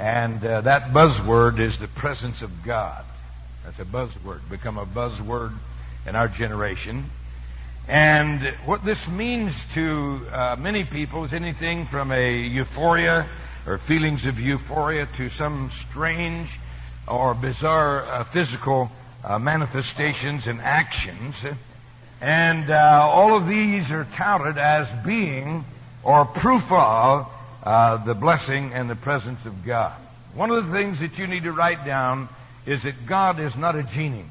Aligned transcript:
And 0.00 0.42
uh, 0.42 0.62
that 0.62 0.94
buzzword 0.94 1.60
is 1.60 1.76
the 1.76 1.86
presence 1.86 2.40
of 2.40 2.62
God. 2.62 3.04
That's 3.64 3.80
a 3.80 3.84
buzzword, 3.84 4.40
become 4.48 4.78
a 4.78 4.86
buzzword 4.86 5.52
in 6.06 6.16
our 6.16 6.26
generation. 6.26 7.04
And 7.86 8.40
what 8.64 8.82
this 8.82 9.06
means 9.08 9.62
to 9.74 10.22
uh, 10.32 10.56
many 10.58 10.84
people 10.84 11.24
is 11.24 11.34
anything 11.34 11.84
from 11.84 12.12
a 12.12 12.34
euphoria 12.34 13.26
or 13.66 13.76
feelings 13.76 14.24
of 14.24 14.40
euphoria 14.40 15.06
to 15.18 15.28
some 15.28 15.70
strange 15.70 16.48
or 17.06 17.34
bizarre 17.34 18.06
uh, 18.06 18.24
physical 18.24 18.90
uh, 19.22 19.38
manifestations 19.38 20.46
and 20.46 20.62
actions. 20.62 21.34
And 22.22 22.70
uh, 22.70 23.06
all 23.06 23.36
of 23.36 23.46
these 23.46 23.90
are 23.90 24.06
touted 24.14 24.56
as 24.56 24.88
being 25.04 25.66
or 26.02 26.24
proof 26.24 26.72
of 26.72 27.30
uh, 27.62 27.96
the 27.98 28.14
blessing 28.14 28.72
and 28.72 28.88
the 28.88 28.96
presence 28.96 29.44
of 29.46 29.64
God. 29.64 29.92
One 30.34 30.50
of 30.50 30.66
the 30.66 30.72
things 30.72 31.00
that 31.00 31.18
you 31.18 31.26
need 31.26 31.44
to 31.44 31.52
write 31.52 31.84
down 31.84 32.28
is 32.66 32.82
that 32.84 33.06
God 33.06 33.40
is 33.40 33.56
not 33.56 33.76
a 33.76 33.82
genie. 33.82 34.24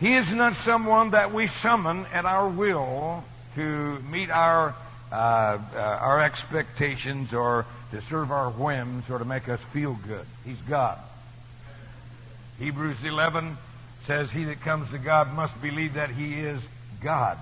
He 0.00 0.14
is 0.14 0.32
not 0.32 0.54
someone 0.56 1.10
that 1.10 1.34
we 1.34 1.48
summon 1.48 2.06
at 2.12 2.24
our 2.24 2.48
will 2.48 3.24
to 3.56 3.98
meet 4.10 4.30
our 4.30 4.74
uh, 5.10 5.58
uh, 5.74 5.78
our 5.78 6.22
expectations 6.22 7.32
or 7.32 7.64
to 7.90 8.00
serve 8.02 8.30
our 8.30 8.50
whims 8.50 9.08
or 9.08 9.18
to 9.18 9.24
make 9.24 9.48
us 9.48 9.60
feel 9.72 9.98
good. 10.06 10.26
He's 10.44 10.60
God. 10.68 10.98
Hebrews 12.58 13.02
11 13.02 13.56
says, 14.06 14.30
He 14.30 14.44
that 14.44 14.60
comes 14.60 14.90
to 14.90 14.98
God 14.98 15.32
must 15.32 15.60
believe 15.62 15.94
that 15.94 16.10
He 16.10 16.34
is 16.34 16.60
God. 17.00 17.38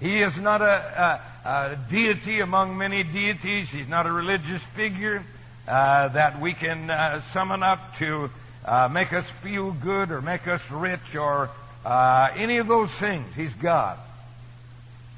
He 0.00 0.22
is 0.22 0.38
not 0.38 0.62
a, 0.62 1.20
a, 1.44 1.48
a 1.48 1.78
deity 1.90 2.40
among 2.40 2.78
many 2.78 3.02
deities. 3.02 3.70
He's 3.70 3.88
not 3.88 4.06
a 4.06 4.12
religious 4.12 4.62
figure 4.62 5.22
uh, 5.68 6.08
that 6.08 6.40
we 6.40 6.54
can 6.54 6.90
uh, 6.90 7.20
summon 7.32 7.62
up 7.62 7.96
to 7.98 8.30
uh, 8.64 8.88
make 8.90 9.12
us 9.12 9.28
feel 9.42 9.72
good 9.72 10.10
or 10.10 10.22
make 10.22 10.48
us 10.48 10.68
rich 10.70 11.14
or 11.14 11.50
uh, 11.84 12.28
any 12.34 12.56
of 12.58 12.66
those 12.66 12.90
things. 12.90 13.26
He's 13.36 13.52
God. 13.52 13.98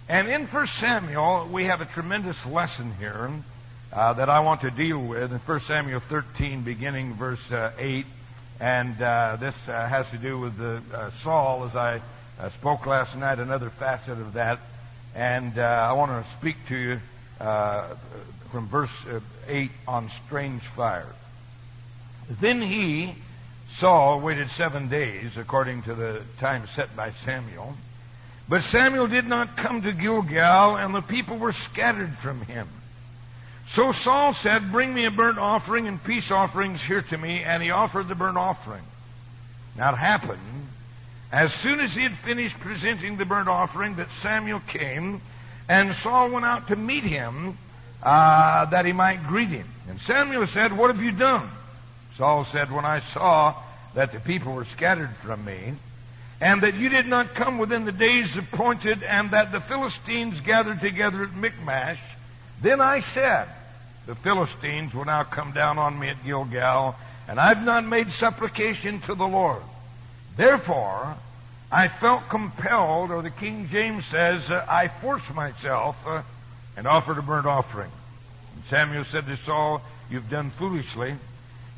And 0.09 0.29
in 0.29 0.47
1 0.47 0.67
Samuel, 0.67 1.49
we 1.51 1.67
have 1.67 1.81
a 1.81 1.87
tremendous 1.87 2.45
lesson 2.45 2.93
here 2.99 3.31
uh, 3.93 4.13
that 4.15 4.29
I 4.29 4.41
want 4.41 4.63
to 4.63 4.71
deal 4.71 4.99
with 4.99 5.33
in 5.33 5.39
1 5.39 5.61
Samuel 5.61 6.01
13, 6.01 6.63
beginning 6.63 7.15
verse 7.15 7.53
uh, 7.53 7.71
8. 7.79 8.05
And 8.61 8.97
this 9.41 9.55
has 9.67 10.11
to 10.11 10.19
do 10.19 10.39
with 10.39 10.57
the, 10.57 10.83
Saul, 11.23 11.65
as 11.65 11.75
I 11.75 12.01
spoke 12.51 12.87
last 12.87 13.17
night, 13.17 13.39
another 13.39 13.71
facet 13.71 14.19
of 14.19 14.35
that. 14.35 14.61
And 15.15 15.59
uh, 15.59 15.63
I 15.63 15.93
want 15.93 16.25
to 16.25 16.31
speak 16.33 16.57
to 16.69 16.77
you 16.77 17.01
uh, 17.41 17.95
from 18.51 18.69
verse 18.69 19.07
uh, 19.07 19.21
8 19.47 19.71
on 19.87 20.11
strange 20.27 20.63
fire. 20.63 21.13
Then 22.41 22.63
he, 22.63 23.15
Saul, 23.77 24.21
waited 24.21 24.51
seven 24.51 24.89
days, 24.89 25.37
according 25.37 25.83
to 25.83 25.95
the 25.95 26.23
time 26.39 26.67
set 26.69 26.95
by 26.97 27.11
Samuel. 27.25 27.75
But 28.49 28.63
Samuel 28.63 29.07
did 29.07 29.27
not 29.27 29.57
come 29.57 29.83
to 29.83 29.93
Gilgal, 29.93 30.77
and 30.77 30.95
the 30.95 31.03
people 31.03 31.37
were 31.37 31.53
scattered 31.53 32.17
from 32.19 32.43
him. 32.43 32.69
So 33.69 33.93
Saul 33.93 34.35
said, 34.35 34.73
Bring 34.73 34.93
me 34.93 35.05
a 35.05 35.11
burnt 35.11 35.39
offering 35.39 35.89
and 35.89 36.03
peace 36.03 36.31
offerings 36.31 36.83
here 36.83 37.03
to 37.03 37.19
me, 37.19 37.43
and 37.43 37.63
he 37.63 37.71
offered 37.71 38.09
the 38.09 38.15
burnt 38.15 38.37
offering. 38.37 38.83
Now 39.77 39.93
it 39.93 39.99
happened, 39.99 40.62
as 41.33 41.53
soon 41.55 41.81
as 41.81 41.95
he 41.95 42.03
had 42.03 42.15
finished 42.17 42.61
presenting 42.61 43.17
the 43.17 43.25
burnt 43.25 43.49
offering, 43.49 43.97
that 43.97 44.09
Samuel 44.21 44.61
came, 44.61 45.23
and 45.67 45.95
Saul 45.95 46.31
went 46.31 46.45
out 46.45 46.69
to 46.69 46.77
meet 46.77 47.05
him, 47.05 47.57
uh, 48.03 48.67
that 48.67 48.85
he 48.85 48.93
might 48.93 49.27
greet 49.27 49.49
him. 49.49 49.67
And 49.89 49.99
Samuel 50.01 50.47
said, 50.47 50.77
What 50.77 50.95
have 50.95 51.03
you 51.03 51.11
done? 51.11 51.49
Saul 52.19 52.45
said, 52.45 52.71
When 52.71 52.85
I 52.85 53.01
saw 53.01 53.55
that 53.95 54.13
the 54.13 54.21
people 54.21 54.53
were 54.53 54.67
scattered 54.67 55.15
from 55.23 55.43
me, 55.47 55.75
and 56.39 56.63
that 56.63 56.75
you 56.75 56.91
did 56.91 57.07
not 57.07 57.35
come 57.35 57.57
within 57.57 57.87
the 57.87 57.93
days 57.93 58.37
appointed, 58.37 59.03
and 59.03 59.31
that 59.31 59.53
the 59.53 59.61
Philistines 59.61 60.41
gathered 60.41 60.81
together 60.81 61.23
at 61.23 61.35
Michmash, 61.35 62.01
then 62.61 62.83
I 62.83 63.01
said, 63.01 63.49
The 64.07 64.17
Philistines 64.17 64.95
will 64.95 65.07
now 65.07 65.23
come 65.23 65.53
down 65.53 65.79
on 65.79 65.99
me 65.99 66.09
at 66.09 66.25
Gilgal, 66.25 66.95
and 67.27 67.41
I've 67.41 67.65
not 67.65 67.87
made 67.87 68.13
supplication 68.13 69.01
to 69.03 69.15
the 69.15 69.27
Lord. 69.27 69.63
Therefore, 70.37 71.17
I 71.73 71.89
felt 71.89 72.29
compelled, 72.29 73.11
or 73.11 73.23
the 73.23 73.31
King 73.31 73.67
James 73.71 74.05
says, 74.05 74.51
uh, 74.51 74.63
I 74.69 74.89
forced 74.89 75.35
myself 75.35 75.97
uh, 76.07 76.21
and 76.77 76.87
offered 76.87 77.17
a 77.17 77.23
burnt 77.23 77.47
offering. 77.47 77.91
And 78.55 78.65
Samuel 78.67 79.05
said 79.05 79.25
to 79.27 79.39
Saul, 79.39 79.81
You've 80.11 80.29
done 80.29 80.51
foolishly. 80.51 81.15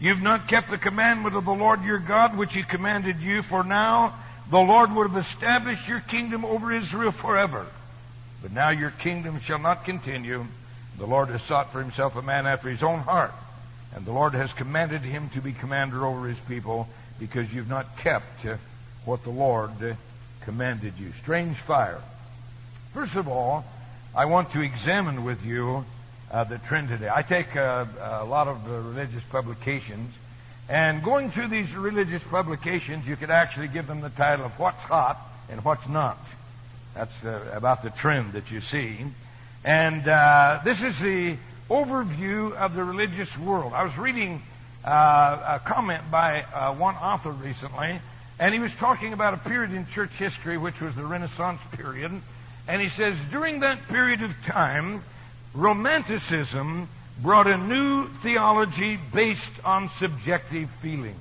You've 0.00 0.21
not 0.21 0.49
kept 0.49 0.71
the 0.71 0.78
commandment 0.78 1.37
of 1.37 1.44
the 1.44 1.54
Lord 1.54 1.84
your 1.84 2.00
God, 2.00 2.37
which 2.37 2.53
he 2.53 2.65
commanded 2.65 3.21
you, 3.21 3.43
for 3.43 3.62
now 3.62 4.15
the 4.50 4.59
Lord 4.59 4.93
would 4.93 5.10
have 5.10 5.25
established 5.25 5.87
your 5.87 6.00
kingdom 6.00 6.44
over 6.44 6.72
Israel 6.72 7.12
forever. 7.12 7.65
But 8.43 8.50
now 8.50 8.71
your 8.71 8.91
kingdom 8.91 9.38
shall 9.38 9.60
not 9.60 9.84
continue. 9.84 10.44
The 10.99 11.06
Lord 11.06 11.28
has 11.28 11.43
sought 11.43 11.71
for 11.71 11.81
himself 11.81 12.16
a 12.16 12.22
man 12.22 12.49
after 12.49 12.69
his 12.69 12.83
own 12.83 12.99
heart. 12.99 13.33
And 13.94 14.04
the 14.04 14.12
Lord 14.12 14.34
has 14.34 14.53
commanded 14.53 15.03
him 15.03 15.28
to 15.31 15.41
be 15.41 15.53
commander 15.53 16.04
over 16.04 16.27
his 16.27 16.41
people 16.41 16.88
because 17.21 17.53
you've 17.54 17.69
not 17.69 17.97
kept 17.99 18.44
uh, 18.44 18.56
what 19.04 19.22
the 19.25 19.31
Lord 19.31 19.70
uh, 19.82 19.94
commanded 20.42 20.94
you. 20.98 21.12
Strange 21.22 21.56
fire. 21.56 22.00
First 22.92 23.16
of 23.16 23.28
all, 23.28 23.65
I 24.15 24.26
want 24.26 24.53
to 24.53 24.60
examine 24.60 25.25
with 25.25 25.44
you 25.44 25.84
uh, 26.31 26.44
the 26.44 26.59
trend 26.59 26.88
today. 26.88 27.10
I 27.12 27.22
take 27.22 27.56
uh, 27.56 27.84
a 28.00 28.25
lot 28.25 28.48
of 28.48 28.69
uh, 28.69 28.72
religious 28.72 29.25
publications 29.25 30.15
and 30.69 31.03
going 31.03 31.31
through 31.31 31.48
these 31.48 31.75
religious 31.75 32.22
publications, 32.22 33.06
you 33.06 33.16
could 33.16 33.31
actually 33.31 33.69
give 33.69 33.87
them 33.87 34.00
the 34.00 34.09
title 34.09 34.47
of 34.47 34.59
What's 34.59 34.82
Hot 34.84 35.19
and 35.50 35.62
What's 35.62 35.86
Not. 35.88 36.19
That's 36.94 37.25
uh, 37.25 37.41
about 37.53 37.82
the 37.82 37.91
trend 37.91 38.32
that 38.32 38.50
you 38.50 38.62
see. 38.62 38.97
And 39.62 40.09
uh, 40.09 40.60
this 40.65 40.82
is 40.82 40.98
the 41.00 41.36
overview 41.69 42.54
of 42.54 42.75
the 42.75 42.84
religious 42.84 43.36
world. 43.38 43.75
I 43.75 43.84
was 43.84 43.97
reading 43.98 44.42
a 44.84 45.60
comment 45.65 46.10
by 46.10 46.42
one 46.78 46.94
author 46.97 47.31
recently, 47.31 48.00
and 48.39 48.53
he 48.53 48.61
was 48.61 48.72
talking 48.75 49.12
about 49.12 49.34
a 49.34 49.37
period 49.37 49.72
in 49.72 49.87
church 49.89 50.11
history 50.11 50.59
which 50.59 50.81
was 50.81 50.95
the 50.95 51.05
Renaissance 51.05 51.61
period. 51.72 52.11
And 52.67 52.83
he 52.83 52.89
says, 52.89 53.15
during 53.31 53.61
that 53.61 53.89
period 53.89 54.22
of 54.22 54.33
time, 54.45 55.03
Romanticism 55.55 56.89
brought 57.22 57.47
a 57.47 57.56
new 57.56 58.09
theology 58.22 58.99
based 59.12 59.53
on 59.65 59.89
subjective 59.91 60.69
feelings. 60.83 61.17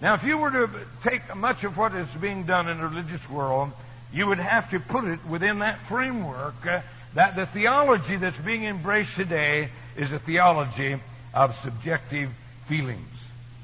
Now, 0.00 0.14
if 0.14 0.24
you 0.24 0.38
were 0.38 0.50
to 0.50 0.70
take 1.02 1.34
much 1.36 1.64
of 1.64 1.76
what 1.76 1.94
is 1.94 2.08
being 2.20 2.44
done 2.44 2.68
in 2.68 2.78
the 2.78 2.86
religious 2.86 3.28
world, 3.28 3.70
you 4.12 4.26
would 4.26 4.38
have 4.38 4.70
to 4.70 4.80
put 4.80 5.04
it 5.04 5.24
within 5.26 5.58
that 5.58 5.78
framework 5.80 6.66
uh, 6.66 6.80
that 7.14 7.36
the 7.36 7.44
theology 7.44 8.16
that's 8.16 8.38
being 8.38 8.64
embraced 8.64 9.14
today 9.14 9.68
is 9.96 10.10
a 10.10 10.18
theology 10.18 10.96
of 11.34 11.54
subjective 11.60 12.30
feelings. 12.66 13.06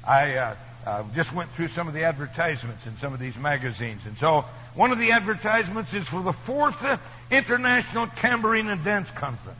I 0.05 0.35
uh, 0.35 0.55
uh, 0.87 1.03
just 1.13 1.33
went 1.33 1.51
through 1.51 1.67
some 1.67 1.89
of 1.89 1.93
the 1.93 2.05
advertisements 2.05 2.87
in 2.87 2.95
some 2.97 3.13
of 3.13 3.19
these 3.19 3.35
magazines, 3.35 4.05
and 4.05 4.17
so 4.17 4.45
one 4.73 4.91
of 4.91 4.97
the 4.97 5.11
advertisements 5.11 5.93
is 5.93 6.07
for 6.07 6.21
the 6.21 6.31
fourth 6.31 6.81
International 7.29 8.07
Tambourine 8.07 8.69
and 8.69 8.81
Dance 8.85 9.09
Conference. 9.11 9.59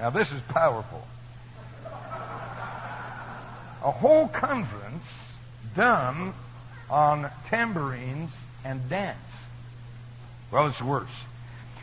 Now, 0.00 0.10
this 0.10 0.32
is 0.32 0.40
powerful. 0.48 1.06
A 3.84 3.92
whole 3.92 4.26
conference 4.26 5.04
done 5.76 6.34
on 6.90 7.30
tambourines 7.46 8.30
and 8.64 8.88
dance. 8.88 9.18
Well, 10.50 10.66
it's 10.66 10.82
worse. 10.82 11.08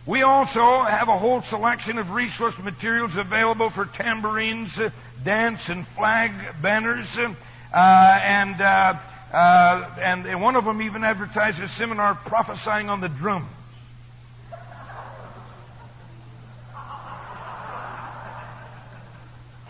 We 0.06 0.22
also 0.22 0.84
have 0.84 1.08
a 1.08 1.18
whole 1.18 1.42
selection 1.44 1.98
of 1.98 2.12
resource 2.12 2.58
materials 2.60 3.16
available 3.16 3.70
for 3.70 3.86
tambourines, 3.86 4.78
uh, 4.78 4.90
dance, 5.24 5.70
and 5.70 5.88
flag 5.88 6.32
banners. 6.62 7.18
Uh, 7.18 7.30
and, 7.74 8.62
uh, 8.62 8.96
uh 9.32 9.90
and 10.00 10.42
one 10.42 10.56
of 10.56 10.66
them 10.66 10.82
even 10.82 11.04
advertised 11.04 11.62
a 11.62 11.68
seminar 11.68 12.16
prophesying 12.16 12.90
on 12.90 13.02
the 13.02 13.10
drums. 13.10 13.48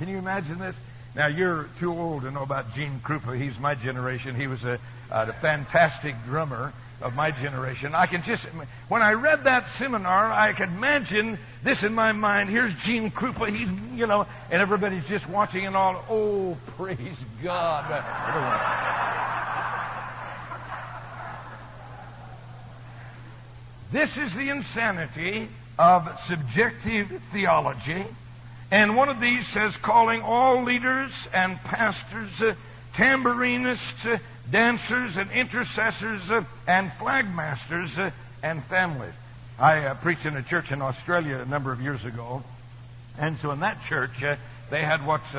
Can 0.03 0.09
you 0.09 0.17
imagine 0.17 0.59
this? 0.59 0.75
Now, 1.15 1.27
you're 1.27 1.69
too 1.79 1.93
old 1.93 2.23
to 2.23 2.31
know 2.31 2.41
about 2.41 2.73
Gene 2.73 2.99
Krupa. 3.03 3.39
He's 3.39 3.59
my 3.59 3.75
generation. 3.75 4.35
He 4.35 4.47
was 4.47 4.65
a, 4.65 4.79
a 5.11 5.31
fantastic 5.31 6.15
drummer 6.25 6.73
of 7.01 7.15
my 7.15 7.31
generation. 7.31 7.93
I 7.93 8.07
can 8.07 8.23
just, 8.23 8.43
when 8.87 9.01
I 9.01 9.13
read 9.13 9.43
that 9.43 9.69
seminar, 9.69 10.31
I 10.31 10.53
could 10.53 10.69
imagine 10.69 11.37
this 11.63 11.83
in 11.83 11.93
my 11.93 12.11
mind. 12.11 12.49
Here's 12.49 12.73
Gene 12.75 13.09
Krupa. 13.09 13.49
He's, 13.49 13.69
you 13.97 14.05
know, 14.05 14.27
and 14.51 14.61
everybody's 14.61 15.05
just 15.05 15.27
watching 15.29 15.65
and 15.65 15.75
all, 15.75 16.03
oh, 16.09 16.57
praise 16.77 17.17
God. 17.41 17.89
This 23.91 24.17
is 24.17 24.33
the 24.33 24.49
insanity 24.49 25.47
of 25.77 26.19
subjective 26.25 27.21
theology. 27.31 28.05
And 28.71 28.97
one 28.97 29.09
of 29.09 29.19
these 29.19 29.47
says, 29.47 29.77
calling 29.77 30.21
all 30.23 30.63
leaders 30.63 31.11
and 31.31 31.57
pastors, 31.63 32.41
uh, 32.41 32.55
tambourinists, 32.95 34.11
uh, 34.11 34.17
dancers, 34.49 35.17
and 35.17 35.29
intercessors, 35.31 36.31
uh, 36.31 36.43
and 36.67 36.89
flagmasters, 36.89 37.99
uh, 37.99 38.09
and 38.41 38.63
families. 38.63 39.13
I 39.59 39.85
uh, 39.85 39.93
preached 39.95 40.25
in 40.25 40.35
a 40.35 40.41
church 40.41 40.71
in 40.71 40.81
Australia 40.81 41.37
a 41.39 41.45
number 41.45 41.71
of 41.71 41.81
years 41.81 42.05
ago. 42.05 42.43
And 43.19 43.37
so 43.39 43.51
in 43.51 43.59
that 43.59 43.83
church, 43.85 44.23
uh, 44.23 44.35
they 44.69 44.81
had 44.81 45.05
what's 45.05 45.33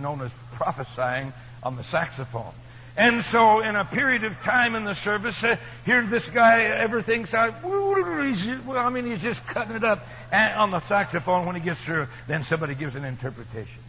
known 0.00 0.20
as 0.22 0.30
prophesying 0.52 1.32
on 1.62 1.76
the 1.76 1.84
saxophone. 1.84 2.52
And 2.96 3.22
so, 3.22 3.60
in 3.60 3.76
a 3.76 3.84
period 3.84 4.24
of 4.24 4.34
time 4.42 4.74
in 4.74 4.82
the 4.82 4.94
service, 4.94 5.44
uh, 5.44 5.56
here 5.86 6.02
this 6.02 6.28
guy, 6.30 6.62
everything's 6.62 7.32
out. 7.32 7.54
I 7.64 8.90
mean, 8.90 9.06
he's 9.06 9.22
just 9.22 9.46
cutting 9.46 9.76
it 9.76 9.84
up 9.84 10.04
on 10.32 10.72
the 10.72 10.80
saxophone. 10.80 11.46
When 11.46 11.54
he 11.54 11.60
gets 11.60 11.80
through, 11.80 12.08
then 12.26 12.42
somebody 12.42 12.74
gives 12.74 12.96
an 12.96 13.04
interpretation. 13.04 13.82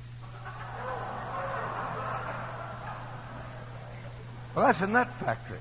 Well, 4.53 4.67
that's 4.67 4.81
a 4.81 4.87
nut 4.87 5.09
factory. 5.19 5.57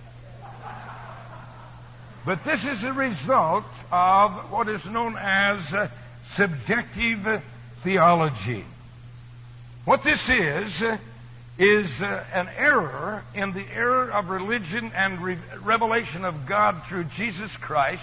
But 2.25 2.45
this 2.45 2.65
is 2.65 2.83
a 2.85 2.93
result 2.93 3.65
of 3.91 4.51
what 4.51 4.69
is 4.69 4.85
known 4.85 5.17
as 5.17 5.73
uh, 5.73 5.89
subjective 6.35 7.43
theology. 7.83 8.65
What 9.85 10.03
this 10.03 10.29
is, 10.29 10.83
uh, 10.83 10.99
is 11.59 12.03
uh, 12.03 12.25
an 12.33 12.49
error 12.57 13.25
in 13.35 13.53
the 13.53 13.65
error 13.75 14.11
of 14.11 14.29
religion 14.29 14.93
and 14.95 15.21
re- 15.21 15.39
revelation 15.63 16.25
of 16.25 16.47
God 16.47 16.83
through 16.85 17.05
Jesus 17.05 17.57
Christ. 17.57 18.03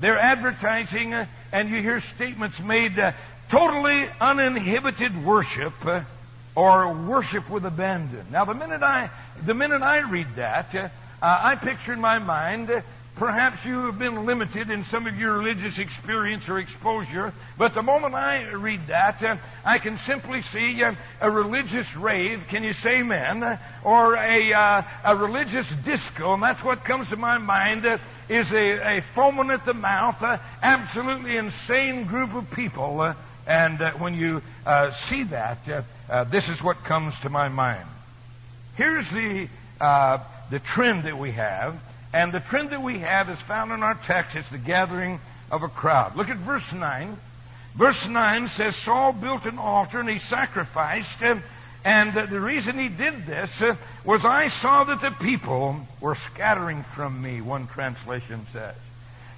They're 0.00 0.18
advertising, 0.18 1.14
and 1.52 1.70
you 1.70 1.80
hear 1.80 2.00
statements 2.00 2.60
made 2.60 3.14
totally 3.48 4.08
uninhibited 4.20 5.24
worship 5.24 5.74
or 6.54 6.92
worship 6.92 7.48
with 7.48 7.64
abandon. 7.64 8.26
Now, 8.30 8.44
the 8.44 8.54
minute 8.54 8.82
I 8.82 9.10
the 9.44 9.54
minute 9.54 9.82
I 9.82 10.00
read 10.00 10.26
that, 10.36 10.92
I 11.20 11.56
picture 11.56 11.92
in 11.92 12.00
my 12.00 12.18
mind 12.18 12.70
Perhaps 13.16 13.64
you 13.64 13.86
have 13.86 13.98
been 13.98 14.26
limited 14.26 14.70
in 14.70 14.84
some 14.84 15.06
of 15.06 15.16
your 15.16 15.38
religious 15.38 15.78
experience 15.78 16.48
or 16.48 16.58
exposure, 16.58 17.32
but 17.56 17.72
the 17.72 17.82
moment 17.82 18.14
I 18.14 18.50
read 18.50 18.88
that, 18.88 19.22
uh, 19.22 19.36
I 19.64 19.78
can 19.78 19.98
simply 19.98 20.42
see 20.42 20.82
uh, 20.82 20.96
a 21.20 21.30
religious 21.30 21.94
rave, 21.94 22.42
can 22.48 22.64
you 22.64 22.72
say 22.72 22.98
amen? 22.98 23.56
Or 23.84 24.16
a, 24.16 24.52
uh, 24.52 24.82
a 25.04 25.14
religious 25.14 25.70
disco, 25.84 26.34
and 26.34 26.42
that's 26.42 26.64
what 26.64 26.82
comes 26.82 27.08
to 27.10 27.16
my 27.16 27.38
mind, 27.38 27.86
uh, 27.86 27.98
is 28.28 28.52
a, 28.52 28.96
a 28.96 29.00
foaming 29.14 29.52
at 29.52 29.64
the 29.64 29.74
mouth, 29.74 30.20
uh, 30.20 30.38
absolutely 30.60 31.36
insane 31.36 32.06
group 32.06 32.34
of 32.34 32.50
people. 32.50 33.00
Uh, 33.00 33.14
and 33.46 33.78
when 34.00 34.14
you 34.14 34.42
see 35.06 35.22
that, 35.24 35.58
this 36.30 36.48
is 36.48 36.60
what 36.62 36.82
comes 36.82 37.16
to 37.20 37.28
my 37.28 37.48
mind. 37.48 37.86
Here's 38.74 39.08
the, 39.10 39.48
the 39.78 40.58
trend 40.64 41.04
that 41.04 41.16
we 41.16 41.32
have. 41.32 41.78
And 42.14 42.30
the 42.30 42.38
trend 42.38 42.70
that 42.70 42.80
we 42.80 43.00
have 43.00 43.28
is 43.28 43.40
found 43.40 43.72
in 43.72 43.82
our 43.82 43.96
text. 43.96 44.36
It's 44.36 44.48
the 44.48 44.56
gathering 44.56 45.18
of 45.50 45.64
a 45.64 45.68
crowd. 45.68 46.14
Look 46.14 46.28
at 46.28 46.36
verse 46.36 46.72
9. 46.72 47.18
Verse 47.74 48.06
9 48.06 48.46
says, 48.46 48.76
Saul 48.76 49.12
built 49.12 49.46
an 49.46 49.58
altar 49.58 49.98
and 49.98 50.08
he 50.08 50.20
sacrificed. 50.20 51.20
And 51.84 52.14
the 52.14 52.38
reason 52.38 52.78
he 52.78 52.88
did 52.88 53.26
this 53.26 53.60
uh, 53.60 53.74
was 54.04 54.24
I 54.24 54.46
saw 54.46 54.84
that 54.84 55.00
the 55.00 55.10
people 55.10 55.76
were 56.00 56.14
scattering 56.14 56.84
from 56.94 57.20
me, 57.20 57.40
one 57.40 57.66
translation 57.66 58.46
says. 58.52 58.76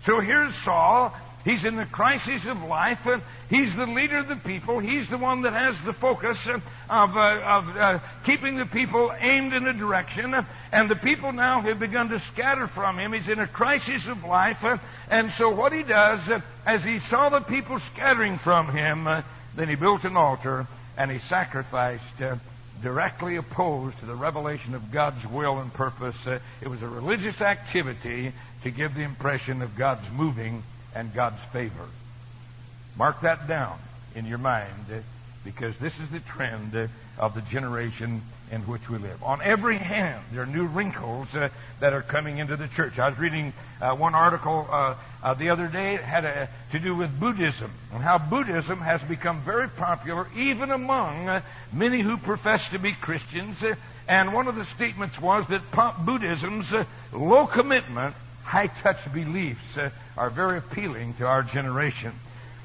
So 0.05 0.21
here's 0.21 0.55
Saul. 0.57 1.17
He's 1.47 1.65
in 1.65 1.77
the 1.77 1.87
crisis 1.87 2.45
of 2.47 2.65
life. 2.65 3.07
Uh, 3.07 3.21
he's 3.49 3.73
the 3.77 3.87
leader 3.87 4.17
of 4.17 4.27
the 4.27 4.35
people. 4.35 4.81
He's 4.81 5.09
the 5.09 5.17
one 5.17 5.43
that 5.43 5.53
has 5.53 5.81
the 5.83 5.93
focus 5.93 6.49
uh, 6.49 6.59
of, 6.91 7.17
uh, 7.17 7.41
of 7.45 7.77
uh, 7.77 7.99
keeping 8.25 8.57
the 8.57 8.67
people 8.67 9.15
aimed 9.21 9.53
in 9.53 9.65
a 9.69 9.73
direction. 9.73 10.35
And 10.73 10.91
the 10.91 10.97
people 10.97 11.31
now 11.31 11.61
have 11.61 11.79
begun 11.79 12.09
to 12.09 12.19
scatter 12.19 12.67
from 12.67 12.99
him. 12.99 13.13
He's 13.13 13.29
in 13.29 13.39
a 13.39 13.47
crisis 13.47 14.09
of 14.09 14.25
life. 14.25 14.65
Uh, 14.65 14.79
and 15.09 15.31
so 15.31 15.49
what 15.51 15.73
he 15.73 15.85
does, 15.85 16.29
uh, 16.29 16.41
as 16.67 16.83
he 16.83 16.99
saw 16.99 17.29
the 17.29 17.39
people 17.39 17.79
scattering 17.79 18.39
from 18.39 18.73
him, 18.73 19.05
then 19.55 19.69
he 19.69 19.77
built 19.77 20.05
an 20.05 20.17
altar 20.17 20.67
and 20.99 21.13
he 21.13 21.21
sacrificed 21.21 22.03
directly 22.83 23.37
opposed 23.37 23.97
to 24.01 24.07
the 24.07 24.17
revelation 24.17 24.75
of 24.75 24.91
God's 24.91 25.25
will 25.25 25.61
and 25.61 25.73
purpose. 25.73 26.17
it 26.27 26.69
was 26.69 26.83
a 26.83 26.89
religious 26.89 27.41
activity 27.41 28.33
to 28.65 28.71
give 28.73 28.95
the 28.95 29.03
impression 29.03 29.63
of 29.63 29.77
God's 29.77 30.11
moving 30.11 30.65
and 30.97 31.13
God's 31.13 31.41
favor. 31.53 31.87
Mark 32.97 33.21
that 33.21 33.47
down 33.47 33.79
in 34.15 34.25
your 34.25 34.39
mind 34.39 35.05
because 35.45 35.77
this 35.77 36.01
is 36.01 36.09
the 36.09 36.21
trend 36.21 36.89
of 37.19 37.35
the 37.35 37.43
generation 37.43 38.23
in 38.51 38.63
which 38.63 38.89
we 38.89 38.97
live. 38.99 39.23
On 39.23 39.43
every 39.43 39.77
hand, 39.77 40.23
there 40.33 40.43
are 40.43 40.47
new 40.47 40.65
wrinkles 40.65 41.35
uh, 41.35 41.49
that 41.81 41.93
are 41.93 42.03
coming 42.03 42.39
into 42.39 42.57
the 42.57 42.69
church. 42.69 42.99
I 42.99 43.09
was 43.09 43.19
reading 43.19 43.53
uh, 43.81 43.95
one 43.95 44.15
article 44.15 44.67
uh, 44.71 44.95
uh 45.23 45.35
the 45.35 45.51
other 45.51 45.67
day. 45.67 45.97
It 45.97 46.03
had 46.03 46.25
a, 46.25 46.49
to 46.73 46.79
do 46.79 46.95
with 46.95 47.19
Buddhism 47.19 47.73
and 47.93 48.03
how 48.03 48.19
Buddhism 48.19 48.79
has 48.79 49.03
become 49.03 49.41
very 49.41 49.69
popular 49.69 50.29
even 50.37 50.71
among 50.71 51.29
uh, 51.29 51.43
many 51.73 52.03
who 52.03 52.17
profess 52.17 52.69
to 52.69 52.79
be 52.79 52.93
Christians. 52.93 53.63
Uh, 53.63 53.75
and 54.09 54.33
one 54.33 54.47
of 54.47 54.55
the 54.55 54.65
statements 54.65 55.21
was 55.21 55.47
that 55.49 55.63
Buddhism's 56.05 56.73
low 57.13 57.47
commitment, 57.49 58.15
high 58.45 58.69
touch 58.69 59.13
beliefs 59.13 59.77
are 60.17 60.31
very 60.31 60.59
appealing 60.59 61.15
to 61.15 61.27
our 61.27 61.43
generation. 61.43 62.13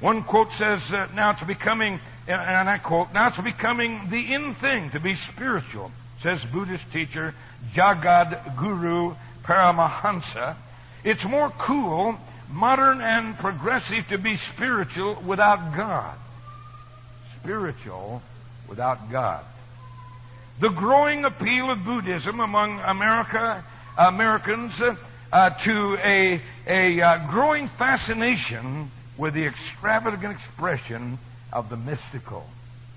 One 0.00 0.22
quote 0.24 0.52
says, 0.52 0.92
uh, 0.92 1.08
now 1.14 1.30
it's 1.30 1.42
becoming, 1.42 2.00
and 2.26 2.68
I 2.68 2.78
quote, 2.78 3.12
now 3.12 3.28
it's 3.28 3.38
becoming 3.38 4.08
the 4.10 4.32
in 4.34 4.54
thing 4.54 4.90
to 4.90 5.00
be 5.00 5.14
spiritual, 5.14 5.92
says 6.20 6.44
Buddhist 6.44 6.90
teacher 6.92 7.34
Jagad 7.74 8.56
Guru 8.56 9.14
Paramahansa. 9.44 10.56
It's 11.04 11.24
more 11.24 11.50
cool, 11.50 12.16
modern, 12.50 13.00
and 13.00 13.36
progressive 13.38 14.08
to 14.08 14.18
be 14.18 14.36
spiritual 14.36 15.14
without 15.26 15.76
God. 15.76 16.16
Spiritual 17.40 18.22
without 18.68 19.10
God. 19.10 19.44
The 20.60 20.68
growing 20.68 21.24
appeal 21.24 21.70
of 21.70 21.84
Buddhism 21.84 22.40
among 22.40 22.80
America, 22.80 23.64
Americans 23.98 24.80
uh, 25.32 25.50
to 25.50 25.98
a, 25.98 26.40
a 26.66 27.00
uh, 27.00 27.30
growing 27.30 27.66
fascination 27.66 28.90
with 29.16 29.34
the 29.34 29.44
extravagant 29.44 30.32
expression 30.32 31.18
of 31.52 31.68
the 31.68 31.76
mystical. 31.76 32.46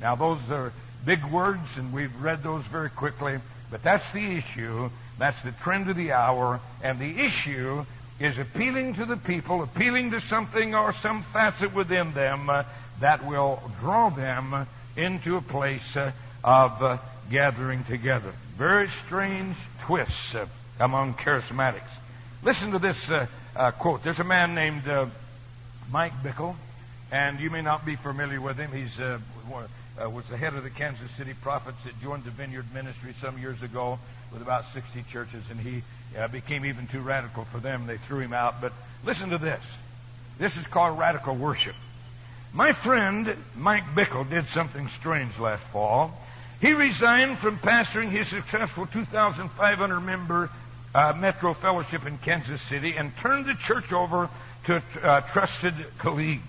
Now, 0.01 0.15
those 0.15 0.39
are 0.51 0.71
big 1.05 1.23
words, 1.25 1.77
and 1.77 1.93
we've 1.93 2.15
read 2.21 2.43
those 2.43 2.63
very 2.63 2.89
quickly, 2.89 3.39
but 3.71 3.83
that's 3.83 4.09
the 4.11 4.37
issue. 4.37 4.89
That's 5.17 5.41
the 5.41 5.51
trend 5.51 5.89
of 5.89 5.95
the 5.95 6.11
hour, 6.11 6.59
and 6.83 6.99
the 6.99 7.21
issue 7.21 7.85
is 8.19 8.37
appealing 8.37 8.95
to 8.95 9.05
the 9.05 9.17
people, 9.17 9.63
appealing 9.63 10.11
to 10.11 10.21
something 10.21 10.73
or 10.75 10.93
some 10.93 11.23
facet 11.23 11.73
within 11.73 12.13
them 12.13 12.49
uh, 12.49 12.63
that 12.99 13.25
will 13.25 13.61
draw 13.81 14.09
them 14.09 14.67
into 14.95 15.37
a 15.37 15.41
place 15.41 15.97
uh, 15.97 16.11
of 16.43 16.81
uh, 16.81 16.97
gathering 17.29 17.83
together. 17.85 18.33
Very 18.57 18.87
strange 18.87 19.57
twists 19.81 20.35
uh, 20.35 20.45
among 20.79 21.15
charismatics. 21.15 21.81
Listen 22.43 22.71
to 22.71 22.79
this 22.79 23.09
uh, 23.55 23.71
quote. 23.71 24.03
There's 24.03 24.19
a 24.19 24.23
man 24.23 24.53
named 24.55 24.87
uh, 24.87 25.05
Mike 25.91 26.13
Bickle, 26.23 26.55
and 27.11 27.39
you 27.39 27.49
may 27.49 27.61
not 27.61 27.85
be 27.85 27.95
familiar 27.95 28.41
with 28.41 28.57
him. 28.57 28.71
He's 28.71 28.99
uh, 28.99 29.19
uh, 30.01 30.09
was 30.09 30.25
the 30.25 30.37
head 30.37 30.53
of 30.53 30.63
the 30.63 30.69
Kansas 30.69 31.09
City 31.11 31.33
Prophets 31.33 31.83
that 31.85 31.99
joined 32.01 32.25
the 32.25 32.31
Vineyard 32.31 32.65
Ministry 32.73 33.13
some 33.21 33.37
years 33.37 33.61
ago 33.63 33.99
with 34.31 34.41
about 34.41 34.65
60 34.73 35.03
churches, 35.09 35.43
and 35.49 35.59
he 35.59 35.83
uh, 36.17 36.27
became 36.27 36.65
even 36.65 36.87
too 36.87 36.99
radical 36.99 37.45
for 37.45 37.59
them. 37.59 37.87
They 37.87 37.97
threw 37.97 38.19
him 38.19 38.33
out. 38.33 38.59
But 38.59 38.73
listen 39.05 39.29
to 39.29 39.37
this. 39.37 39.63
This 40.37 40.57
is 40.57 40.67
called 40.67 40.99
radical 40.99 41.35
worship. 41.35 41.75
My 42.53 42.73
friend 42.73 43.35
Mike 43.55 43.85
Bickle 43.95 44.29
did 44.29 44.47
something 44.49 44.89
strange 44.89 45.37
last 45.39 45.63
fall. 45.67 46.21
He 46.59 46.73
resigned 46.73 47.37
from 47.37 47.57
pastoring 47.57 48.09
his 48.09 48.27
successful 48.27 48.85
2,500 48.87 49.99
member 49.99 50.49
uh, 50.95 51.13
Metro 51.13 51.53
Fellowship 51.53 52.07
in 52.07 52.17
Kansas 52.19 52.61
City 52.61 52.95
and 52.95 53.15
turned 53.17 53.45
the 53.45 53.53
church 53.53 53.91
over 53.91 54.29
to 54.63 54.81
a 55.03 55.05
uh, 55.05 55.21
trusted 55.21 55.73
colleague. 55.97 56.41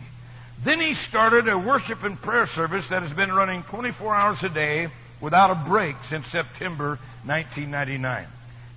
Then 0.63 0.81
he 0.81 0.95
started 0.95 1.49
a 1.49 1.59
worship 1.59 2.05
and 2.05 2.21
prayer 2.21 2.47
service 2.47 2.87
that 2.89 3.03
has 3.03 3.13
been 3.13 3.33
running 3.33 3.65
24 3.65 4.15
hours 4.15 4.45
a 4.45 4.49
day 4.49 4.89
without 5.21 5.51
a 5.51 5.69
break 5.69 5.97
since 6.05 6.29
September 6.29 6.99
1999. 7.25 8.27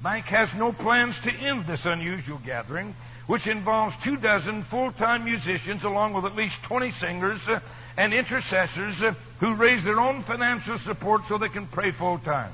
Mike 0.02 0.26
has 0.26 0.52
no 0.56 0.74
plans 0.74 1.20
to 1.20 1.32
end 1.32 1.68
this 1.68 1.86
unusual 1.86 2.40
gathering, 2.44 2.96
which 3.28 3.46
involves 3.46 3.96
two 3.98 4.18
dozen 4.18 4.64
full-time 4.64 5.24
musicians 5.24 5.84
along 5.84 6.14
with 6.14 6.26
at 6.26 6.36
least 6.36 6.64
20 6.64 6.90
singers 6.92 7.48
uh, 7.48 7.60
and 7.96 8.12
intercessors 8.12 9.04
uh, 9.04 9.14
who 9.40 9.54
raise 9.54 9.84
their 9.84 10.00
own 10.00 10.24
financial 10.24 10.80
support 10.80 11.28
so 11.28 11.38
they 11.38 11.48
can 11.48 11.68
pray 11.68 11.92
full-time. 11.92 12.52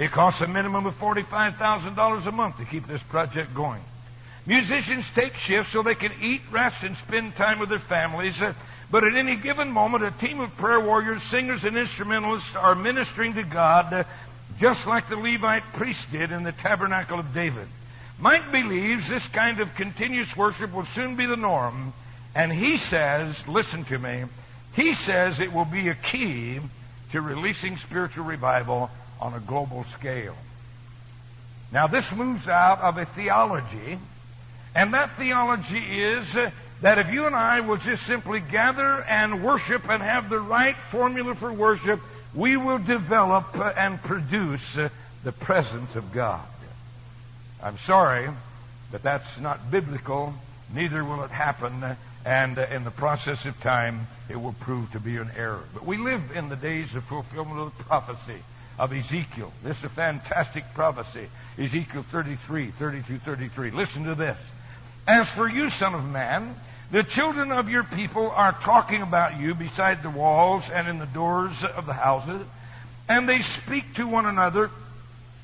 It 0.00 0.12
costs 0.12 0.40
a 0.40 0.46
minimum 0.46 0.86
of 0.86 0.98
$45,000 0.98 2.26
a 2.26 2.32
month 2.32 2.56
to 2.56 2.64
keep 2.64 2.86
this 2.86 3.02
project 3.02 3.54
going. 3.54 3.82
Musicians 4.46 5.04
take 5.14 5.36
shifts 5.36 5.74
so 5.74 5.82
they 5.82 5.94
can 5.94 6.12
eat, 6.22 6.40
rest, 6.50 6.84
and 6.84 6.96
spend 6.96 7.36
time 7.36 7.58
with 7.58 7.68
their 7.68 7.78
families. 7.78 8.40
Uh, 8.40 8.54
but 8.90 9.04
at 9.04 9.14
any 9.14 9.36
given 9.36 9.70
moment, 9.70 10.02
a 10.02 10.10
team 10.10 10.40
of 10.40 10.56
prayer 10.56 10.80
warriors, 10.80 11.22
singers, 11.24 11.64
and 11.64 11.76
instrumentalists 11.76 12.56
are 12.56 12.74
ministering 12.74 13.34
to 13.34 13.42
God 13.42 13.92
uh, 13.92 14.04
just 14.58 14.86
like 14.86 15.10
the 15.10 15.16
Levite 15.16 15.70
priest 15.74 16.10
did 16.10 16.32
in 16.32 16.44
the 16.44 16.52
tabernacle 16.52 17.20
of 17.20 17.34
David. 17.34 17.68
Mike 18.18 18.50
believes 18.50 19.06
this 19.06 19.28
kind 19.28 19.60
of 19.60 19.74
continuous 19.74 20.34
worship 20.34 20.72
will 20.72 20.86
soon 20.86 21.14
be 21.14 21.26
the 21.26 21.36
norm, 21.36 21.92
and 22.34 22.50
he 22.50 22.78
says, 22.78 23.46
listen 23.46 23.84
to 23.84 23.98
me, 23.98 24.24
he 24.72 24.94
says 24.94 25.40
it 25.40 25.52
will 25.52 25.66
be 25.66 25.88
a 25.90 25.94
key 25.94 26.58
to 27.12 27.20
releasing 27.20 27.76
spiritual 27.76 28.24
revival 28.24 28.90
on 29.20 29.34
a 29.34 29.40
global 29.40 29.84
scale. 29.84 30.36
Now, 31.72 31.86
this 31.86 32.10
moves 32.12 32.48
out 32.48 32.80
of 32.80 32.98
a 32.98 33.04
theology, 33.04 33.98
and 34.74 34.94
that 34.94 35.10
theology 35.16 36.02
is 36.02 36.36
uh, 36.36 36.50
that 36.80 36.98
if 36.98 37.12
you 37.12 37.26
and 37.26 37.36
I 37.36 37.60
will 37.60 37.76
just 37.76 38.04
simply 38.06 38.40
gather 38.40 39.02
and 39.02 39.44
worship 39.44 39.88
and 39.88 40.02
have 40.02 40.30
the 40.30 40.40
right 40.40 40.76
formula 40.76 41.34
for 41.34 41.52
worship, 41.52 42.00
we 42.34 42.56
will 42.56 42.78
develop 42.78 43.56
uh, 43.56 43.72
and 43.76 44.02
produce 44.02 44.76
uh, 44.76 44.88
the 45.22 45.32
presence 45.32 45.94
of 45.96 46.12
God. 46.12 46.46
I'm 47.62 47.78
sorry, 47.78 48.28
but 48.90 49.02
that's 49.02 49.38
not 49.38 49.70
biblical. 49.70 50.34
Neither 50.74 51.04
will 51.04 51.22
it 51.24 51.30
happen. 51.30 51.96
And 52.24 52.58
uh, 52.58 52.66
in 52.70 52.84
the 52.84 52.90
process 52.90 53.44
of 53.46 53.60
time, 53.60 54.08
it 54.28 54.40
will 54.40 54.54
prove 54.54 54.90
to 54.92 55.00
be 55.00 55.16
an 55.18 55.30
error. 55.36 55.64
But 55.74 55.86
we 55.86 55.98
live 55.98 56.22
in 56.34 56.48
the 56.48 56.56
days 56.56 56.94
of 56.94 57.04
fulfillment 57.04 57.60
of 57.60 57.78
prophecy 57.78 58.42
of 58.80 58.94
Ezekiel. 58.94 59.52
This 59.62 59.76
is 59.76 59.84
a 59.84 59.88
fantastic 59.90 60.64
prophecy. 60.72 61.28
Ezekiel 61.58 62.02
33, 62.10 62.70
32, 62.70 63.18
33. 63.18 63.70
Listen 63.72 64.04
to 64.04 64.14
this. 64.14 64.38
As 65.06 65.28
for 65.28 65.46
you, 65.46 65.68
son 65.68 65.94
of 65.94 66.04
man, 66.08 66.54
the 66.90 67.02
children 67.02 67.52
of 67.52 67.68
your 67.68 67.84
people 67.84 68.30
are 68.30 68.52
talking 68.52 69.02
about 69.02 69.38
you 69.38 69.54
beside 69.54 70.02
the 70.02 70.08
walls 70.08 70.64
and 70.70 70.88
in 70.88 70.98
the 70.98 71.06
doors 71.06 71.62
of 71.62 71.84
the 71.84 71.92
houses, 71.92 72.40
and 73.06 73.28
they 73.28 73.42
speak 73.42 73.94
to 73.96 74.08
one 74.08 74.24
another, 74.24 74.70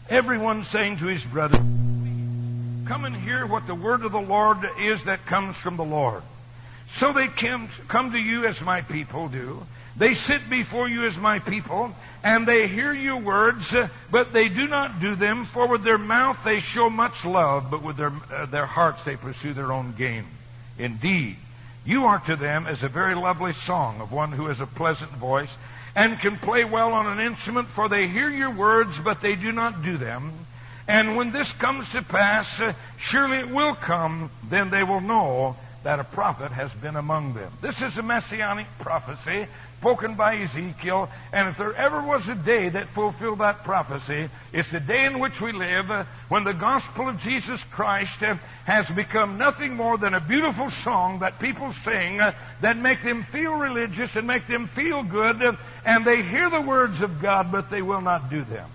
everyone 0.09 0.65
saying 0.65 0.99
to 0.99 1.07
his 1.07 1.25
brother, 1.25 1.59
Come 1.59 3.05
and 3.05 3.15
hear 3.15 3.45
what 3.45 3.67
the 3.67 3.75
word 3.75 4.03
of 4.03 4.13
the 4.13 4.21
Lord 4.21 4.59
is 4.81 5.05
that 5.05 5.27
comes 5.27 5.57
from 5.57 5.77
the 5.77 5.85
Lord. 5.85 6.23
So 6.95 7.13
they 7.13 7.27
come, 7.27 7.69
come 7.89 8.13
to 8.13 8.19
you 8.19 8.47
as 8.47 8.63
my 8.63 8.81
people 8.81 9.29
do. 9.29 9.67
They 9.99 10.15
sit 10.15 10.51
before 10.51 10.89
you 10.89 11.05
as 11.05 11.17
my 11.17 11.39
people, 11.39 11.95
and 12.23 12.47
they 12.47 12.67
hear 12.67 12.93
your 12.93 13.17
words, 13.17 13.75
but 14.11 14.33
they 14.33 14.49
do 14.49 14.67
not 14.67 15.01
do 15.01 15.15
them. 15.15 15.47
For 15.47 15.67
with 15.67 15.85
their 15.85 15.99
mouth 15.99 16.39
they 16.45 16.61
show 16.61 16.91
much 16.91 17.25
love, 17.25 17.71
but 17.71 17.83
with 17.83 17.97
their, 17.97 18.13
uh, 18.33 18.47
their 18.47 18.67
hearts 18.67 19.05
they 19.05 19.17
pursue 19.17 19.55
their 19.55 19.73
own 19.73 19.95
gain. 19.97 20.25
Indeed, 20.79 21.37
you 21.87 22.05
are 22.05 22.19
to 22.21 22.37
them 22.37 22.67
as 22.67 22.83
a 22.83 22.89
very 22.89 23.15
lovely 23.15 23.55
song 23.55 24.01
of 24.01 24.13
one 24.13 24.33
who 24.33 24.47
has 24.47 24.61
a 24.61 24.67
pleasant 24.67 25.13
voice 25.13 25.55
and 25.95 26.21
can 26.21 26.37
play 26.37 26.65
well 26.65 26.93
on 26.93 27.07
an 27.07 27.25
instrument, 27.25 27.69
for 27.69 27.89
they 27.89 28.07
hear 28.07 28.29
your 28.29 28.51
words, 28.51 28.99
but 28.99 29.23
they 29.23 29.35
do 29.35 29.51
not 29.51 29.83
do 29.83 29.97
them. 29.97 30.33
And 30.87 31.17
when 31.17 31.33
this 31.33 31.53
comes 31.55 31.89
to 31.91 32.03
pass, 32.03 32.61
uh, 32.61 32.75
surely 32.99 33.39
it 33.39 33.49
will 33.49 33.75
come, 33.75 34.31
then 34.51 34.69
they 34.69 34.85
will 34.85 35.01
know 35.01 35.57
that 35.85 36.01
a 36.01 36.05
prophet 36.05 36.51
has 36.53 36.73
been 36.73 36.97
among 36.97 37.35
them. 37.35 37.51
This 37.61 37.81
is 37.81 37.97
a 37.97 38.03
messianic 38.03 38.67
prophecy 38.81 39.47
spoken 39.79 40.15
by 40.15 40.37
Ezekiel, 40.37 41.09
and 41.33 41.49
if 41.49 41.59
there 41.59 41.75
ever 41.75 42.03
was 42.03 42.29
a 42.29 42.35
day 42.35 42.69
that 42.69 42.89
fulfilled 42.89 43.39
that 43.39 43.63
prophecy, 43.63 44.29
it's 44.53 44.71
the 44.71 44.81
day 44.81 45.05
in 45.05 45.19
which 45.19 45.41
we 45.41 45.53
live 45.53 45.91
uh, 45.91 46.05
when 46.29 46.45
the 46.45 46.53
gospel 46.53 47.09
of 47.09 47.21
Jesus 47.21 47.63
Christ 47.65 48.23
uh, 48.23 48.37
has 48.65 48.89
become 48.91 49.39
nothing 49.39 49.75
more 49.75 49.99
than 49.99 50.15
a 50.15 50.21
beautiful 50.21 50.71
song 50.71 51.21
that 51.21 51.39
people 51.39 51.73
sing 51.85 52.21
uh, 52.21 52.33
that 52.63 52.77
make 52.77 53.03
them 53.03 53.23
feel 53.25 53.55
religious 53.55 54.17
and 54.17 54.27
make 54.27 54.47
them 54.47 54.67
feel 54.67 55.03
good, 55.03 55.57
and 55.85 56.05
they 56.05 56.23
hear 56.23 56.51
the 56.51 56.61
words 56.61 57.03
of 57.03 57.21
God, 57.21 57.53
but 57.53 57.71
they 57.71 57.83
will 57.83 58.01
not 58.01 58.31
do 58.31 58.43
them. 58.43 58.69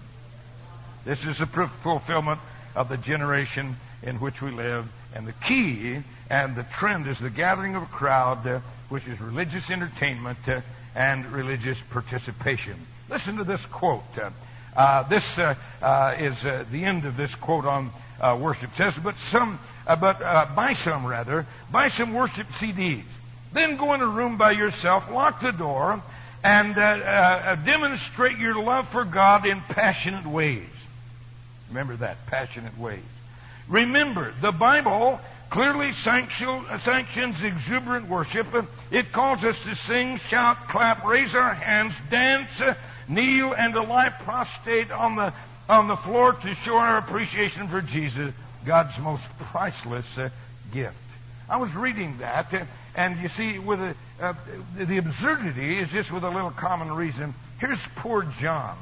This 1.04 1.26
is 1.26 1.42
a 1.42 1.48
fulfillment 1.48 2.40
of 2.76 2.90
the 2.90 2.98
generation 2.98 3.76
in 4.04 4.18
which 4.18 4.42
we 4.42 4.52
live. 4.52 4.88
And 5.14 5.28
the 5.28 5.34
key 5.34 5.98
and 6.30 6.56
the 6.56 6.64
trend 6.64 7.08
is 7.08 7.20
the 7.20 7.30
gathering 7.30 7.76
of 7.76 7.84
a 7.84 7.88
crowd, 7.88 8.48
uh, 8.48 8.60
which 8.90 9.08
is 9.08 9.20
religious 9.20 9.70
entertainment 9.70 10.38
uh, 10.48 10.62
and 10.96 11.26
religious 11.32 11.80
participation. 11.90 12.76
Listen 13.10 13.38
to 13.38 13.44
this 13.44 13.66
quote. 13.66 14.04
Uh, 14.18 14.30
uh 14.76 15.04
this 15.04 15.38
uh, 15.38 15.56
uh, 15.82 16.16
is 16.20 16.42
the 16.44 16.84
end 16.84 17.06
of 17.06 17.18
this 17.18 17.34
quote 17.36 17.66
on 17.66 17.92
worship. 18.40 18.72
It 18.72 18.76
says, 18.76 18.98
but 18.98 19.18
some, 19.18 19.60
but 19.86 20.20
buy 20.56 20.74
some 20.74 21.06
rather, 21.06 21.46
buy 21.72 21.90
some 21.90 22.14
worship 22.14 22.48
CDs. 22.50 23.04
Then 23.54 23.78
go 23.78 23.94
in 23.94 24.02
a 24.02 24.08
room 24.08 24.38
by 24.38 24.52
yourself, 24.52 25.12
lock 25.12 25.42
the 25.42 25.52
door, 25.52 26.02
and 26.44 26.76
demonstrate 27.66 28.38
your 28.38 28.62
love 28.62 28.88
for 28.90 29.04
God 29.04 29.46
in 29.46 29.60
passionate 29.62 30.26
ways. 30.26 30.70
Remember 31.70 31.96
that, 31.98 32.26
passionate 32.28 32.78
ways. 32.78 33.04
Remember, 33.68 34.34
the 34.42 34.52
Bible 34.52 35.20
clearly 35.50 35.92
sanctions 35.94 37.44
exuberant 37.44 38.08
worship. 38.08 38.48
It 38.92 39.14
calls 39.14 39.46
us 39.46 39.58
to 39.64 39.74
sing, 39.74 40.18
shout, 40.18 40.68
clap, 40.68 41.06
raise 41.06 41.34
our 41.34 41.54
hands, 41.54 41.94
dance, 42.10 42.62
kneel, 43.08 43.54
and 43.54 43.74
to 43.74 43.82
lie 43.82 44.10
prostrate 44.10 44.92
on 44.92 45.16
the, 45.16 45.34
on 45.70 45.88
the 45.88 45.96
floor 45.96 46.34
to 46.34 46.54
show 46.56 46.76
our 46.76 46.98
appreciation 46.98 47.70
for 47.70 47.82
Jesus, 47.82 48.34
God's 48.66 49.00
most 49.00 49.24
priceless 49.40 50.18
uh, 50.18 50.30
gift. 50.74 50.96
I 51.50 51.56
was 51.56 51.74
reading 51.74 52.18
that, 52.18 52.54
uh, 52.54 52.66
and 52.94 53.18
you 53.22 53.30
see, 53.30 53.60
with 53.60 53.80
a, 53.80 53.96
uh, 54.20 54.34
the 54.78 54.98
absurdity 54.98 55.78
is 55.78 55.90
just 55.90 56.12
with 56.12 56.26
a 56.26 56.30
little 56.30 56.52
common 56.52 56.92
reason. 56.92 57.34
Here's 57.60 57.82
poor 57.96 58.24
John. 58.42 58.78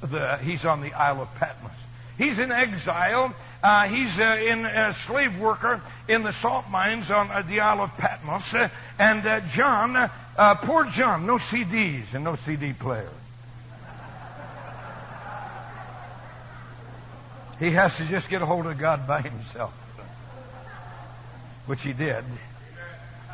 The, 0.00 0.36
he's 0.38 0.64
on 0.64 0.80
the 0.80 0.92
Isle 0.92 1.22
of 1.22 1.34
Patmos. 1.34 1.72
He's 2.16 2.38
in 2.38 2.52
exile. 2.52 3.34
Uh, 3.62 3.88
he's 3.88 4.18
uh, 4.18 4.38
in 4.40 4.64
a 4.64 4.94
slave 4.94 5.38
worker 5.38 5.82
in 6.08 6.22
the 6.22 6.32
salt 6.32 6.68
mines 6.70 7.10
on 7.10 7.30
uh, 7.30 7.42
the 7.42 7.60
Isle 7.60 7.82
of 7.82 7.96
Patmos. 7.98 8.54
Uh, 8.54 8.68
and 8.98 9.26
uh, 9.26 9.40
John, 9.52 9.96
uh, 9.96 10.54
poor 10.56 10.84
John, 10.84 11.26
no 11.26 11.36
CDs 11.36 12.14
and 12.14 12.24
no 12.24 12.36
CD 12.36 12.72
player. 12.72 13.10
He 17.58 17.72
has 17.72 17.98
to 17.98 18.06
just 18.06 18.30
get 18.30 18.40
a 18.40 18.46
hold 18.46 18.64
of 18.66 18.78
God 18.78 19.06
by 19.06 19.20
himself, 19.20 19.74
which 21.66 21.82
he 21.82 21.92
did, 21.92 22.24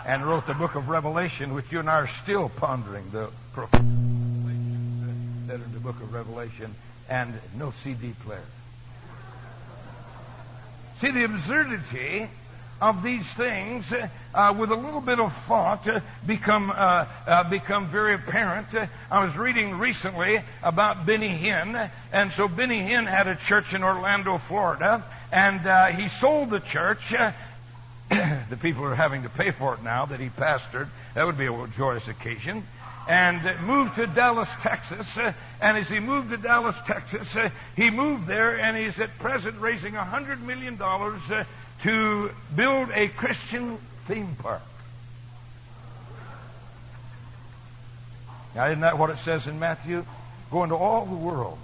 and 0.04 0.26
wrote 0.26 0.48
the 0.48 0.54
book 0.54 0.74
of 0.74 0.88
Revelation, 0.88 1.54
which 1.54 1.70
you 1.70 1.78
and 1.78 1.88
I 1.88 1.94
are 1.94 2.08
still 2.08 2.48
pondering 2.48 3.08
the 3.12 3.30
that 5.46 5.54
are 5.54 5.72
the 5.72 5.78
book 5.78 6.00
of 6.00 6.12
Revelation, 6.12 6.74
and 7.08 7.32
no 7.56 7.72
CD 7.84 8.14
player. 8.24 8.42
See, 11.00 11.10
the 11.10 11.24
absurdity 11.24 12.26
of 12.80 13.02
these 13.02 13.26
things, 13.26 13.92
uh, 14.34 14.54
with 14.58 14.70
a 14.70 14.76
little 14.76 15.02
bit 15.02 15.20
of 15.20 15.34
thought, 15.46 15.86
uh, 15.86 16.00
become 16.26 16.70
uh, 16.70 17.04
uh 17.26 17.44
become 17.50 17.86
very 17.88 18.14
apparent. 18.14 18.68
I 19.10 19.22
was 19.22 19.36
reading 19.36 19.78
recently 19.78 20.40
about 20.62 21.04
Benny 21.04 21.28
Hinn, 21.28 21.90
and 22.12 22.32
so 22.32 22.48
Benny 22.48 22.80
Hinn 22.80 23.06
had 23.06 23.28
a 23.28 23.34
church 23.34 23.74
in 23.74 23.84
Orlando, 23.84 24.38
Florida, 24.38 25.04
and 25.30 25.66
uh, 25.66 25.86
he 25.88 26.08
sold 26.08 26.48
the 26.48 26.60
church. 26.60 27.10
the 28.08 28.56
people 28.62 28.84
are 28.84 28.94
having 28.94 29.24
to 29.24 29.28
pay 29.28 29.50
for 29.50 29.74
it 29.74 29.82
now 29.82 30.06
that 30.06 30.20
he 30.20 30.30
pastored. 30.30 30.88
That 31.12 31.26
would 31.26 31.36
be 31.36 31.46
a 31.46 31.66
joyous 31.76 32.08
occasion 32.08 32.62
and 33.08 33.60
moved 33.60 33.94
to 33.96 34.06
Dallas, 34.06 34.48
Texas. 34.62 35.16
Uh, 35.16 35.32
and 35.60 35.78
as 35.78 35.88
he 35.88 36.00
moved 36.00 36.30
to 36.30 36.36
Dallas, 36.36 36.76
Texas, 36.86 37.36
uh, 37.36 37.50
he 37.76 37.90
moved 37.90 38.26
there 38.26 38.58
and 38.58 38.76
he's 38.76 38.98
at 38.98 39.16
present 39.18 39.60
raising 39.60 39.94
$100 39.94 40.40
million 40.40 40.80
uh, 40.80 41.44
to 41.82 42.30
build 42.54 42.90
a 42.92 43.08
Christian 43.08 43.78
theme 44.06 44.34
park. 44.38 44.62
Now, 48.54 48.66
isn't 48.66 48.80
that 48.80 48.98
what 48.98 49.10
it 49.10 49.18
says 49.18 49.46
in 49.46 49.58
Matthew? 49.58 50.04
Go 50.50 50.64
into 50.64 50.76
all 50.76 51.04
the 51.04 51.14
world 51.14 51.58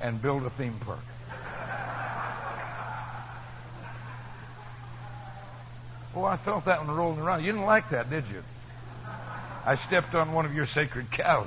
and 0.00 0.20
build 0.20 0.44
a 0.44 0.50
theme 0.50 0.74
park. 0.80 0.98
Oh, 6.14 6.24
I 6.24 6.36
felt 6.36 6.66
that 6.66 6.84
one 6.84 6.94
rolling 6.94 7.20
around. 7.20 7.44
You 7.44 7.52
didn't 7.52 7.64
like 7.64 7.88
that, 7.90 8.10
did 8.10 8.24
you? 8.30 8.42
I 9.64 9.76
stepped 9.76 10.14
on 10.14 10.32
one 10.32 10.44
of 10.44 10.54
your 10.54 10.66
sacred 10.66 11.10
cows. 11.10 11.46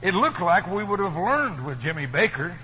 It 0.00 0.14
looked 0.14 0.40
like 0.40 0.70
we 0.70 0.84
would 0.84 1.00
have 1.00 1.16
learned 1.16 1.66
with 1.66 1.82
Jimmy 1.82 2.06
Bakker. 2.06 2.54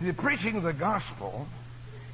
The 0.00 0.12
preaching 0.12 0.56
of 0.56 0.62
the 0.62 0.72
gospel 0.72 1.48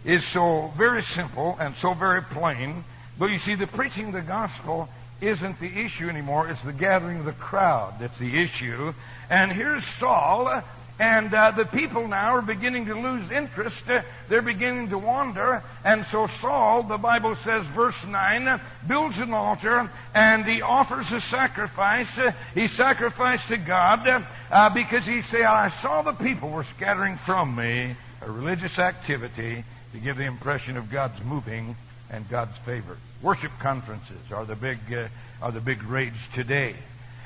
is 0.05 0.25
so 0.25 0.73
very 0.77 1.03
simple 1.03 1.57
and 1.61 1.75
so 1.77 1.95
very 1.95 2.23
plain. 2.23 2.85
But 3.19 3.27
you 3.27 3.39
see, 3.39 3.55
the 3.55 3.67
preaching 3.67 4.07
of 4.07 4.13
the 4.15 4.23
gospel 4.23 4.89
isn't 5.21 5.61
the 5.61 5.85
issue 5.85 6.09
anymore. 6.09 6.49
It's 6.49 6.63
the 6.63 6.73
gathering 6.73 7.19
of 7.19 7.25
the 7.25 7.33
crowd 7.33 7.95
that's 8.01 8.19
the 8.19 8.41
issue. 8.41 8.95
And 9.31 9.53
here's 9.53 9.85
Saul, 9.85 10.63
and 10.99 11.33
uh, 11.33 11.51
the 11.51 11.65
people 11.65 12.07
now 12.07 12.37
are 12.37 12.43
beginning 12.43 12.87
to 12.87 12.95
lose 12.95 13.31
interest. 13.31 13.89
Uh, 13.89 14.03
they're 14.29 14.43
beginning 14.43 14.91
to 14.91 14.99
wander. 14.99 15.63
And 15.85 16.05
so 16.07 16.27
Saul, 16.27 16.83
the 16.85 16.99
Bible 16.99 17.35
says, 17.37 17.67
verse 17.67 18.05
9, 18.07 18.61
builds 18.87 19.19
an 19.19 19.33
altar 19.33 19.91
and 20.15 20.45
he 20.45 20.63
offers 20.63 21.11
a 21.13 21.21
sacrifice. 21.21 22.19
Uh, 22.19 22.33
he 22.55 22.67
sacrificed 22.67 23.49
to 23.49 23.57
God 23.57 24.25
uh, 24.51 24.71
because 24.71 25.07
he 25.07 25.23
said, 25.23 25.43
I 25.43 25.71
saw 25.71 26.03
the 26.03 26.13
people 26.13 26.51
were 26.51 26.65
scattering 26.65 27.17
from 27.17 27.57
me, 27.57 27.97
a 28.21 28.31
religious 28.31 28.79
activity 28.79 29.65
to 29.93 29.99
give 29.99 30.17
the 30.17 30.25
impression 30.25 30.77
of 30.77 30.91
God's 30.91 31.23
moving 31.25 31.75
and 32.11 32.29
God's 32.29 32.57
favor. 32.59 32.97
Worship 33.23 33.53
conferences 33.59 34.31
are 34.31 34.45
the 34.45 34.57
big, 34.57 34.79
uh, 34.93 35.09
are 35.41 35.53
the 35.53 35.61
big 35.61 35.83
rage 35.85 36.13
today. 36.35 36.75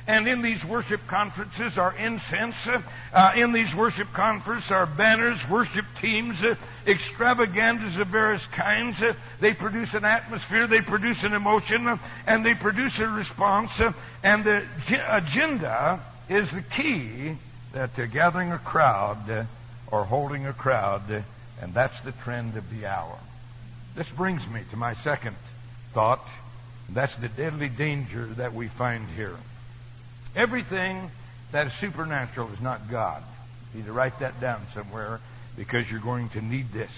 And 0.07 0.25
in 0.25 0.41
these 0.41 0.63
worship 0.63 1.05
conferences 1.07 1.77
are 1.77 1.93
incense. 1.97 2.55
Uh, 3.13 3.33
in 3.35 3.51
these 3.51 3.75
worship 3.75 4.11
conferences 4.13 4.71
are 4.71 4.85
banners, 4.85 5.47
worship 5.49 5.85
teams, 5.99 6.45
uh, 6.45 6.55
extravaganzas 6.85 7.99
of 7.99 8.07
various 8.07 8.45
kinds. 8.47 9.03
Uh, 9.03 9.13
they 9.41 9.53
produce 9.53 9.93
an 9.93 10.05
atmosphere, 10.05 10.65
they 10.65 10.79
produce 10.79 11.25
an 11.25 11.33
emotion, 11.33 11.87
uh, 11.87 11.97
and 12.25 12.45
they 12.45 12.53
produce 12.53 12.99
a 12.99 13.07
response. 13.07 13.81
Uh, 13.81 13.91
and 14.23 14.45
the 14.45 14.65
agenda 15.09 15.99
is 16.29 16.51
the 16.51 16.61
key 16.61 17.35
that 17.73 17.93
to 17.97 18.07
gathering 18.07 18.53
a 18.53 18.59
crowd 18.59 19.29
uh, 19.29 19.43
or 19.91 20.05
holding 20.05 20.45
a 20.47 20.53
crowd, 20.53 21.23
and 21.61 21.73
that's 21.73 21.99
the 21.99 22.13
trend 22.13 22.55
of 22.55 22.63
the 22.69 22.85
hour. 22.85 23.19
This 23.95 24.09
brings 24.09 24.47
me 24.47 24.61
to 24.71 24.77
my 24.77 24.93
second 24.93 25.35
thought. 25.93 26.25
That's 26.89 27.15
the 27.17 27.27
deadly 27.27 27.67
danger 27.67 28.25
that 28.37 28.53
we 28.53 28.67
find 28.69 29.05
here. 29.09 29.35
Everything 30.37 31.09
that 31.51 31.65
is 31.65 31.73
supernatural 31.73 32.53
is 32.53 32.61
not 32.61 32.91
God. 32.91 33.23
You 33.73 33.79
need 33.79 33.87
to 33.87 33.91
write 33.91 34.19
that 34.19 34.39
down 34.39 34.61
somewhere 34.71 35.19
because 35.55 35.89
you're 35.89 35.99
going 35.99 36.29
to 36.29 36.41
need 36.43 36.71
this. 36.71 36.91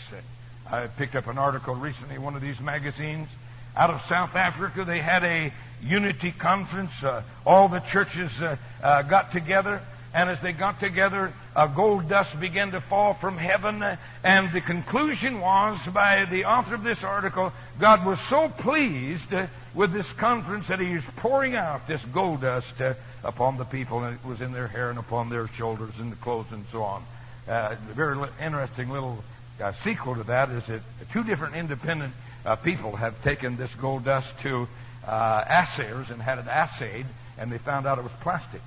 I 0.69 0.87
picked 0.87 1.15
up 1.15 1.27
an 1.27 1.37
article 1.37 1.73
recently 1.73 2.15
in 2.15 2.21
one 2.21 2.35
of 2.35 2.41
these 2.41 2.59
magazines. 2.59 3.29
Out 3.77 3.91
of 3.91 4.01
South 4.09 4.35
Africa, 4.35 4.83
they 4.83 4.99
had 4.99 5.23
a 5.23 5.53
unity 5.81 6.31
conference. 6.31 7.01
Uh, 7.01 7.23
all 7.45 7.69
the 7.69 7.79
churches 7.79 8.41
uh, 8.41 8.57
uh, 8.83 9.03
got 9.03 9.31
together 9.31 9.81
and 10.13 10.29
as 10.29 10.39
they 10.41 10.53
got 10.53 10.79
together, 10.79 11.31
uh, 11.55 11.67
gold 11.67 12.09
dust 12.09 12.39
began 12.39 12.71
to 12.71 12.81
fall 12.81 13.13
from 13.13 13.37
heaven. 13.37 13.83
And 14.23 14.51
the 14.51 14.61
conclusion 14.61 15.39
was 15.39 15.85
by 15.87 16.25
the 16.25 16.45
author 16.45 16.75
of 16.75 16.83
this 16.83 17.03
article 17.03 17.53
God 17.79 18.05
was 18.05 18.19
so 18.19 18.49
pleased 18.49 19.33
uh, 19.33 19.47
with 19.73 19.93
this 19.93 20.11
conference 20.13 20.67
that 20.67 20.79
he 20.79 20.95
was 20.95 21.03
pouring 21.17 21.55
out 21.55 21.87
this 21.87 22.03
gold 22.05 22.41
dust 22.41 22.81
uh, 22.81 22.95
upon 23.23 23.57
the 23.57 23.65
people, 23.65 24.03
and 24.03 24.15
it 24.15 24.25
was 24.27 24.41
in 24.41 24.51
their 24.51 24.67
hair 24.67 24.89
and 24.89 24.97
upon 24.97 25.29
their 25.29 25.47
shoulders 25.47 25.93
and 25.99 26.11
the 26.11 26.17
clothes 26.17 26.51
and 26.51 26.65
so 26.71 26.83
on. 26.83 27.03
Uh, 27.47 27.75
a 27.89 27.93
very 27.93 28.17
interesting 28.41 28.89
little 28.89 29.23
uh, 29.61 29.71
sequel 29.73 30.15
to 30.15 30.23
that 30.23 30.49
is 30.49 30.65
that 30.65 30.81
two 31.11 31.23
different 31.23 31.55
independent 31.55 32.13
uh, 32.45 32.55
people 32.55 32.95
have 32.95 33.21
taken 33.23 33.57
this 33.57 33.73
gold 33.75 34.05
dust 34.05 34.37
to 34.39 34.67
assayers 35.05 36.09
and 36.09 36.21
had 36.21 36.39
it 36.39 36.45
assayed, 36.47 37.05
and 37.37 37.51
they 37.51 37.57
found 37.57 37.85
out 37.85 37.97
it 37.97 38.03
was 38.03 38.11
plastic. 38.21 38.61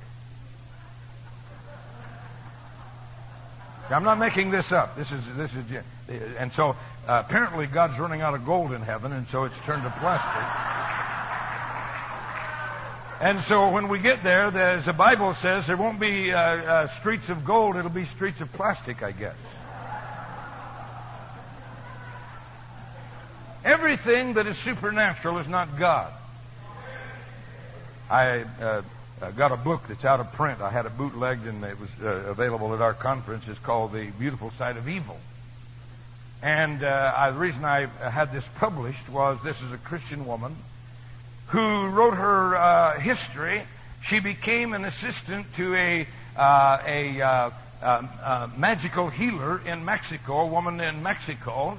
I'm 3.93 4.05
not 4.05 4.19
making 4.19 4.51
this 4.51 4.73
up. 4.73 4.97
This 4.97 5.13
is 5.13 5.21
this 5.37 5.53
is, 5.55 5.65
and 6.39 6.53
so 6.53 6.71
uh, 7.07 7.23
apparently 7.27 7.67
God's 7.67 7.99
running 7.99 8.21
out 8.23 8.35
of 8.35 8.47
gold 8.47 8.73
in 8.73 8.81
heaven, 8.81 9.13
and 9.13 9.29
so 9.29 9.45
it's 9.45 9.59
turned 9.61 9.83
to 9.83 9.91
plastic. 9.91 10.43
And 13.21 13.41
so 13.43 13.71
when 13.71 13.89
we 13.89 14.01
get 14.01 14.25
there, 14.25 14.47
as 14.47 14.87
the 14.87 14.93
Bible 14.93 15.35
says, 15.35 15.67
there 15.67 15.77
won't 15.77 16.01
be 16.01 16.33
uh, 16.33 16.39
uh, 16.39 16.87
streets 16.89 17.29
of 17.29 17.45
gold; 17.45 17.77
it'll 17.77 17.91
be 17.91 18.07
streets 18.07 18.41
of 18.41 18.53
plastic, 18.53 19.03
I 19.03 19.13
guess. 19.13 19.37
Everything 23.65 24.35
that 24.35 24.47
is 24.47 24.59
supernatural 24.59 25.39
is 25.39 25.47
not 25.47 25.79
God. 25.79 26.13
I 28.11 28.45
uh, 29.23 29.27
uh, 29.27 29.31
got 29.31 29.53
a 29.53 29.57
book 29.57 29.83
that's 29.89 30.05
out 30.05 30.21
of 30.21 30.33
print. 30.33 30.61
I 30.61 30.71
had 30.71 30.87
it 30.87 30.97
bootlegged 30.99 31.47
and 31.47 31.63
it 31.65 31.79
was 31.79 31.91
uh, 32.03 32.31
available 32.31 32.75
at 32.75 32.81
our 32.81 32.95
conference. 32.95 33.45
It's 33.49 33.59
called 33.59 33.93
The 33.93 34.11
Beautiful 34.11 34.51
Side 34.53 34.77
of 34.77 34.89
Evil. 34.89 35.19
And 36.43 36.83
uh, 36.83 37.15
I, 37.17 37.31
the 37.31 37.39
reason 37.39 37.65
I 37.65 37.87
had 37.87 38.33
this 38.33 38.45
published 38.57 39.09
was 39.09 39.39
this 39.45 39.63
is 39.63 39.73
a 39.73 39.79
Christian 39.79 40.27
woman 40.27 40.57
who 41.49 41.87
wrote 41.87 42.15
her 42.15 42.57
uh, 42.57 42.99
history. 42.99 43.63
She 44.05 44.19
became 44.19 44.73
an 44.73 44.85
assistant 44.85 45.47
to 45.55 45.75
a, 45.77 46.07
uh, 46.37 46.79
a 46.85 47.21
uh, 47.21 47.51
um, 47.83 48.53
magical 48.57 49.09
healer 49.09 49.61
in 49.65 49.85
Mexico, 49.85 50.41
a 50.41 50.47
woman 50.47 50.81
in 50.81 51.03
Mexico. 51.03 51.79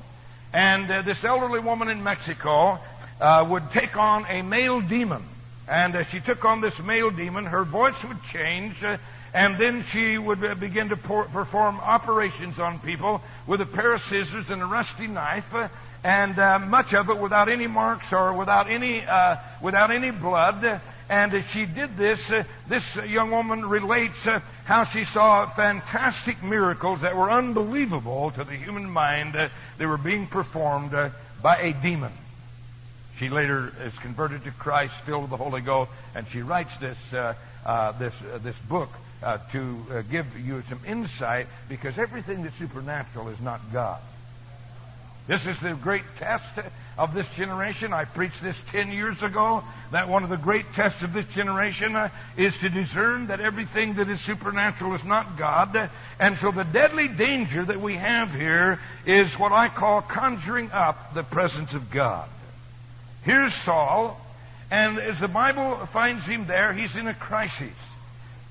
And 0.53 0.87
this 1.05 1.23
elderly 1.23 1.59
woman 1.59 1.89
in 1.89 2.03
Mexico 2.03 2.79
would 3.19 3.71
take 3.71 3.97
on 3.97 4.25
a 4.29 4.43
male 4.43 4.79
demon 4.79 5.23
and 5.67 5.95
as 5.95 6.07
she 6.07 6.19
took 6.19 6.43
on 6.43 6.61
this 6.61 6.81
male 6.81 7.09
demon, 7.09 7.45
her 7.45 7.63
voice 7.63 8.03
would 8.03 8.21
change, 8.23 8.83
uh, 8.83 8.97
and 9.33 9.57
then 9.57 9.83
she 9.83 10.17
would 10.17 10.43
uh, 10.43 10.55
begin 10.55 10.89
to 10.89 10.97
perform 10.97 11.79
operations 11.79 12.59
on 12.59 12.79
people 12.79 13.21
with 13.47 13.61
a 13.61 13.65
pair 13.65 13.93
of 13.93 14.03
scissors 14.03 14.49
and 14.49 14.61
a 14.61 14.65
rusty 14.65 15.07
knife, 15.07 15.53
uh, 15.55 15.69
and 16.03 16.37
uh, 16.37 16.59
much 16.59 16.93
of 16.93 17.09
it 17.09 17.17
without 17.17 17.47
any 17.47 17.67
marks 17.67 18.11
or 18.11 18.33
without 18.33 18.69
any 18.69 19.05
uh, 19.05 19.37
without 19.61 19.89
any 19.89 20.11
blood. 20.11 20.81
And 21.09 21.33
as 21.33 21.45
she 21.47 21.65
did 21.65 21.95
this, 21.97 22.31
uh, 22.31 22.43
this 22.67 22.95
young 22.95 23.31
woman 23.31 23.65
relates 23.65 24.27
how 24.65 24.83
she 24.83 25.05
saw 25.05 25.45
fantastic 25.45 26.43
miracles 26.43 27.01
that 27.01 27.15
were 27.15 27.31
unbelievable 27.31 28.31
to 28.31 28.43
the 28.43 28.55
human 28.55 28.89
mind. 28.89 29.49
they 29.77 29.85
were 29.85 29.97
being 29.97 30.27
performed 30.27 30.91
by 31.41 31.57
a 31.57 31.73
demon. 31.73 32.11
She 33.23 33.29
later 33.29 33.71
is 33.85 33.97
converted 33.99 34.43
to 34.43 34.51
Christ, 34.51 34.95
filled 35.05 35.21
with 35.21 35.29
the 35.29 35.37
Holy 35.37 35.61
Ghost, 35.61 35.89
and 36.13 36.27
she 36.27 36.41
writes 36.41 36.75
this 36.75 36.97
uh, 37.13 37.35
uh, 37.65 37.93
this 37.93 38.13
uh, 38.21 38.37
this 38.39 38.57
book 38.67 38.89
uh, 39.23 39.37
to 39.53 39.85
uh, 39.89 40.01
give 40.11 40.37
you 40.45 40.61
some 40.67 40.81
insight 40.85 41.47
because 41.69 41.97
everything 41.97 42.43
that's 42.43 42.57
supernatural 42.57 43.29
is 43.29 43.39
not 43.39 43.61
God. 43.71 44.01
This 45.25 45.45
is 45.45 45.57
the 45.61 45.73
great 45.73 46.03
test 46.19 46.43
of 46.97 47.13
this 47.13 47.25
generation. 47.29 47.93
I 47.93 48.03
preached 48.03 48.41
this 48.41 48.57
10 48.71 48.91
years 48.91 49.23
ago 49.23 49.63
that 49.91 50.09
one 50.09 50.25
of 50.25 50.29
the 50.29 50.35
great 50.35 50.73
tests 50.73 51.01
of 51.01 51.13
this 51.13 51.27
generation 51.27 51.95
uh, 51.95 52.09
is 52.35 52.57
to 52.57 52.67
discern 52.67 53.27
that 53.27 53.39
everything 53.39 53.93
that 53.93 54.09
is 54.09 54.19
supernatural 54.19 54.95
is 54.95 55.03
not 55.05 55.37
God. 55.37 55.89
And 56.19 56.37
so 56.37 56.51
the 56.51 56.65
deadly 56.65 57.07
danger 57.07 57.63
that 57.63 57.79
we 57.79 57.95
have 57.95 58.35
here 58.35 58.81
is 59.05 59.39
what 59.39 59.53
I 59.53 59.69
call 59.69 60.01
conjuring 60.01 60.73
up 60.73 61.13
the 61.13 61.23
presence 61.23 61.73
of 61.73 61.89
God. 61.89 62.27
Here's 63.23 63.53
Saul, 63.53 64.19
and 64.69 64.97
as 64.97 65.19
the 65.19 65.27
Bible 65.27 65.85
finds 65.87 66.25
him 66.25 66.45
there, 66.47 66.73
he's 66.73 66.95
in 66.95 67.07
a 67.07 67.13
crisis. 67.13 67.73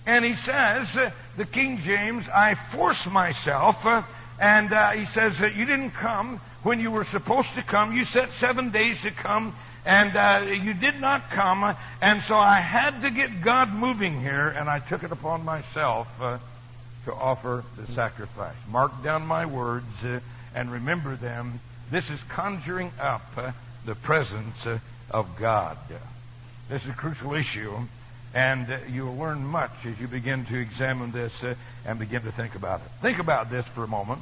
And 0.06 0.24
he 0.24 0.34
says, 0.34 0.96
uh, 0.96 1.10
the 1.36 1.44
King 1.44 1.78
James, 1.78 2.28
I 2.28 2.54
force 2.54 3.06
myself, 3.06 3.84
uh, 3.84 4.02
and 4.40 4.72
uh, 4.72 4.90
he 4.92 5.04
says 5.04 5.38
that 5.38 5.54
you 5.54 5.64
didn't 5.64 5.90
come 5.90 6.40
when 6.62 6.80
you 6.80 6.90
were 6.90 7.04
supposed 7.04 7.54
to 7.54 7.62
come. 7.62 7.94
You 7.94 8.04
set 8.04 8.32
seven 8.32 8.70
days 8.70 9.02
to 9.02 9.10
come, 9.10 9.54
and 9.84 10.64
you 10.64 10.74
did 10.74 11.00
not 11.00 11.30
come. 11.30 11.76
And 12.00 12.22
so 12.22 12.36
I 12.36 12.60
had 12.60 13.02
to 13.02 13.10
get 13.10 13.42
God 13.42 13.72
moving 13.72 14.20
here, 14.20 14.48
and 14.48 14.70
I 14.70 14.78
took 14.78 15.02
it 15.02 15.12
upon 15.12 15.44
myself 15.44 16.08
to 16.18 17.12
offer 17.12 17.64
the 17.76 17.92
sacrifice. 17.92 18.54
Mark 18.70 19.02
down 19.02 19.26
my 19.26 19.46
words 19.46 19.86
and 20.54 20.70
remember 20.72 21.16
them. 21.16 21.60
This 21.90 22.10
is 22.10 22.22
conjuring 22.28 22.92
up 23.00 23.54
the 23.84 23.94
presence 23.94 24.66
uh, 24.66 24.78
of 25.10 25.36
God. 25.36 25.76
This 26.68 26.84
is 26.84 26.90
a 26.90 26.94
crucial 26.94 27.34
issue, 27.34 27.72
and 28.34 28.70
uh, 28.70 28.78
you'll 28.90 29.16
learn 29.16 29.44
much 29.44 29.72
as 29.84 29.98
you 30.00 30.08
begin 30.08 30.44
to 30.46 30.58
examine 30.58 31.12
this 31.12 31.42
uh, 31.42 31.54
and 31.84 31.98
begin 31.98 32.22
to 32.22 32.32
think 32.32 32.54
about 32.54 32.80
it. 32.80 32.90
Think 33.00 33.18
about 33.18 33.50
this 33.50 33.66
for 33.66 33.84
a 33.84 33.88
moment, 33.88 34.20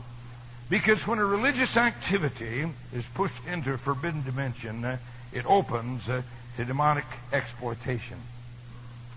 because 0.68 1.06
when 1.06 1.18
a 1.18 1.24
religious 1.24 1.76
activity 1.76 2.66
is 2.92 3.04
pushed 3.14 3.46
into 3.46 3.72
a 3.72 3.78
forbidden 3.78 4.22
dimension, 4.22 4.98
it 5.32 5.46
opens 5.46 6.06
to 6.06 6.24
demonic 6.56 7.04
exploitation. 7.32 8.18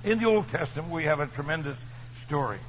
In 0.03 0.19
the 0.19 0.25
Old 0.25 0.49
Testament, 0.49 0.89
we 0.91 1.05
have 1.05 1.19
a 1.19 1.27
tremendous 1.27 1.77
story. 2.25 2.59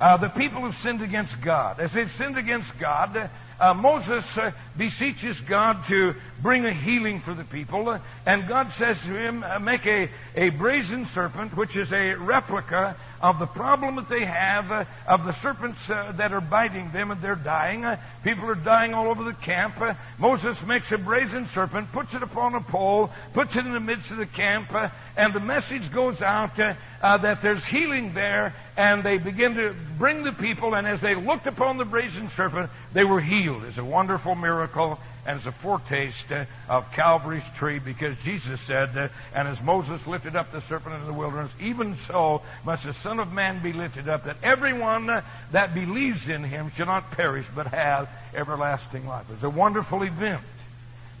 Uh, 0.00 0.16
the 0.16 0.28
people 0.28 0.62
have 0.62 0.76
sinned 0.76 1.02
against 1.02 1.40
God. 1.40 1.80
As 1.80 1.92
they've 1.92 2.12
sinned 2.12 2.38
against 2.38 2.78
God, 2.78 3.30
uh, 3.60 3.74
Moses 3.74 4.38
uh, 4.38 4.52
beseeches 4.76 5.40
God 5.40 5.84
to 5.88 6.14
bring 6.40 6.64
a 6.64 6.72
healing 6.72 7.18
for 7.18 7.34
the 7.34 7.42
people, 7.42 7.88
uh, 7.88 7.98
and 8.24 8.46
God 8.46 8.72
says 8.72 9.00
to 9.02 9.08
him, 9.08 9.42
uh, 9.42 9.58
Make 9.58 9.84
a, 9.84 10.08
a 10.36 10.50
brazen 10.50 11.06
serpent, 11.06 11.56
which 11.56 11.76
is 11.76 11.92
a 11.92 12.14
replica 12.14 12.94
of 13.20 13.40
the 13.40 13.46
problem 13.46 13.96
that 13.96 14.08
they 14.08 14.24
have, 14.24 14.70
uh, 14.70 14.84
of 15.08 15.24
the 15.24 15.32
serpents 15.32 15.88
that 15.88 16.32
are 16.32 16.40
biting 16.40 16.92
them 16.92 17.10
and 17.10 17.20
they're 17.20 17.34
dying. 17.34 17.84
People 18.22 18.48
are 18.48 18.54
dying 18.54 18.94
all 18.94 19.08
over 19.08 19.24
the 19.24 19.32
camp. 19.32 19.74
Moses 20.18 20.62
makes 20.64 20.92
a 20.92 20.98
brazen 20.98 21.48
serpent, 21.48 21.90
puts 21.90 22.14
it 22.14 22.22
upon 22.22 22.54
a 22.54 22.60
pole, 22.60 23.10
puts 23.32 23.56
it 23.56 23.66
in 23.66 23.72
the 23.72 23.80
midst 23.80 24.12
of 24.12 24.18
the 24.18 24.26
camp, 24.26 24.72
and 25.16 25.34
the 25.34 25.40
message 25.40 25.90
goes 25.90 26.22
out 26.22 26.54
that 27.02 27.42
there's 27.42 27.64
healing 27.64 28.14
there, 28.14 28.54
and 28.78 29.02
they 29.02 29.18
begin 29.18 29.56
to 29.56 29.74
bring 29.98 30.22
the 30.22 30.30
people, 30.30 30.74
and 30.74 30.86
as 30.86 31.00
they 31.00 31.16
looked 31.16 31.48
upon 31.48 31.78
the 31.78 31.84
brazen 31.84 32.30
serpent, 32.30 32.70
they 32.92 33.02
were 33.02 33.20
healed. 33.20 33.64
It's 33.64 33.76
a 33.76 33.84
wonderful 33.84 34.36
miracle 34.36 35.00
and 35.26 35.36
as 35.40 35.46
a 35.46 35.52
foretaste 35.52 36.30
uh, 36.30 36.44
of 36.68 36.90
Calvary's 36.92 37.42
tree 37.56 37.80
because 37.80 38.16
Jesus 38.18 38.60
said, 38.60 38.96
uh, 38.96 39.08
And 39.34 39.48
as 39.48 39.60
Moses 39.60 40.06
lifted 40.06 40.36
up 40.36 40.52
the 40.52 40.60
serpent 40.60 40.94
in 40.94 41.06
the 41.06 41.12
wilderness, 41.12 41.50
even 41.60 41.96
so 41.98 42.40
must 42.64 42.84
the 42.84 42.94
Son 42.94 43.18
of 43.18 43.32
Man 43.32 43.60
be 43.60 43.72
lifted 43.72 44.08
up, 44.08 44.24
that 44.24 44.36
everyone 44.44 45.10
uh, 45.10 45.22
that 45.50 45.74
believes 45.74 46.28
in 46.28 46.44
him 46.44 46.70
shall 46.76 46.86
not 46.86 47.10
perish 47.10 47.46
but 47.54 47.66
have 47.66 48.08
everlasting 48.32 49.08
life. 49.08 49.26
It's 49.32 49.42
a 49.42 49.50
wonderful 49.50 50.04
event. 50.04 50.42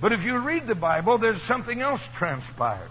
But 0.00 0.12
if 0.12 0.24
you 0.24 0.38
read 0.38 0.68
the 0.68 0.76
Bible, 0.76 1.18
there's 1.18 1.42
something 1.42 1.80
else 1.80 2.02
transpires. 2.14 2.88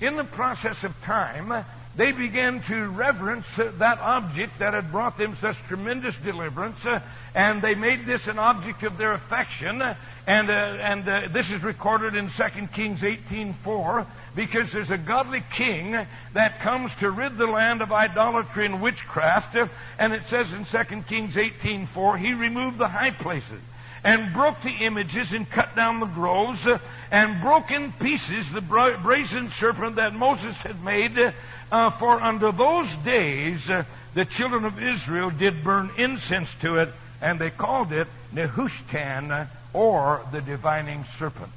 In 0.00 0.14
the 0.14 0.24
process 0.24 0.84
of 0.84 1.02
time, 1.02 1.64
they 1.96 2.12
began 2.12 2.60
to 2.62 2.88
reverence 2.88 3.58
uh, 3.58 3.70
that 3.78 4.00
object 4.00 4.58
that 4.58 4.74
had 4.74 4.90
brought 4.90 5.16
them 5.16 5.36
such 5.36 5.56
tremendous 5.68 6.16
deliverance, 6.16 6.84
uh, 6.86 7.00
and 7.34 7.62
they 7.62 7.74
made 7.74 8.04
this 8.04 8.26
an 8.26 8.38
object 8.38 8.82
of 8.82 8.98
their 8.98 9.12
affection. 9.12 9.80
Uh, 9.80 9.94
and, 10.26 10.50
uh, 10.50 10.52
and 10.52 11.08
uh, 11.08 11.28
this 11.30 11.50
is 11.50 11.62
recorded 11.62 12.14
in 12.14 12.30
2 12.30 12.44
Kings 12.72 13.02
18.4 13.02 14.06
because 14.34 14.72
there's 14.72 14.90
a 14.90 14.98
godly 14.98 15.42
king 15.52 15.96
that 16.32 16.60
comes 16.60 16.94
to 16.96 17.10
rid 17.10 17.36
the 17.36 17.46
land 17.46 17.82
of 17.82 17.92
idolatry 17.92 18.64
and 18.64 18.80
witchcraft. 18.80 19.56
And 19.98 20.12
it 20.12 20.26
says 20.26 20.52
in 20.52 20.64
2 20.64 21.02
Kings 21.02 21.36
18.4, 21.36 22.18
he 22.18 22.32
removed 22.32 22.78
the 22.78 22.88
high 22.88 23.10
places 23.10 23.60
and 24.02 24.32
broke 24.32 24.60
the 24.62 24.84
images 24.84 25.32
and 25.32 25.48
cut 25.48 25.74
down 25.76 26.00
the 26.00 26.06
groves 26.06 26.66
and 27.10 27.40
broke 27.40 27.70
in 27.70 27.92
pieces 27.92 28.50
the 28.50 28.60
brazen 28.60 29.50
serpent 29.50 29.96
that 29.96 30.14
Moses 30.14 30.56
had 30.58 30.82
made. 30.82 31.32
Uh, 31.72 31.90
for 31.90 32.22
under 32.22 32.52
those 32.52 32.92
days 32.98 33.68
uh, 33.68 33.84
the 34.14 34.24
children 34.24 34.64
of 34.64 34.82
Israel 34.82 35.30
did 35.30 35.64
burn 35.64 35.90
incense 35.96 36.54
to 36.60 36.76
it, 36.76 36.88
and 37.20 37.38
they 37.38 37.50
called 37.50 37.92
it 37.92 38.06
Nehushtan 38.32 39.48
or 39.72 40.24
the 40.32 40.40
divining 40.40 41.04
serpent. 41.18 41.50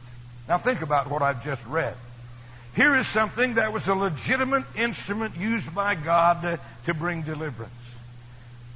Now 0.47 0.57
think 0.57 0.81
about 0.81 1.09
what 1.09 1.21
I've 1.21 1.43
just 1.43 1.63
read. 1.65 1.95
Here 2.75 2.95
is 2.95 3.07
something 3.07 3.55
that 3.55 3.73
was 3.73 3.87
a 3.87 3.95
legitimate 3.95 4.63
instrument 4.75 5.35
used 5.35 5.73
by 5.73 5.95
God 5.95 6.59
to 6.85 6.93
bring 6.93 7.23
deliverance. 7.23 7.73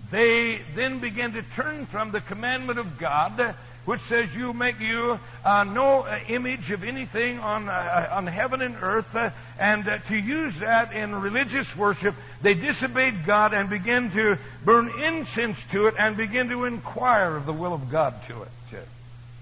They 0.10 0.60
then 0.76 1.00
began 1.00 1.34
to 1.34 1.44
turn 1.56 1.86
from 1.86 2.12
the 2.12 2.20
commandment 2.20 2.80
of 2.80 2.98
God 2.98 3.56
which 3.86 4.02
says 4.02 4.34
you 4.36 4.54
make 4.54 4.80
you 4.80 5.20
uh, 5.44 5.64
no 5.64 6.02
uh, 6.02 6.20
image 6.28 6.72
of 6.72 6.84
anything 6.84 7.40
on, 7.40 7.68
uh, 7.68 8.10
on 8.12 8.28
heaven 8.28 8.62
and 8.62 8.76
earth, 8.82 9.16
uh, 9.16 9.30
and 9.60 9.88
uh, 9.88 9.98
to 10.08 10.16
use 10.16 10.60
that 10.60 10.94
in 10.94 11.16
religious 11.16 11.76
worship, 11.76 12.16
they 12.42 12.54
disobeyed 12.54 13.26
God 13.26 13.54
and 13.54 13.70
began 13.70 14.12
to 14.12 14.38
burn 14.64 14.90
incense 15.02 15.58
to 15.72 15.88
it 15.88 15.96
and 15.98 16.16
begin 16.16 16.50
to 16.50 16.66
inquire 16.66 17.36
of 17.36 17.46
the 17.46 17.54
will 17.54 17.74
of 17.74 17.90
God 17.90 18.14
to 18.28 18.42
it. 18.44 18.50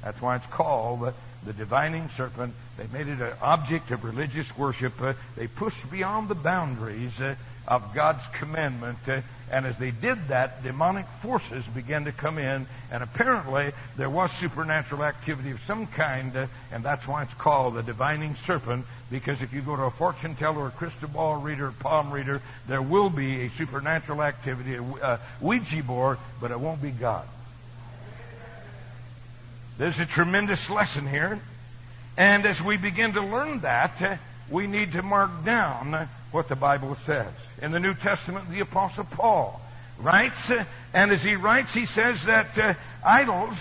That's 0.04 0.22
why 0.22 0.38
it's 0.38 0.46
called 0.48 1.14
the 1.44 1.54
divining 1.54 2.10
serpent. 2.10 2.54
They 2.80 2.98
made 2.98 3.10
it 3.10 3.20
an 3.20 3.34
object 3.42 3.92
of 3.92 4.06
religious 4.06 4.58
worship. 4.58 5.02
Uh, 5.02 5.14
they 5.36 5.48
pushed 5.48 5.92
beyond 5.92 6.30
the 6.30 6.36
boundaries 6.36 7.20
uh, 7.20 7.36
of 7.68 7.94
God's 7.94 8.26
commandment. 8.32 9.00
Uh, 9.06 9.20
and 9.52 9.66
as 9.66 9.76
they 9.78 9.92
did 9.92 10.30
that, 10.30 10.64
demonic 10.64 11.06
forces 11.22 11.66
began 11.68 12.06
to 12.06 12.14
come 12.14 12.38
in. 12.38 12.68
And 12.90 13.04
apparently, 13.04 13.74
there 13.98 14.10
was 14.10 14.32
supernatural 14.32 15.04
activity 15.04 15.52
of 15.52 15.62
some 15.64 15.88
kind. 15.88 16.34
And 16.72 16.82
that's 16.82 17.06
why 17.06 17.24
it's 17.24 17.34
called 17.34 17.74
the 17.74 17.84
divining 17.84 18.36
serpent. 18.46 18.86
Because 19.12 19.42
if 19.42 19.52
you 19.52 19.60
go 19.60 19.76
to 19.76 19.84
a 19.84 19.92
fortune 19.92 20.36
teller, 20.36 20.68
a 20.68 20.72
crystal 20.72 21.10
ball 21.10 21.36
reader, 21.36 21.68
a 21.68 21.74
palm 21.74 22.12
reader, 22.12 22.42
there 22.70 22.82
will 22.82 23.10
be 23.10 23.42
a 23.42 23.50
supernatural 23.50 24.24
activity, 24.24 24.76
a 24.76 25.20
Ouija 25.42 25.84
board, 25.84 26.18
but 26.40 26.52
it 26.52 26.60
won't 26.62 26.82
be 26.82 26.92
God. 26.92 27.28
There's 29.78 30.00
a 30.00 30.06
tremendous 30.06 30.70
lesson 30.70 31.06
here. 31.06 31.42
And 32.18 32.46
as 32.46 32.62
we 32.62 32.78
begin 32.78 33.14
to 33.14 33.22
learn 33.22 33.62
that, 33.62 34.02
uh, 34.02 34.18
we 34.50 34.68
need 34.68 34.94
to 34.94 35.02
mark 35.02 35.46
down 35.46 36.10
what 36.32 36.50
the 36.50 36.56
Bible 36.56 36.98
says. 37.06 37.32
In 37.62 37.72
the 37.72 37.80
New 37.80 37.94
Testament, 37.94 38.50
the 38.50 38.62
Apostle 38.62 39.06
Paul 39.06 39.62
writes, 39.98 40.50
uh, 40.50 40.64
and 40.94 41.12
as 41.12 41.24
he 41.24 41.36
writes, 41.36 41.74
he 41.74 41.86
says 41.86 42.24
that 42.26 42.58
uh, 42.58 42.74
idols, 43.04 43.58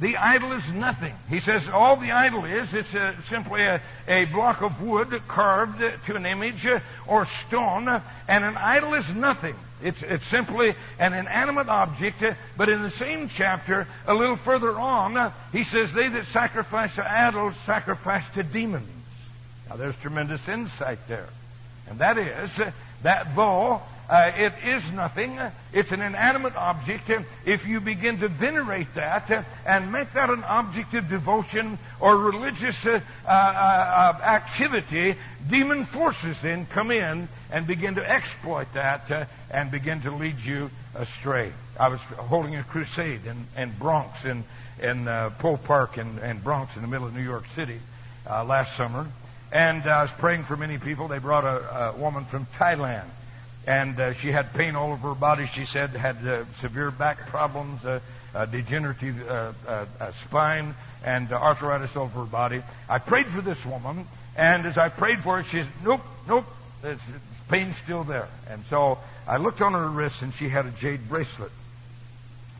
the 0.00 0.16
idol 0.16 0.52
is 0.52 0.72
nothing. 0.72 1.14
He 1.28 1.40
says 1.40 1.68
all 1.68 1.96
the 1.96 2.12
idol 2.12 2.46
is, 2.46 2.72
it's 2.72 2.94
uh, 2.94 3.14
simply 3.28 3.62
a, 3.62 3.82
a, 4.08 4.24
block 4.24 4.62
of 4.62 4.80
wood 4.80 5.22
carved 5.28 5.80
to 6.06 6.16
an 6.16 6.24
image 6.24 6.66
uh, 6.66 6.80
or 7.06 7.26
stone, 7.26 7.86
and 8.26 8.44
an 8.44 8.56
idol 8.56 8.94
is 8.94 9.14
nothing. 9.14 9.54
It's, 9.82 10.02
it's 10.02 10.26
simply 10.26 10.74
an 10.98 11.12
inanimate 11.12 11.68
object, 11.68 12.22
but 12.56 12.68
in 12.70 12.82
the 12.82 12.90
same 12.90 13.28
chapter, 13.28 13.86
a 14.06 14.14
little 14.14 14.36
further 14.36 14.72
on, 14.78 15.32
he 15.52 15.64
says, 15.64 15.92
They 15.92 16.08
that 16.08 16.26
sacrifice 16.26 16.94
to 16.94 17.10
idols 17.10 17.54
sacrifice 17.66 18.24
to 18.34 18.42
demons. 18.42 18.88
Now, 19.68 19.76
there's 19.76 19.96
tremendous 19.96 20.48
insight 20.48 20.98
there. 21.08 21.28
And 21.88 21.98
that 21.98 22.18
is 22.18 22.50
that 23.02 23.36
though 23.36 23.82
uh, 24.10 24.32
it 24.36 24.52
is 24.64 24.82
nothing. 24.90 25.38
It's 25.72 25.92
an 25.92 26.00
inanimate 26.00 26.56
object. 26.56 27.08
If 27.46 27.64
you 27.64 27.78
begin 27.78 28.18
to 28.18 28.28
venerate 28.28 28.92
that 28.96 29.46
and 29.64 29.92
make 29.92 30.12
that 30.14 30.30
an 30.30 30.42
object 30.42 30.94
of 30.94 31.08
devotion 31.08 31.78
or 32.00 32.16
religious 32.16 32.84
uh, 32.84 33.00
uh, 33.24 33.30
uh, 33.30 34.20
activity, 34.24 35.14
demon 35.48 35.84
forces 35.84 36.40
then 36.40 36.66
come 36.66 36.90
in 36.90 37.28
and 37.52 37.68
begin 37.68 37.94
to 37.94 38.10
exploit 38.10 38.66
that 38.74 39.08
uh, 39.12 39.26
and 39.48 39.70
begin 39.70 40.00
to 40.02 40.10
lead 40.10 40.40
you 40.40 40.72
astray. 40.96 41.52
I 41.78 41.86
was 41.86 42.00
holding 42.00 42.56
a 42.56 42.64
crusade 42.64 43.20
in, 43.26 43.46
in 43.56 43.70
Bronx, 43.78 44.24
in, 44.24 44.42
in 44.82 45.06
uh, 45.06 45.30
Poe 45.38 45.56
Park 45.56 45.98
and, 45.98 46.18
and 46.18 46.42
Bronx 46.42 46.74
in 46.74 46.82
the 46.82 46.88
middle 46.88 47.06
of 47.06 47.14
New 47.14 47.22
York 47.22 47.44
City 47.54 47.78
last 48.26 48.76
summer. 48.76 49.06
And 49.52 49.86
I 49.86 50.02
was 50.02 50.10
praying 50.10 50.44
for 50.44 50.56
many 50.56 50.78
people. 50.78 51.06
They 51.06 51.18
brought 51.18 51.44
a, 51.44 51.90
a 51.90 51.96
woman 51.96 52.24
from 52.24 52.46
Thailand 52.58 53.06
and 53.70 54.00
uh, 54.00 54.12
she 54.14 54.32
had 54.32 54.52
pain 54.52 54.74
all 54.74 54.90
over 54.92 55.10
her 55.10 55.14
body. 55.14 55.46
She 55.46 55.64
said 55.64 55.90
had 55.90 56.26
uh, 56.26 56.44
severe 56.58 56.90
back 56.90 57.28
problems, 57.28 57.84
uh, 57.84 58.00
degenerative 58.46 59.28
uh, 59.28 59.52
uh, 59.64 59.86
uh, 60.00 60.12
spine, 60.24 60.74
and 61.04 61.32
arthritis 61.32 61.94
all 61.94 62.04
over 62.04 62.20
her 62.20 62.24
body. 62.24 62.62
I 62.88 62.98
prayed 62.98 63.28
for 63.28 63.40
this 63.40 63.64
woman, 63.64 64.08
and 64.36 64.66
as 64.66 64.76
I 64.76 64.88
prayed 64.88 65.20
for 65.20 65.36
her, 65.36 65.44
she 65.44 65.58
said, 65.58 65.68
"Nope, 65.84 66.00
nope, 66.26 66.46
it's, 66.82 67.00
it's 67.00 67.40
pain's 67.48 67.76
still 67.76 68.02
there." 68.02 68.26
And 68.48 68.64
so 68.68 68.98
I 69.28 69.36
looked 69.36 69.62
on 69.62 69.74
her 69.74 69.88
wrist, 69.88 70.20
and 70.22 70.34
she 70.34 70.48
had 70.48 70.66
a 70.66 70.72
jade 70.72 71.08
bracelet. 71.08 71.52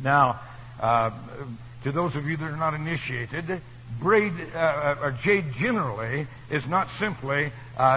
Now, 0.00 0.38
to 0.80 1.90
those 1.90 2.14
of 2.14 2.24
you 2.28 2.36
that 2.36 2.44
are 2.44 2.56
not 2.56 2.74
initiated, 2.74 3.60
braid 3.98 4.32
or 4.54 5.12
jade 5.24 5.52
generally 5.54 6.28
is 6.50 6.68
not 6.68 6.88
simply 6.92 7.50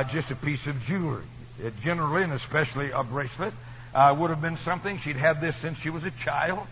just 0.10 0.32
a 0.32 0.36
piece 0.36 0.66
of 0.66 0.84
jewelry. 0.86 1.26
It 1.62 1.80
generally, 1.82 2.24
and 2.24 2.34
especially 2.34 2.92
a 2.92 3.04
bracelet, 3.04 3.54
uh, 3.94 4.16
would 4.18 4.30
have 4.30 4.42
been 4.42 4.58
something. 4.58 5.00
She'd 5.00 5.16
had 5.16 5.42
this 5.42 5.56
since 5.58 5.78
she 5.78 5.90
was 5.90 6.04
a 6.04 6.12
child. 6.12 6.66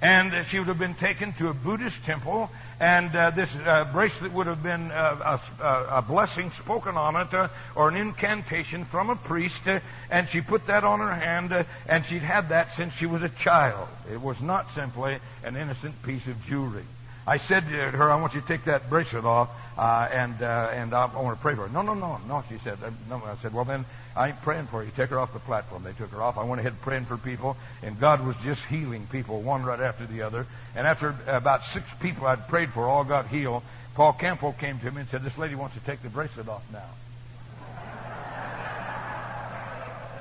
And 0.00 0.32
uh, 0.32 0.44
she 0.44 0.60
would 0.60 0.68
have 0.68 0.78
been 0.78 0.94
taken 0.94 1.32
to 1.34 1.48
a 1.48 1.52
Buddhist 1.52 2.04
temple, 2.04 2.50
and 2.78 3.14
uh, 3.16 3.30
this 3.30 3.52
uh, 3.56 3.84
bracelet 3.92 4.32
would 4.32 4.46
have 4.46 4.62
been 4.62 4.92
uh, 4.92 5.40
a, 5.60 5.64
a, 5.98 6.02
blessing 6.02 6.52
spoken 6.52 6.96
on 6.96 7.16
it, 7.16 7.34
uh, 7.34 7.48
or 7.74 7.88
an 7.88 7.96
incantation 7.96 8.84
from 8.84 9.10
a 9.10 9.16
priest, 9.16 9.62
and 10.08 10.28
she 10.28 10.40
put 10.40 10.68
that 10.68 10.84
on 10.84 11.00
her 11.00 11.12
hand, 11.12 11.66
and 11.88 12.06
she'd 12.06 12.22
had 12.22 12.50
that 12.50 12.74
since 12.74 12.94
she 12.94 13.06
was 13.06 13.22
a 13.22 13.28
child. 13.28 13.88
It 14.12 14.20
was 14.20 14.40
not 14.40 14.72
simply 14.72 15.18
an 15.42 15.56
innocent 15.56 16.00
piece 16.04 16.28
of 16.28 16.46
jewelry. 16.46 16.84
I 17.28 17.36
said 17.36 17.68
to 17.68 17.76
her, 17.76 18.10
I 18.10 18.16
want 18.16 18.34
you 18.34 18.40
to 18.40 18.46
take 18.46 18.64
that 18.64 18.88
bracelet 18.88 19.26
off, 19.26 19.50
uh, 19.76 20.08
and 20.10 20.40
uh, 20.40 20.70
and 20.72 20.94
I, 20.94 21.04
want 21.06 21.36
to 21.36 21.42
pray 21.42 21.54
for 21.54 21.68
her. 21.68 21.68
No, 21.68 21.82
no, 21.82 21.92
no, 21.92 22.18
no. 22.26 22.42
She 22.48 22.56
said, 22.58 22.78
uh, 22.82 22.90
no. 23.10 23.16
I 23.16 23.36
said, 23.42 23.52
well 23.52 23.66
then, 23.66 23.84
I 24.18 24.30
ain't 24.30 24.42
praying 24.42 24.66
for 24.66 24.82
you. 24.82 24.90
Take 24.96 25.10
her 25.10 25.20
off 25.20 25.32
the 25.32 25.38
platform. 25.38 25.84
They 25.84 25.92
took 25.92 26.10
her 26.10 26.20
off. 26.20 26.38
I 26.38 26.42
went 26.42 26.58
ahead 26.58 26.74
praying 26.80 27.04
for 27.04 27.16
people, 27.16 27.56
and 27.84 28.00
God 28.00 28.26
was 28.26 28.34
just 28.42 28.64
healing 28.64 29.06
people 29.12 29.40
one 29.42 29.62
right 29.62 29.78
after 29.78 30.06
the 30.06 30.22
other. 30.22 30.44
And 30.74 30.88
after 30.88 31.14
about 31.28 31.62
six 31.62 31.86
people 32.00 32.26
I'd 32.26 32.48
prayed 32.48 32.70
for 32.70 32.88
all 32.88 33.04
got 33.04 33.28
healed, 33.28 33.62
Paul 33.94 34.14
Campbell 34.14 34.54
came 34.54 34.80
to 34.80 34.90
me 34.90 35.02
and 35.02 35.08
said, 35.08 35.22
this 35.22 35.38
lady 35.38 35.54
wants 35.54 35.76
to 35.76 35.80
take 35.82 36.02
the 36.02 36.08
bracelet 36.08 36.48
off 36.48 36.64
now. 36.72 36.90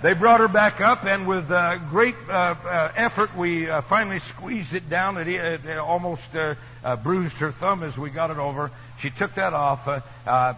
They 0.03 0.13
brought 0.13 0.41
her 0.41 0.47
back 0.47 0.79
up, 0.79 1.03
and 1.05 1.27
with 1.27 1.49
uh, 1.49 1.77
great 1.89 2.13
uh, 2.29 2.53
uh, 2.63 2.91
effort, 2.95 3.35
we 3.35 3.67
uh, 3.67 3.81
finally 3.81 4.19
squeezed 4.19 4.75
it 4.75 4.91
down. 4.91 5.17
It, 5.17 5.27
it 5.27 5.77
almost 5.79 6.35
uh, 6.35 6.53
uh, 6.83 6.97
bruised 6.97 7.37
her 7.37 7.51
thumb 7.51 7.81
as 7.81 7.97
we 7.97 8.11
got 8.11 8.29
it 8.29 8.37
over. 8.37 8.69
She 8.99 9.09
took 9.09 9.33
that 9.35 9.53
off, 9.53 9.85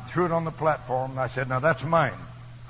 threw 0.10 0.26
it 0.26 0.34
on 0.34 0.44
the 0.44 0.52
platform, 0.52 1.12
and 1.12 1.20
I 1.22 1.30
said, 1.30 1.48
Now 1.48 1.60
that's 1.60 1.86
mine. 1.86 2.12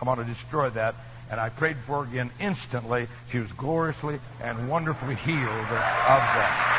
I 0.01 0.05
want 0.05 0.19
to 0.19 0.25
destroy 0.25 0.69
that. 0.71 0.95
and 1.29 1.39
I 1.39 1.49
prayed 1.49 1.77
for 1.85 2.03
her 2.03 2.09
again 2.09 2.31
instantly. 2.39 3.07
She 3.31 3.37
was 3.39 3.51
gloriously 3.51 4.19
and 4.41 4.67
wonderfully 4.67 5.15
healed 5.15 5.37
of 5.37 5.69
that. 5.69 6.75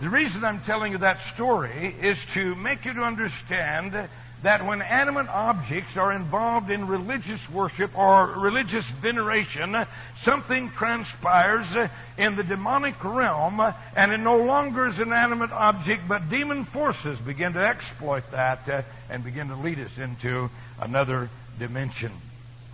The 0.00 0.08
reason 0.08 0.44
I'm 0.44 0.60
telling 0.62 0.92
you 0.92 0.98
that 0.98 1.22
story 1.22 1.94
is 2.00 2.24
to 2.34 2.54
make 2.56 2.84
you 2.84 2.94
to 2.94 3.02
understand 3.02 4.08
that 4.42 4.66
when 4.66 4.82
animate 4.82 5.28
objects 5.28 5.96
are 5.96 6.12
involved 6.12 6.70
in 6.70 6.88
religious 6.88 7.48
worship 7.50 7.96
or 7.96 8.26
religious 8.26 8.84
veneration, 8.86 9.86
something 10.20 10.70
transpires 10.70 11.76
in 12.18 12.34
the 12.36 12.42
demonic 12.42 13.02
realm, 13.04 13.60
and 13.96 14.12
it 14.12 14.18
no 14.18 14.38
longer 14.38 14.86
is 14.86 14.98
an 14.98 15.12
animate 15.12 15.52
object, 15.52 16.08
but 16.08 16.28
demon 16.28 16.64
forces 16.64 17.18
begin 17.20 17.52
to 17.52 17.60
exploit 17.60 18.28
that 18.32 18.68
uh, 18.68 18.82
and 19.08 19.24
begin 19.24 19.48
to 19.48 19.56
lead 19.56 19.78
us 19.78 19.96
into 19.98 20.50
another 20.80 21.30
dimension. 21.58 22.10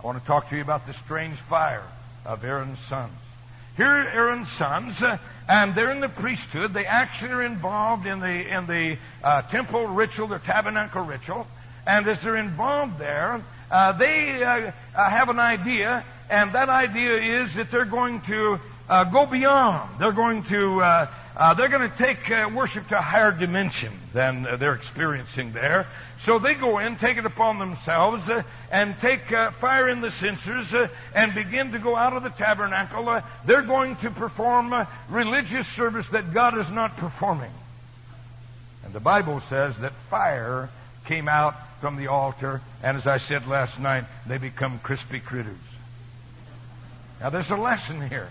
I 0.01 0.05
want 0.05 0.19
to 0.19 0.25
talk 0.25 0.49
to 0.49 0.55
you 0.55 0.61
about 0.61 0.87
the 0.87 0.93
strange 0.93 1.37
fire 1.37 1.83
of 2.25 2.43
Aaron's 2.43 2.79
sons. 2.79 3.13
Here 3.77 3.87
are 3.87 4.07
Aaron's 4.09 4.49
sons, 4.49 5.01
uh, 5.01 5.19
and 5.47 5.73
they're 5.73 5.91
in 5.91 6.01
the 6.01 6.09
priesthood. 6.09 6.73
They 6.73 6.85
actually 6.85 7.31
are 7.31 7.43
involved 7.43 8.05
in 8.05 8.19
the 8.19 8.57
in 8.57 8.65
the 8.65 8.97
uh, 9.23 9.43
temple 9.43 9.87
ritual, 9.87 10.27
the 10.27 10.39
tabernacle 10.39 11.03
ritual. 11.03 11.47
And 11.85 12.07
as 12.07 12.21
they're 12.21 12.37
involved 12.37 12.99
there, 12.99 13.41
uh, 13.71 13.91
they 13.93 14.43
uh, 14.43 14.71
uh, 14.95 15.09
have 15.09 15.29
an 15.29 15.39
idea, 15.39 16.03
and 16.29 16.53
that 16.53 16.69
idea 16.69 17.41
is 17.41 17.53
that 17.53 17.69
they're 17.69 17.85
going 17.85 18.21
to 18.21 18.59
uh, 18.89 19.03
go 19.05 19.25
beyond. 19.27 19.99
They're 19.99 20.11
going 20.11 20.43
to 20.45 20.81
uh, 20.81 21.07
uh, 21.37 21.53
they're 21.53 21.69
going 21.69 21.89
to 21.89 21.97
take 21.97 22.27
worship 22.53 22.87
to 22.89 22.97
a 22.97 23.01
higher 23.01 23.31
dimension 23.31 23.93
than 24.13 24.43
they're 24.59 24.73
experiencing 24.73 25.53
there. 25.53 25.87
So 26.21 26.37
they 26.37 26.53
go 26.53 26.79
in, 26.79 26.97
take 26.97 27.17
it 27.17 27.25
upon 27.25 27.59
themselves, 27.59 28.29
and 28.71 28.99
take 28.99 29.21
fire 29.53 29.87
in 29.87 30.01
the 30.01 30.11
censers 30.11 30.75
and 31.15 31.33
begin 31.33 31.71
to 31.71 31.79
go 31.79 31.95
out 31.95 32.11
of 32.11 32.23
the 32.23 32.29
tabernacle. 32.29 33.21
they're 33.45 33.61
going 33.61 33.95
to 33.97 34.11
perform 34.11 34.85
religious 35.07 35.65
service 35.67 36.09
that 36.09 36.33
God 36.33 36.57
is 36.57 36.69
not 36.69 36.97
performing. 36.97 37.51
And 38.83 38.91
the 38.91 38.99
Bible 38.99 39.39
says 39.39 39.77
that 39.77 39.93
fire 40.09 40.69
came 41.09 41.27
out 41.27 41.55
from 41.81 41.95
the 41.95 42.05
altar, 42.05 42.61
and 42.83 42.95
as 42.95 43.07
I 43.07 43.17
said 43.17 43.47
last 43.47 43.79
night, 43.79 44.03
they 44.27 44.37
become 44.37 44.79
crispy 44.83 45.19
critters. 45.19 45.57
Now 47.19 47.31
there's 47.31 47.49
a 47.49 47.57
lesson 47.57 48.07
here. 48.07 48.29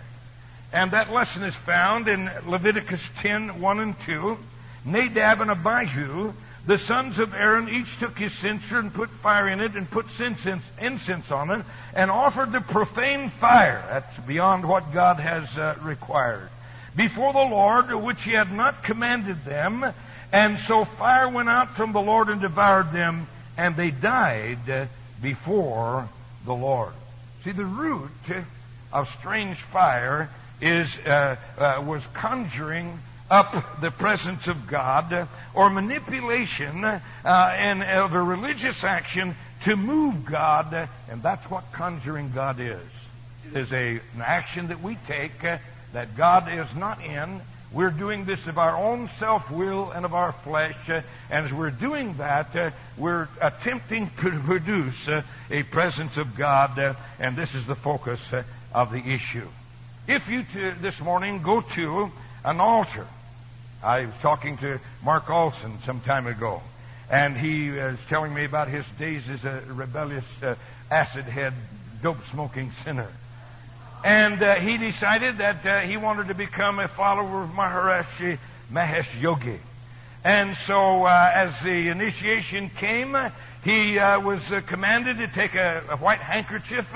And 0.73 0.93
that 0.93 1.13
lesson 1.13 1.43
is 1.43 1.57
found 1.57 2.07
in 2.07 2.31
Leviticus 2.47 3.03
10, 3.19 3.61
1 3.61 3.81
and 3.81 3.99
2. 4.03 4.39
Nadab 4.85 5.41
and 5.41 5.51
Abihu, 5.51 6.33
the 6.67 6.79
sons 6.79 7.19
of 7.19 7.35
Aaron, 7.35 7.69
each 7.69 7.99
took 7.99 8.17
his 8.17 8.33
censer 8.33 8.79
and 8.79 8.95
put 8.95 9.11
fire 9.11 9.49
in 9.49 9.61
it 9.61 9.75
and 9.75 9.91
put 9.91 10.07
incense, 10.21 11.33
on 11.33 11.51
it 11.51 11.65
and 11.95 12.13
offered 12.13 12.53
the 12.53 12.61
profane 12.61 13.29
fire. 13.29 13.85
That's 13.89 14.19
beyond 14.21 14.69
what 14.69 14.93
God 14.93 15.19
has 15.19 15.59
uh, 15.59 15.75
required. 15.83 16.49
Before 16.95 17.33
the 17.33 17.39
Lord, 17.39 17.93
which 17.93 18.23
he 18.23 18.33
had 18.33 18.53
not 18.53 18.85
commanded 18.85 19.45
them. 19.45 19.85
And 20.33 20.59
so 20.59 20.85
fire 20.85 21.29
went 21.29 21.49
out 21.49 21.71
from 21.71 21.93
the 21.93 22.01
Lord 22.01 22.29
and 22.29 22.41
devoured 22.41 22.93
them 22.93 23.29
and 23.57 23.75
they 23.77 23.91
died 23.91 24.89
before 25.21 26.09
the 26.45 26.55
Lord. 26.55 26.93
See, 27.45 27.53
the 27.53 27.65
root 27.65 28.11
of 28.93 29.09
strange 29.09 29.59
fire 29.59 30.31
is 30.61 30.97
uh, 30.99 31.37
uh, 31.57 31.83
was 31.87 32.05
conjuring 32.15 33.01
up 33.31 33.81
the 33.81 33.91
presence 33.91 34.49
of 34.49 34.67
God 34.67 35.29
or 35.55 35.71
manipulation 35.71 36.85
uh, 36.85 37.01
and 37.25 37.83
of 37.83 38.15
a 38.15 38.23
religious 38.23 38.85
action 38.85 39.37
to 39.65 39.77
move 39.77 40.25
God, 40.25 40.89
and 41.11 41.23
that's 41.23 41.51
what 41.51 41.73
conjuring 41.73 42.33
God 42.35 42.61
is. 42.61 42.81
It 43.47 43.57
is 43.57 43.73
a, 43.73 44.01
an 44.15 44.23
action 44.23 44.69
that 44.69 44.83
we 44.83 44.97
take 45.07 45.45
uh, 45.45 45.59
that 45.93 46.17
God 46.17 46.53
is 46.53 46.67
not 46.77 47.05
in 47.05 47.41
we're 47.71 47.91
doing 47.91 48.25
this 48.25 48.47
of 48.47 48.57
our 48.57 48.77
own 48.77 49.09
self 49.19 49.51
will 49.51 49.91
and 49.91 50.07
of 50.07 50.15
our 50.15 50.33
flesh. 50.33 50.77
Uh, 50.89 51.03
and 51.31 51.47
as 51.47 51.53
we're 51.53 51.71
doing 51.71 52.15
that, 52.15 52.57
uh, 52.57 52.71
we're 52.97 53.29
attempting 53.41 54.11
to 54.21 54.31
produce 54.41 55.09
uh, 55.09 55.23
a 55.51 55.63
presence 55.65 56.17
of 56.17 56.35
God. 56.35 56.97
And 57.19 57.37
this 57.37 57.55
is 57.55 57.67
the 57.67 57.75
focus 57.75 58.21
of 58.73 58.93
the 58.93 58.99
issue. 58.99 59.49
If 60.07 60.29
you 60.31 60.45
t- 60.45 60.71
this 60.81 61.01
morning 61.01 61.43
go 61.43 61.61
to 61.61 62.11
an 62.45 62.61
altar, 62.61 63.07
I 63.83 64.07
was 64.07 64.15
talking 64.23 64.57
to 64.59 64.81
Mark 65.05 65.29
Olson 65.29 65.79
some 65.85 66.01
time 66.01 66.27
ago, 66.27 66.63
and 67.11 67.37
he 67.37 67.71
was 67.71 67.99
telling 68.09 68.33
me 68.33 68.45
about 68.45 68.69
his 68.69 68.87
days 68.99 69.29
as 69.29 69.45
a 69.45 69.63
rebellious, 69.69 70.25
uh, 70.43 70.55
acid 70.91 71.27
head, 71.27 71.53
dope 72.03 72.25
smoking 72.25 72.73
sinner. 72.85 73.09
And 74.05 74.43
uh, 74.43 74.55
he 74.57 74.79
decided 74.79 75.39
that 75.39 75.67
uh, 75.67 75.81
he 75.81 75.97
wanted 75.97 76.29
to 76.29 76.35
become 76.35 76.79
a 76.79 76.89
follower 76.89 77.43
of 77.43 77.51
Maharishi 77.51 78.39
Mahesh 78.73 79.21
Yogi. 79.21 79.59
And 80.25 80.57
so, 80.57 81.05
uh, 81.05 81.33
as 81.35 81.61
the 81.63 81.89
initiation 81.89 82.71
came, 82.71 83.17
he 83.65 83.99
uh, 83.99 84.21
was 84.21 84.53
uh, 84.53 84.61
commanded 84.61 85.19
to 85.19 85.29
take 85.29 85.55
a, 85.55 85.83
a 85.91 85.97
white 85.97 86.21
handkerchief 86.21 86.89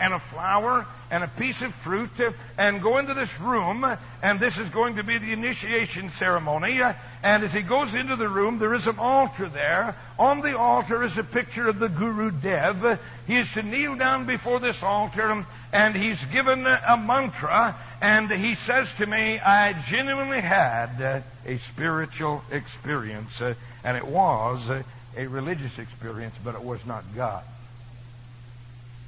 and 0.00 0.14
a 0.14 0.18
flower 0.18 0.86
and 1.10 1.22
a 1.22 1.28
piece 1.28 1.62
of 1.62 1.74
fruit 1.74 2.10
and 2.58 2.82
go 2.82 2.98
into 2.98 3.14
this 3.14 3.40
room. 3.40 3.86
And 4.22 4.40
this 4.40 4.58
is 4.58 4.68
going 4.70 4.96
to 4.96 5.02
be 5.02 5.18
the 5.18 5.32
initiation 5.32 6.10
ceremony. 6.10 6.80
And 7.22 7.44
as 7.44 7.52
he 7.52 7.62
goes 7.62 7.94
into 7.94 8.16
the 8.16 8.28
room, 8.28 8.58
there 8.58 8.74
is 8.74 8.86
an 8.86 8.98
altar 8.98 9.48
there. 9.48 9.96
On 10.18 10.40
the 10.40 10.56
altar 10.56 11.02
is 11.02 11.18
a 11.18 11.24
picture 11.24 11.68
of 11.68 11.78
the 11.78 11.88
Guru 11.88 12.30
Dev. 12.30 13.00
He 13.26 13.38
is 13.38 13.52
to 13.52 13.62
kneel 13.62 13.96
down 13.96 14.26
before 14.26 14.60
this 14.60 14.82
altar 14.82 15.44
and 15.72 15.94
he's 15.94 16.24
given 16.26 16.66
a 16.66 16.96
mantra, 16.96 17.76
and 18.00 18.30
he 18.30 18.54
says 18.54 18.90
to 18.94 19.06
me, 19.06 19.38
I 19.38 19.74
genuinely 19.88 20.40
had 20.40 21.22
a 21.44 21.58
spiritual 21.58 22.42
experience, 22.50 23.40
uh, 23.42 23.54
and 23.84 23.96
it 23.96 24.06
was 24.06 24.70
a 25.16 25.26
religious 25.26 25.78
experience, 25.78 26.34
but 26.42 26.54
it 26.54 26.62
was 26.62 26.84
not 26.86 27.04
God. 27.14 27.44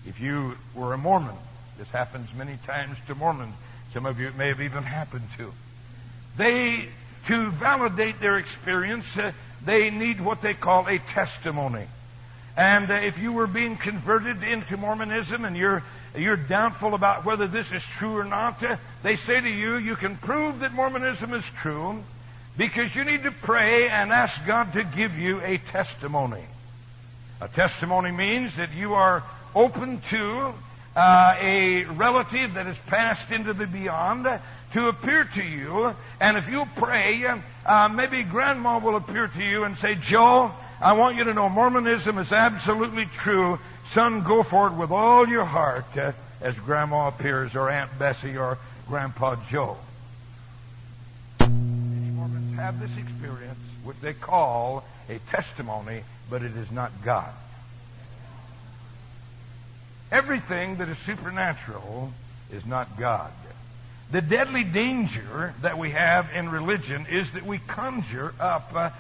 If 0.07 0.21
you 0.21 0.59
were 0.75 0.93
a 0.93 0.99
Mormon, 0.99 1.37
this 1.79 1.89
happens 1.91 2.29
many 2.37 2.59
times 2.67 2.99
to 3.07 3.15
Mormons. 3.15 3.55
Some 3.95 4.05
of 4.05 4.19
you 4.19 4.27
it 4.27 4.37
may 4.37 4.49
have 4.49 4.61
even 4.61 4.83
happened 4.83 5.29
to. 5.39 5.53
They, 6.37 6.89
to 7.27 7.51
validate 7.51 8.21
their 8.21 8.37
experience, 8.37 9.17
uh, 9.17 9.33
they 9.65 9.91
need 9.91 10.21
what 10.21 10.43
they 10.43 10.55
call 10.55 10.89
a 10.89 10.99
testimony. 10.99 11.87
And 12.57 12.91
uh, 12.91 12.95
if 12.95 13.19
you 13.19 13.33
were 13.33 13.47
being 13.47 13.77
converted 13.77 14.43
into 14.43 14.77
Mormonism 14.77 15.45
and 15.45 15.57
you're 15.57 15.83
you're 16.17 16.37
doubtful 16.37 16.95
about 16.95 17.25
whether 17.25 17.47
this 17.47 17.71
is 17.71 17.83
true 17.83 18.17
or 18.17 18.25
not, 18.25 18.63
uh, 18.65 18.77
they 19.03 19.17
say 19.17 19.41
to 19.41 19.49
you, 19.49 19.77
you 19.77 19.95
can 19.95 20.17
prove 20.17 20.61
that 20.61 20.73
Mormonism 20.73 21.33
is 21.33 21.45
true 21.45 22.03
because 22.57 22.95
you 22.97 23.05
need 23.05 23.23
to 23.23 23.31
pray 23.31 23.89
and 23.89 24.11
ask 24.11 24.45
God 24.45 24.73
to 24.73 24.83
give 24.83 25.17
you 25.17 25.41
a 25.43 25.59
testimony. 25.59 26.43
A 27.41 27.47
testimony 27.47 28.11
means 28.11 28.57
that 28.57 28.73
you 28.73 28.95
are 28.95 29.23
open 29.55 30.01
to 30.09 30.55
uh, 30.99 31.37
a 31.41 31.85
relative 31.85 32.55
that 32.55 32.67
has 32.67 32.79
passed 32.79 33.31
into 33.31 33.53
the 33.53 33.69
beyond 33.69 34.27
to 34.73 34.89
appear 34.89 35.25
to 35.25 35.43
you. 35.45 35.95
And 36.21 36.37
if 36.37 36.49
you 36.49 36.67
pray, 36.75 37.25
uh, 37.65 37.89
maybe 37.89 38.25
grandma 38.25 38.81
will 38.81 38.97
appear 38.97 39.29
to 39.29 39.45
you 39.45 39.63
and 39.63 39.79
say, 39.79 39.95
Joe, 39.95 40.51
I 40.81 40.95
want 40.95 41.17
you 41.17 41.25
to 41.25 41.35
know 41.35 41.49
Mormonism 41.49 42.19
is 42.19 42.33
absolutely 42.33 43.07
true. 43.07 43.61
Son, 43.91 44.25
go 44.25 44.43
for 44.43 44.67
it 44.67 44.73
with 44.73 44.91
all 44.91 45.29
your 45.29 45.45
heart 45.45 45.97
uh, 45.97 46.13
as 46.41 46.59
grandma 46.59 47.07
appears, 47.07 47.55
or 47.55 47.71
Aunt 47.71 47.97
Bessie, 47.97 48.37
or 48.37 48.59
Grandpa 48.89 49.37
Joe. 49.49 49.77
Many 51.41 52.11
Mormons 52.11 52.57
have 52.57 52.81
this 52.81 52.97
experience, 52.97 53.59
which 53.85 53.99
they 54.01 54.15
call 54.15 54.85
a 55.09 55.19
testimony, 55.31 56.03
but 56.29 56.43
it 56.43 56.57
is 56.57 56.73
not 56.73 56.91
God. 57.05 57.33
Everything 60.11 60.77
that 60.77 60.89
is 60.89 60.99
supernatural 60.99 62.13
is 62.51 62.65
not 62.65 62.99
God. 62.99 63.31
The 64.11 64.23
deadly 64.23 64.65
danger 64.65 65.55
that 65.61 65.77
we 65.77 65.91
have 65.91 66.31
in 66.35 66.49
religion 66.49 67.07
is 67.11 67.33
that 67.33 67.45
we 67.45 67.59
conjure 67.59 68.35
up 68.41 68.73
uh, 68.75 68.91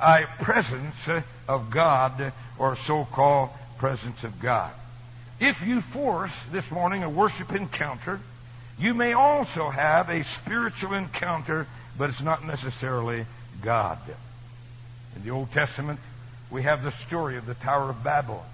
a 0.00 0.26
presence 0.42 1.08
of 1.46 1.70
God 1.70 2.32
or 2.58 2.74
so-called 2.76 3.50
presence 3.76 4.24
of 4.24 4.40
God. 4.40 4.72
If 5.38 5.60
you 5.60 5.82
force 5.82 6.34
this 6.50 6.70
morning 6.70 7.02
a 7.02 7.10
worship 7.10 7.52
encounter, 7.52 8.20
you 8.78 8.94
may 8.94 9.12
also 9.12 9.68
have 9.68 10.08
a 10.08 10.24
spiritual 10.24 10.94
encounter, 10.94 11.66
but 11.98 12.08
it's 12.08 12.22
not 12.22 12.46
necessarily 12.46 13.26
God. 13.60 13.98
In 15.16 15.22
the 15.22 15.30
Old 15.30 15.52
Testament, 15.52 16.00
we 16.50 16.62
have 16.62 16.82
the 16.82 16.92
story 16.92 17.36
of 17.36 17.44
the 17.44 17.54
Tower 17.54 17.90
of 17.90 18.02
Babel. 18.02 18.44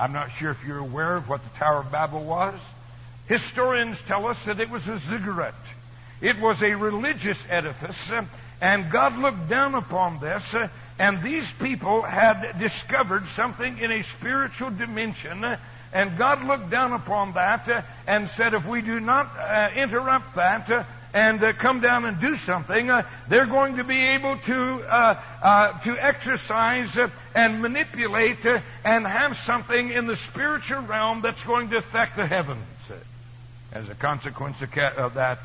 I'm 0.00 0.14
not 0.14 0.30
sure 0.32 0.50
if 0.50 0.64
you're 0.64 0.78
aware 0.78 1.16
of 1.16 1.28
what 1.28 1.42
the 1.44 1.58
Tower 1.58 1.80
of 1.80 1.92
Babel 1.92 2.24
was. 2.24 2.54
Historians 3.26 3.98
tell 4.06 4.26
us 4.26 4.42
that 4.44 4.58
it 4.58 4.70
was 4.70 4.88
a 4.88 4.98
ziggurat. 4.98 5.54
It 6.22 6.40
was 6.40 6.62
a 6.62 6.74
religious 6.74 7.38
edifice, 7.50 8.10
And 8.62 8.90
God 8.90 9.18
looked 9.18 9.50
down 9.50 9.74
upon 9.74 10.18
this, 10.20 10.54
uh, 10.54 10.68
and 10.98 11.22
these 11.22 11.52
people 11.52 12.00
had 12.00 12.58
discovered 12.58 13.26
something 13.28 13.76
in 13.76 13.92
a 13.92 14.02
spiritual 14.02 14.70
dimension. 14.70 15.44
And 15.92 16.16
God 16.16 16.46
looked 16.46 16.70
down 16.70 16.94
upon 16.94 17.34
that 17.34 17.68
uh, 17.68 17.82
and 18.06 18.30
said, 18.30 18.54
if 18.54 18.66
we 18.66 18.80
do 18.80 19.00
not 19.00 19.26
uh, 19.38 19.68
interrupt 19.76 20.36
that, 20.36 20.70
uh, 20.70 20.84
and 21.12 21.42
uh, 21.42 21.52
come 21.52 21.80
down 21.80 22.04
and 22.04 22.20
do 22.20 22.36
something, 22.36 22.90
uh, 22.90 23.02
they're 23.28 23.46
going 23.46 23.76
to 23.76 23.84
be 23.84 24.00
able 24.00 24.36
to 24.38 24.82
uh, 24.82 25.20
uh 25.42 25.78
to 25.80 25.98
exercise 25.98 26.96
uh, 26.96 27.08
and 27.34 27.60
manipulate 27.60 28.44
uh, 28.46 28.60
and 28.84 29.06
have 29.06 29.36
something 29.36 29.90
in 29.90 30.06
the 30.06 30.16
spiritual 30.16 30.80
realm 30.82 31.20
that's 31.22 31.42
going 31.42 31.70
to 31.70 31.76
affect 31.76 32.16
the 32.16 32.26
heavens. 32.26 32.64
As 33.72 33.88
a 33.88 33.94
consequence 33.94 34.60
of 34.62 35.14
that, 35.14 35.38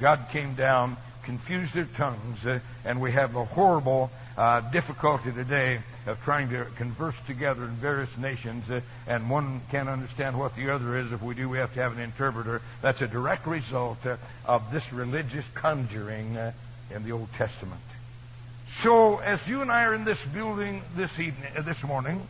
God 0.00 0.26
came 0.30 0.54
down, 0.54 0.96
confused 1.24 1.74
their 1.74 1.88
tongues, 1.96 2.46
and 2.84 3.00
we 3.00 3.10
have 3.10 3.34
a 3.34 3.44
horrible 3.44 4.12
difficulty 4.72 5.32
today 5.32 5.80
of 6.06 6.22
trying 6.24 6.50
to 6.50 6.64
converse 6.76 7.14
together 7.26 7.64
in 7.64 7.70
various 7.70 8.10
nations, 8.18 8.68
uh, 8.70 8.80
and 9.06 9.30
one 9.30 9.62
can't 9.70 9.88
understand 9.88 10.38
what 10.38 10.54
the 10.56 10.70
other 10.70 10.98
is. 10.98 11.12
If 11.12 11.22
we 11.22 11.34
do, 11.34 11.48
we 11.48 11.58
have 11.58 11.72
to 11.74 11.80
have 11.80 11.92
an 11.92 12.02
interpreter. 12.02 12.60
That's 12.82 13.00
a 13.00 13.06
direct 13.06 13.46
result 13.46 14.04
uh, 14.04 14.16
of 14.44 14.70
this 14.70 14.92
religious 14.92 15.46
conjuring 15.54 16.36
uh, 16.36 16.52
in 16.94 17.04
the 17.04 17.12
Old 17.12 17.32
Testament. 17.34 17.80
So, 18.80 19.18
as 19.18 19.46
you 19.46 19.62
and 19.62 19.70
I 19.70 19.84
are 19.84 19.94
in 19.94 20.04
this 20.04 20.22
building 20.24 20.82
this 20.94 21.18
evening, 21.18 21.50
uh, 21.56 21.62
this 21.62 21.82
morning, 21.82 22.26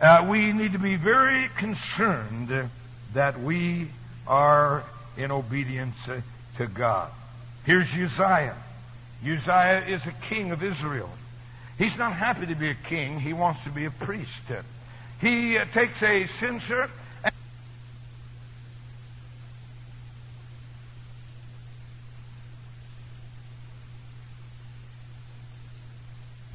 uh, 0.00 0.26
we 0.28 0.52
need 0.52 0.72
to 0.72 0.78
be 0.78 0.96
very 0.96 1.48
concerned 1.56 2.70
that 3.14 3.40
we 3.40 3.88
are 4.26 4.84
in 5.16 5.30
obedience 5.30 5.96
uh, 6.08 6.20
to 6.56 6.66
God. 6.66 7.10
Here's 7.64 7.92
Uzziah. 7.92 8.56
Uzziah 9.24 9.84
is 9.86 10.04
a 10.06 10.12
king 10.28 10.50
of 10.50 10.62
Israel. 10.62 11.10
He's 11.78 11.96
not 11.98 12.14
happy 12.14 12.46
to 12.46 12.54
be 12.54 12.70
a 12.70 12.74
king. 12.74 13.20
He 13.20 13.32
wants 13.32 13.62
to 13.64 13.70
be 13.70 13.84
a 13.84 13.90
priest. 13.90 14.42
He 15.20 15.58
uh, 15.58 15.64
takes 15.72 16.02
a 16.02 16.26
censer 16.26 16.90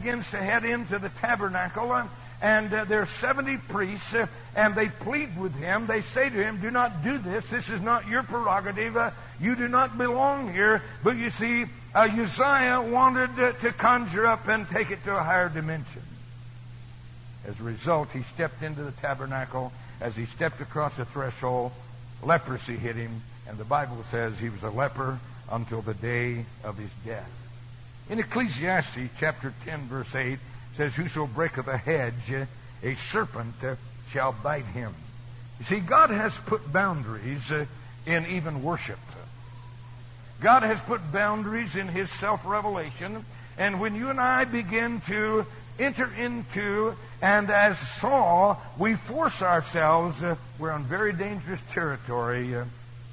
begins 0.01 0.31
to 0.31 0.37
head 0.37 0.65
into 0.65 0.97
the 0.97 1.09
tabernacle. 1.09 1.93
And, 1.93 2.09
and 2.41 2.73
uh, 2.73 2.85
there 2.85 3.01
are 3.01 3.05
70 3.05 3.57
priests, 3.57 4.15
uh, 4.15 4.25
and 4.55 4.73
they 4.73 4.89
plead 4.89 5.37
with 5.39 5.53
him. 5.55 5.85
They 5.85 6.01
say 6.01 6.27
to 6.27 6.35
him, 6.35 6.59
Do 6.59 6.71
not 6.71 7.03
do 7.03 7.19
this. 7.19 7.49
This 7.51 7.69
is 7.69 7.81
not 7.81 8.07
your 8.07 8.23
prerogative. 8.23 8.97
Uh, 8.97 9.11
you 9.41 9.55
do 9.55 9.67
not 9.67 9.97
belong 9.97 10.53
here. 10.53 10.83
But 11.03 11.17
you 11.17 11.29
see, 11.29 11.65
uh, 11.95 12.07
Uzziah 12.11 12.81
wanted 12.81 13.35
to, 13.37 13.53
to 13.53 13.71
conjure 13.73 14.25
up 14.25 14.47
and 14.47 14.69
take 14.69 14.91
it 14.91 15.03
to 15.05 15.15
a 15.15 15.23
higher 15.23 15.49
dimension. 15.49 16.03
As 17.47 17.59
a 17.59 17.63
result, 17.63 18.11
he 18.11 18.21
stepped 18.23 18.61
into 18.61 18.83
the 18.83 18.91
tabernacle. 18.91 19.73
As 19.99 20.15
he 20.15 20.25
stepped 20.25 20.61
across 20.61 20.97
the 20.97 21.05
threshold, 21.05 21.71
leprosy 22.23 22.77
hit 22.77 22.95
him, 22.95 23.21
and 23.47 23.57
the 23.57 23.65
Bible 23.65 24.03
says 24.09 24.39
he 24.39 24.49
was 24.49 24.63
a 24.63 24.69
leper 24.69 25.19
until 25.51 25.81
the 25.81 25.93
day 25.93 26.45
of 26.63 26.77
his 26.77 26.89
death. 27.05 27.29
In 28.09 28.19
Ecclesiastes 28.19 29.09
chapter 29.19 29.53
10, 29.65 29.87
verse 29.87 30.15
8, 30.15 30.39
says, 30.75 30.95
Whoso 30.95 31.27
breaketh 31.27 31.67
a 31.67 31.77
hedge, 31.77 32.47
a 32.83 32.95
serpent 32.95 33.55
shall 34.09 34.31
bite 34.31 34.65
him. 34.65 34.93
You 35.59 35.65
see, 35.65 35.79
God 35.79 36.09
has 36.09 36.37
put 36.37 36.71
boundaries 36.71 37.51
uh, 37.51 37.65
in 38.05 38.25
even 38.25 38.63
worship. 38.63 38.99
God 40.41 40.63
has 40.63 40.81
put 40.81 41.11
boundaries 41.11 41.75
in 41.75 41.87
His 41.87 42.09
self 42.09 42.45
revelation. 42.45 43.23
And 43.57 43.79
when 43.79 43.95
you 43.95 44.09
and 44.09 44.19
I 44.19 44.45
begin 44.45 45.01
to 45.01 45.45
enter 45.77 46.11
into, 46.17 46.95
and 47.21 47.49
as 47.51 47.77
Saul, 47.77 48.61
we 48.77 48.95
force 48.95 49.43
ourselves, 49.43 50.21
uh, 50.23 50.35
we're 50.57 50.71
on 50.71 50.83
very 50.83 51.13
dangerous 51.13 51.61
territory. 51.71 52.55
Uh, 52.55 52.65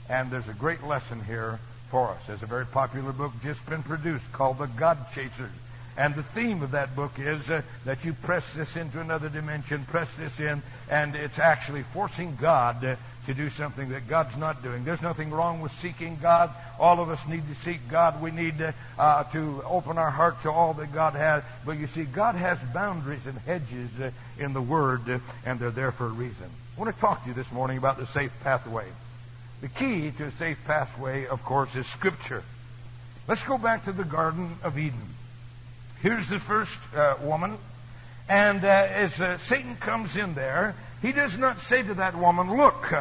and 0.09 0.31
there's 0.31 0.49
a 0.49 0.55
great 0.55 0.83
lesson 0.83 1.23
here 1.23 1.61
for 1.91 2.09
us. 2.11 2.27
There's 2.27 2.43
a 2.43 2.47
very 2.47 2.65
popular 2.65 3.13
book 3.13 3.33
just 3.43 3.65
been 3.67 3.83
produced 3.83 4.33
called 4.33 4.59
The 4.59 4.67
God 4.67 4.99
Chasers. 5.15 5.51
And 5.99 6.15
the 6.15 6.23
theme 6.23 6.63
of 6.63 6.71
that 6.71 6.95
book 6.97 7.19
is 7.19 7.51
uh, 7.51 7.61
that 7.85 8.05
you 8.05 8.15
press 8.15 8.55
this 8.55 8.77
into 8.77 9.01
another 9.01 9.29
dimension, 9.29 9.85
press 9.85 10.09
this 10.17 10.41
in, 10.41 10.63
and 10.89 11.15
it's 11.15 11.39
actually 11.39 11.83
forcing 11.83 12.37
God 12.37 12.85
uh, 12.85 12.97
to 13.29 13.35
do 13.35 13.51
something 13.51 13.91
that 13.91 14.09
God's 14.09 14.39
not 14.39 14.63
doing. 14.63 14.85
There's 14.85 15.03
nothing 15.03 15.31
wrong 15.31 15.61
with 15.61 15.71
seeking 15.81 16.17
God. 16.21 16.51
All 16.81 16.99
of 16.99 17.11
us 17.11 17.29
need 17.29 17.47
to 17.47 17.55
seek 17.57 17.87
God. 17.91 18.23
We 18.23 18.31
need 18.31 18.57
to, 18.57 18.73
uh, 18.99 19.25
to 19.25 19.63
open 19.67 19.99
our 19.99 20.11
heart 20.11 20.41
to 20.43 20.51
all 20.51 20.73
that 20.75 20.95
God 20.95 21.13
has. 21.13 21.43
But 21.67 21.79
you 21.79 21.89
see, 21.89 22.05
God 22.05 22.37
has 22.37 22.59
boundaries 22.73 23.27
and 23.27 23.37
hedges 23.41 23.91
uh, 24.01 24.13
in 24.39 24.55
the 24.55 24.63
Word, 24.63 25.11
uh, 25.11 25.19
and 25.45 25.61
they're 25.61 25.71
there 25.71 25.93
for 25.93 26.07
a 26.07 26.09
reason. 26.09 26.47
I 26.75 26.81
want 26.81 26.95
to 26.95 26.99
talk 27.03 27.23
to 27.25 27.29
you 27.29 27.35
this 27.35 27.53
morning 27.53 27.77
about 27.77 27.99
the 27.99 28.07
safe 28.07 28.33
pathway. 28.43 28.87
The 29.61 29.69
key 29.69 30.11
to 30.13 30.25
a 30.25 30.31
safe 30.31 30.59
pathway, 30.65 31.27
of 31.27 31.45
course, 31.45 31.77
is 31.77 31.87
Scripture. 31.87 32.43
Let's 33.27 33.45
go 33.45 33.59
back 33.59 33.85
to 33.85 33.93
the 33.93 34.05
Garden 34.05 34.57
of 34.63 34.79
Eden. 34.79 35.15
Here's 36.01 36.29
the 36.29 36.39
first 36.39 36.81
uh, 36.97 37.17
woman. 37.21 37.59
And 38.27 38.65
uh, 38.65 38.69
as 38.69 39.21
uh, 39.21 39.37
Satan 39.37 39.77
comes 39.77 40.17
in 40.17 40.33
there, 40.33 40.75
he 41.03 41.13
does 41.13 41.37
not 41.37 41.61
say 41.61 41.83
to 41.83 41.95
that 41.95 42.17
woman, 42.17 42.57
Look, 42.57 42.93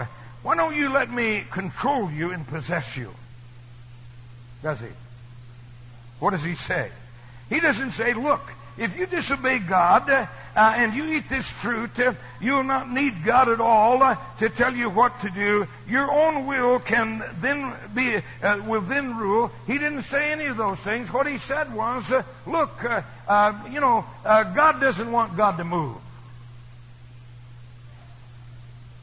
why 0.48 0.56
don't 0.56 0.78
you 0.78 0.88
let 0.88 1.12
me 1.12 1.44
control 1.52 2.10
you 2.10 2.32
and 2.32 2.48
possess 2.48 2.96
you? 2.96 3.14
Does 4.64 4.80
he? 4.80 4.88
What 6.22 6.30
does 6.30 6.42
he 6.42 6.56
say? 6.56 6.90
He 7.50 7.60
doesn't 7.60 7.92
say, 7.92 8.14
look, 8.14 8.40
if 8.78 8.98
you 8.98 9.08
disobey 9.08 9.60
God 9.60 10.10
uh, 10.10 10.26
and 10.56 10.94
you 10.94 11.04
eat 11.12 11.28
this 11.28 11.46
fruit, 11.46 12.00
uh, 12.00 12.14
you 12.40 12.54
will 12.54 12.64
not 12.64 12.90
need 12.90 13.26
God 13.26 13.50
at 13.50 13.60
all 13.60 14.02
uh, 14.02 14.16
to 14.40 14.48
tell 14.48 14.74
you 14.74 14.90
what 14.90 15.20
to 15.20 15.30
do. 15.30 15.68
Your 15.90 16.10
own 16.10 16.46
will 16.46 16.80
can 16.80 17.22
then 17.42 17.74
be 17.94 18.16
uh, 18.42 18.62
will 18.66 18.80
then 18.80 19.18
rule. 19.18 19.52
He 19.66 19.74
didn't 19.74 20.04
say 20.04 20.32
any 20.32 20.46
of 20.46 20.56
those 20.56 20.80
things. 20.80 21.12
What 21.12 21.28
he 21.28 21.40
said 21.40 21.74
was, 21.74 22.10
uh, 22.10 22.24
look, 22.46 22.72
uh, 22.86 23.52
you 23.70 23.82
know, 23.82 24.06
God 24.24 24.80
doesn't 24.80 25.12
want 25.12 25.36
God 25.36 25.58
to 25.58 25.66
move. 25.66 25.98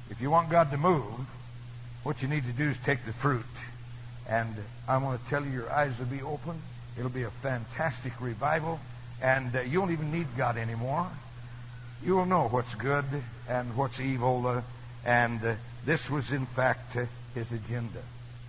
If 0.09 0.23
you 0.23 0.31
want 0.31 0.49
God 0.49 0.71
to 0.71 0.79
move, 0.79 1.24
what 2.05 2.23
you 2.23 2.29
need 2.29 2.45
to 2.45 2.53
do 2.53 2.69
is 2.69 2.77
take 2.85 3.05
the 3.05 3.12
fruit. 3.12 3.45
And 4.29 4.55
I 4.87 4.99
want 4.99 5.23
to 5.23 5.31
tell 5.31 5.45
you, 5.45 5.51
your 5.51 5.73
eyes 5.73 5.99
will 5.99 6.07
be 6.07 6.23
open. 6.23 6.61
It'll 6.99 7.11
be 7.11 7.25
a 7.25 7.31
fantastic 7.31 8.12
revival. 8.21 8.79
And 9.21 9.57
uh, 9.57 9.62
you 9.62 9.81
won't 9.81 9.93
even 9.93 10.12
need 10.12 10.27
God 10.37 10.57
anymore. 10.57 11.09
You 12.05 12.17
will 12.17 12.27
know 12.27 12.47
what's 12.49 12.75
good 12.75 13.07
and 13.49 13.75
what's 13.77 14.01
evil. 14.01 14.47
Uh, 14.47 14.62
and 15.05 15.45
uh, 15.45 15.55
this 15.87 16.11
was, 16.11 16.33
in 16.33 16.47
fact, 16.47 16.97
uh, 16.97 17.07
his 17.35 17.51
agenda. 17.51 18.01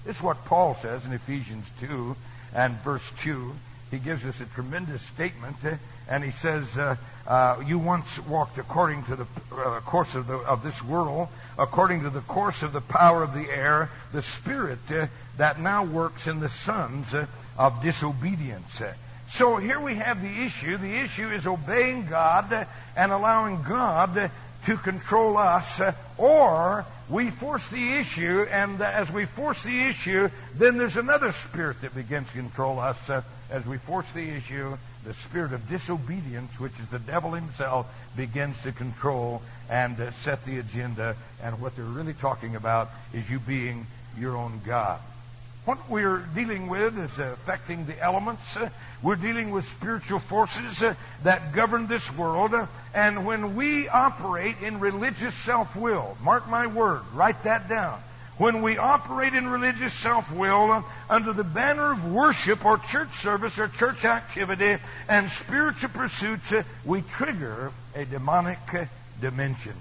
This 0.05 0.17
is 0.17 0.21
what 0.21 0.45
Paul 0.45 0.75
says 0.75 1.05
in 1.05 1.13
Ephesians 1.13 1.65
2 1.79 2.15
and 2.53 2.75
verse 2.81 3.09
2. 3.19 3.53
He 3.91 3.97
gives 3.97 4.25
us 4.25 4.41
a 4.41 4.45
tremendous 4.45 5.01
statement. 5.03 5.57
Uh, 5.63 5.75
and 6.07 6.23
he 6.23 6.31
says, 6.31 6.77
uh, 6.77 6.95
uh, 7.27 7.61
You 7.65 7.79
once 7.79 8.19
walked 8.19 8.57
according 8.57 9.03
to 9.05 9.15
the 9.15 9.27
uh, 9.51 9.79
course 9.81 10.15
of, 10.15 10.27
the, 10.27 10.35
of 10.35 10.63
this 10.63 10.83
world, 10.83 11.29
according 11.57 12.03
to 12.03 12.09
the 12.09 12.21
course 12.21 12.63
of 12.63 12.73
the 12.73 12.81
power 12.81 13.23
of 13.23 13.33
the 13.33 13.49
air, 13.49 13.89
the 14.11 14.21
spirit 14.21 14.79
uh, 14.91 15.07
that 15.37 15.59
now 15.59 15.85
works 15.85 16.27
in 16.27 16.39
the 16.39 16.49
sons 16.49 17.13
uh, 17.13 17.25
of 17.57 17.81
disobedience. 17.81 18.81
So 19.29 19.57
here 19.57 19.79
we 19.79 19.95
have 19.95 20.21
the 20.21 20.43
issue. 20.43 20.77
The 20.77 20.95
issue 20.97 21.29
is 21.31 21.47
obeying 21.47 22.07
God 22.07 22.67
and 22.95 23.11
allowing 23.11 23.63
God 23.63 24.29
to 24.65 24.77
control 24.77 25.37
us, 25.37 25.81
or 26.17 26.85
we 27.09 27.29
force 27.29 27.67
the 27.69 27.93
issue, 27.93 28.45
and 28.49 28.81
as 28.81 29.11
we 29.11 29.25
force 29.25 29.61
the 29.63 29.85
issue, 29.85 30.29
then 30.55 30.77
there's 30.77 30.97
another 30.97 31.31
spirit 31.31 31.81
that 31.81 31.95
begins 31.95 32.27
to 32.27 32.33
control 32.33 32.79
us 32.79 33.09
as 33.49 33.65
we 33.65 33.77
force 33.77 34.11
the 34.11 34.29
issue 34.29 34.77
the 35.05 35.13
spirit 35.13 35.53
of 35.53 35.69
disobedience, 35.69 36.59
which 36.59 36.77
is 36.79 36.87
the 36.87 36.99
devil 36.99 37.31
himself, 37.33 37.87
begins 38.17 38.59
to 38.63 38.71
control 38.71 39.41
and 39.69 39.99
uh, 39.99 40.11
set 40.23 40.43
the 40.45 40.57
agenda. 40.57 41.15
And 41.41 41.61
what 41.61 41.75
they're 41.75 41.85
really 41.85 42.13
talking 42.13 42.55
about 42.55 42.89
is 43.13 43.29
you 43.29 43.39
being 43.39 43.85
your 44.17 44.35
own 44.35 44.61
God. 44.65 44.99
What 45.65 45.89
we're 45.89 46.19
dealing 46.35 46.67
with 46.67 46.97
is 46.99 47.17
affecting 47.17 47.85
the 47.85 47.99
elements. 47.99 48.57
We're 49.01 49.15
dealing 49.15 49.51
with 49.51 49.65
spiritual 49.67 50.19
forces 50.19 50.83
that 51.23 51.53
govern 51.53 51.87
this 51.87 52.11
world. 52.15 52.53
and 52.93 53.25
when 53.25 53.55
we 53.55 53.87
operate 53.87 54.57
in 54.61 54.79
religious 54.79 55.33
self 55.33 55.75
will, 55.75 56.17
mark 56.23 56.47
my 56.47 56.67
word, 56.67 57.01
write 57.13 57.43
that 57.43 57.67
down 57.67 58.01
when 58.37 58.61
we 58.61 58.77
operate 58.77 59.33
in 59.33 59.47
religious 59.47 59.93
self 59.93 60.31
will 60.31 60.71
uh, 60.71 60.83
under 61.09 61.33
the 61.33 61.43
banner 61.43 61.93
of 61.93 62.11
worship 62.11 62.65
or 62.65 62.77
church 62.77 63.15
service 63.17 63.57
or 63.57 63.67
church 63.67 64.03
activity 64.05 64.77
and 65.07 65.31
spiritual 65.31 65.89
pursuits, 65.89 66.51
uh, 66.51 66.63
we 66.83 67.01
trigger 67.01 67.71
a 67.95 68.05
demonic 68.05 68.59
uh, 68.73 68.85
dimension. 69.21 69.75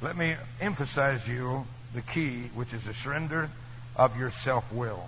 Let 0.00 0.16
me 0.16 0.36
emphasize 0.60 1.26
you 1.28 1.66
the 1.94 2.02
key, 2.02 2.50
which 2.54 2.72
is 2.72 2.84
the 2.84 2.94
surrender 2.94 3.50
of 3.96 4.18
your 4.18 4.30
self 4.30 4.72
will. 4.72 5.04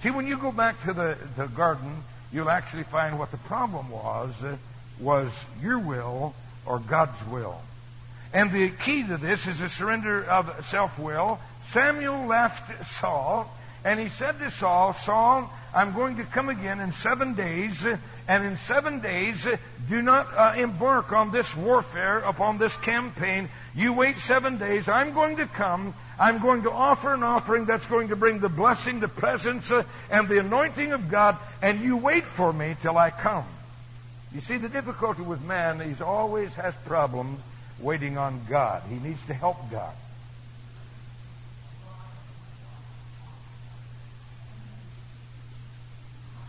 See, 0.00 0.10
when 0.10 0.26
you 0.26 0.36
go 0.36 0.52
back 0.52 0.82
to 0.84 0.92
the, 0.92 1.16
the 1.36 1.46
garden 1.46 2.04
you'll 2.34 2.50
actually 2.50 2.82
find 2.82 3.18
what 3.18 3.30
the 3.30 3.38
problem 3.38 3.88
was 3.90 4.42
uh, 4.42 4.56
was 4.98 5.30
your 5.62 5.78
will 5.78 6.34
or 6.66 6.80
God's 6.80 7.24
will. 7.28 7.60
And 8.32 8.50
the 8.50 8.70
key 8.70 9.04
to 9.04 9.16
this 9.16 9.46
is 9.46 9.60
a 9.60 9.68
surrender 9.68 10.24
of 10.24 10.66
self 10.66 10.98
will. 10.98 11.38
Samuel 11.68 12.26
left 12.26 12.86
Saul, 12.86 13.50
and 13.84 14.00
he 14.00 14.08
said 14.08 14.38
to 14.38 14.50
Saul, 14.50 14.94
Saul, 14.94 15.50
I'm 15.74 15.92
going 15.92 16.16
to 16.16 16.24
come 16.24 16.48
again 16.48 16.80
in 16.80 16.92
seven 16.92 17.34
days, 17.34 17.84
and 18.28 18.44
in 18.44 18.56
seven 18.58 19.00
days, 19.00 19.48
do 19.88 20.00
not 20.00 20.28
uh, 20.34 20.54
embark 20.56 21.12
on 21.12 21.32
this 21.32 21.54
warfare, 21.56 22.20
upon 22.20 22.58
this 22.58 22.76
campaign. 22.76 23.48
You 23.74 23.92
wait 23.92 24.18
seven 24.18 24.58
days. 24.58 24.88
I'm 24.88 25.12
going 25.14 25.36
to 25.38 25.46
come. 25.46 25.94
I'm 26.18 26.38
going 26.38 26.62
to 26.62 26.70
offer 26.70 27.12
an 27.12 27.24
offering 27.24 27.64
that's 27.64 27.86
going 27.86 28.08
to 28.08 28.16
bring 28.16 28.38
the 28.38 28.48
blessing, 28.48 29.00
the 29.00 29.08
presence, 29.08 29.70
uh, 29.70 29.82
and 30.10 30.28
the 30.28 30.38
anointing 30.38 30.92
of 30.92 31.10
God, 31.10 31.36
and 31.60 31.80
you 31.80 31.96
wait 31.96 32.24
for 32.24 32.52
me 32.52 32.76
till 32.80 32.96
I 32.96 33.10
come. 33.10 33.46
You 34.32 34.40
see, 34.40 34.56
the 34.56 34.68
difficulty 34.68 35.22
with 35.22 35.42
man, 35.42 35.80
he 35.80 36.02
always 36.02 36.54
has 36.54 36.74
problems 36.84 37.40
waiting 37.80 38.16
on 38.16 38.40
God. 38.48 38.82
He 38.88 38.96
needs 38.96 39.24
to 39.26 39.34
help 39.34 39.70
God. 39.70 39.94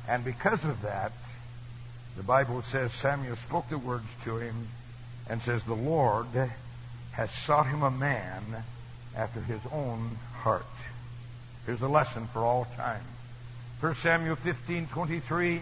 And 0.07 0.23
because 0.23 0.63
of 0.65 0.81
that, 0.83 1.11
the 2.17 2.23
Bible 2.23 2.61
says 2.61 2.93
Samuel 2.93 3.35
spoke 3.35 3.69
the 3.69 3.77
words 3.77 4.07
to 4.23 4.37
him 4.37 4.67
and 5.29 5.41
says, 5.41 5.63
The 5.63 5.73
Lord 5.73 6.27
has 7.11 7.31
sought 7.31 7.67
him 7.67 7.83
a 7.83 7.91
man 7.91 8.43
after 9.15 9.41
his 9.41 9.61
own 9.71 10.17
heart. 10.35 10.65
Here's 11.65 11.81
a 11.81 11.87
lesson 11.87 12.27
for 12.27 12.39
all 12.39 12.65
time. 12.75 13.01
1 13.79 13.95
Samuel 13.95 14.35
15, 14.35 14.87
23. 14.87 15.61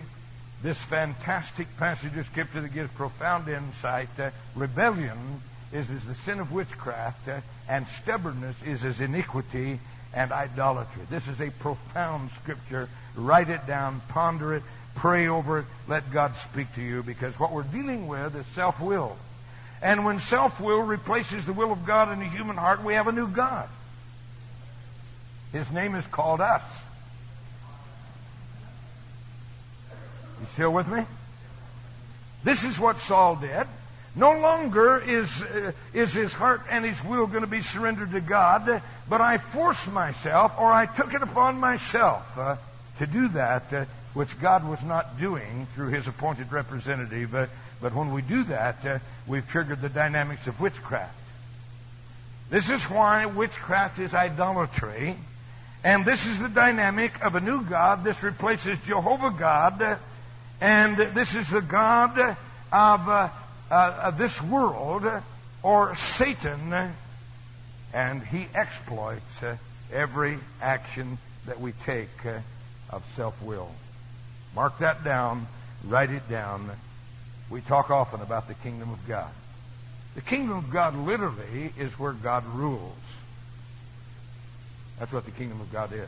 This 0.61 0.77
fantastic 0.77 1.75
passage 1.77 2.15
of 2.17 2.25
Scripture 2.25 2.61
that 2.61 2.73
gives 2.73 2.91
profound 2.93 3.47
insight. 3.47 4.07
Uh, 4.19 4.29
rebellion 4.55 5.41
is 5.71 5.89
as 5.89 6.05
the 6.05 6.15
sin 6.15 6.39
of 6.39 6.51
witchcraft, 6.51 7.27
uh, 7.27 7.41
and 7.67 7.87
stubbornness 7.87 8.61
is 8.63 8.85
as 8.85 9.01
iniquity 9.01 9.79
and 10.13 10.31
idolatry. 10.31 11.01
This 11.09 11.27
is 11.27 11.41
a 11.41 11.49
profound 11.49 12.29
Scripture. 12.41 12.87
Write 13.15 13.49
it 13.49 13.67
down, 13.67 14.01
ponder 14.09 14.55
it, 14.55 14.63
pray 14.95 15.27
over 15.27 15.59
it, 15.59 15.65
let 15.87 16.11
God 16.11 16.35
speak 16.37 16.73
to 16.75 16.81
you, 16.81 17.03
because 17.03 17.39
what 17.39 17.51
we're 17.51 17.63
dealing 17.63 18.07
with 18.07 18.35
is 18.35 18.45
self 18.47 18.79
will. 18.79 19.15
And 19.81 20.05
when 20.05 20.19
self 20.19 20.59
will 20.59 20.81
replaces 20.81 21.45
the 21.45 21.53
will 21.53 21.71
of 21.71 21.85
God 21.85 22.11
in 22.11 22.19
the 22.19 22.25
human 22.25 22.57
heart, 22.57 22.83
we 22.83 22.93
have 22.93 23.07
a 23.07 23.11
new 23.11 23.27
God. 23.27 23.67
His 25.51 25.69
name 25.71 25.93
is 25.95 26.07
called 26.07 26.41
us. 26.41 26.63
You 30.39 30.47
still 30.53 30.73
with 30.73 30.87
me? 30.87 31.05
This 32.43 32.63
is 32.63 32.79
what 32.79 32.99
Saul 32.99 33.35
did. 33.35 33.67
No 34.15 34.37
longer 34.39 34.99
is, 34.99 35.41
uh, 35.41 35.71
is 35.93 36.13
his 36.13 36.33
heart 36.33 36.61
and 36.69 36.85
his 36.85 37.03
will 37.03 37.27
going 37.27 37.41
to 37.41 37.49
be 37.49 37.61
surrendered 37.61 38.11
to 38.11 38.21
God, 38.21 38.81
but 39.09 39.21
I 39.21 39.37
forced 39.37 39.91
myself, 39.91 40.53
or 40.59 40.71
I 40.71 40.85
took 40.85 41.13
it 41.13 41.21
upon 41.21 41.59
myself 41.59 42.37
uh, 42.37 42.57
to 42.99 43.07
do 43.07 43.27
that, 43.29 43.73
uh, 43.73 43.85
which 44.13 44.39
God 44.39 44.67
was 44.67 44.81
not 44.83 45.19
doing 45.19 45.67
through 45.73 45.89
his 45.89 46.07
appointed 46.07 46.51
representative. 46.51 47.31
but 47.81 47.93
when 47.93 48.13
we 48.13 48.21
do 48.21 48.43
that, 48.45 48.85
uh, 48.85 48.99
we've 49.27 49.47
triggered 49.47 49.81
the 49.81 49.89
dynamics 49.89 50.47
of 50.47 50.59
witchcraft. 50.59 51.13
This 52.49 52.69
is 52.69 52.83
why 52.85 53.25
witchcraft 53.25 53.99
is 53.99 54.13
idolatry. 54.13 55.15
And 55.83 56.05
this 56.05 56.25
is 56.25 56.39
the 56.39 56.47
dynamic 56.47 57.23
of 57.23 57.35
a 57.35 57.41
new 57.41 57.63
God. 57.63 58.03
This 58.03 58.23
replaces 58.23 58.77
Jehovah 58.85 59.31
God. 59.37 59.99
And 60.61 60.97
this 60.97 61.35
is 61.35 61.49
the 61.49 61.61
God 61.61 62.17
of 62.71 63.09
uh, 63.09 63.29
uh, 63.73 63.99
of 64.03 64.17
this 64.17 64.41
world 64.41 65.03
or 65.63 65.95
Satan, 65.95 66.93
and 67.93 68.21
he 68.23 68.45
exploits 68.53 69.41
uh, 69.41 69.57
every 69.91 70.37
action 70.61 71.17
that 71.47 71.59
we 71.59 71.71
take 71.71 72.25
uh, 72.25 72.39
of 72.95 73.05
self 73.15 73.41
will. 73.41 73.69
Mark 74.55 74.79
that 74.79 75.03
down, 75.03 75.47
write 75.83 76.11
it 76.11 76.29
down. 76.29 76.69
We 77.49 77.61
talk 77.61 77.89
often 77.89 78.21
about 78.21 78.47
the 78.47 78.53
kingdom 78.55 78.91
of 78.91 79.07
God. 79.07 79.31
The 80.15 80.21
kingdom 80.21 80.57
of 80.57 80.69
God 80.69 80.95
literally 80.95 81.73
is 81.77 81.97
where 81.97 82.13
God 82.13 82.45
rules. 82.53 82.93
That's 84.99 85.11
what 85.11 85.25
the 85.25 85.31
kingdom 85.31 85.59
of 85.59 85.71
God 85.71 85.91
is. 85.91 86.07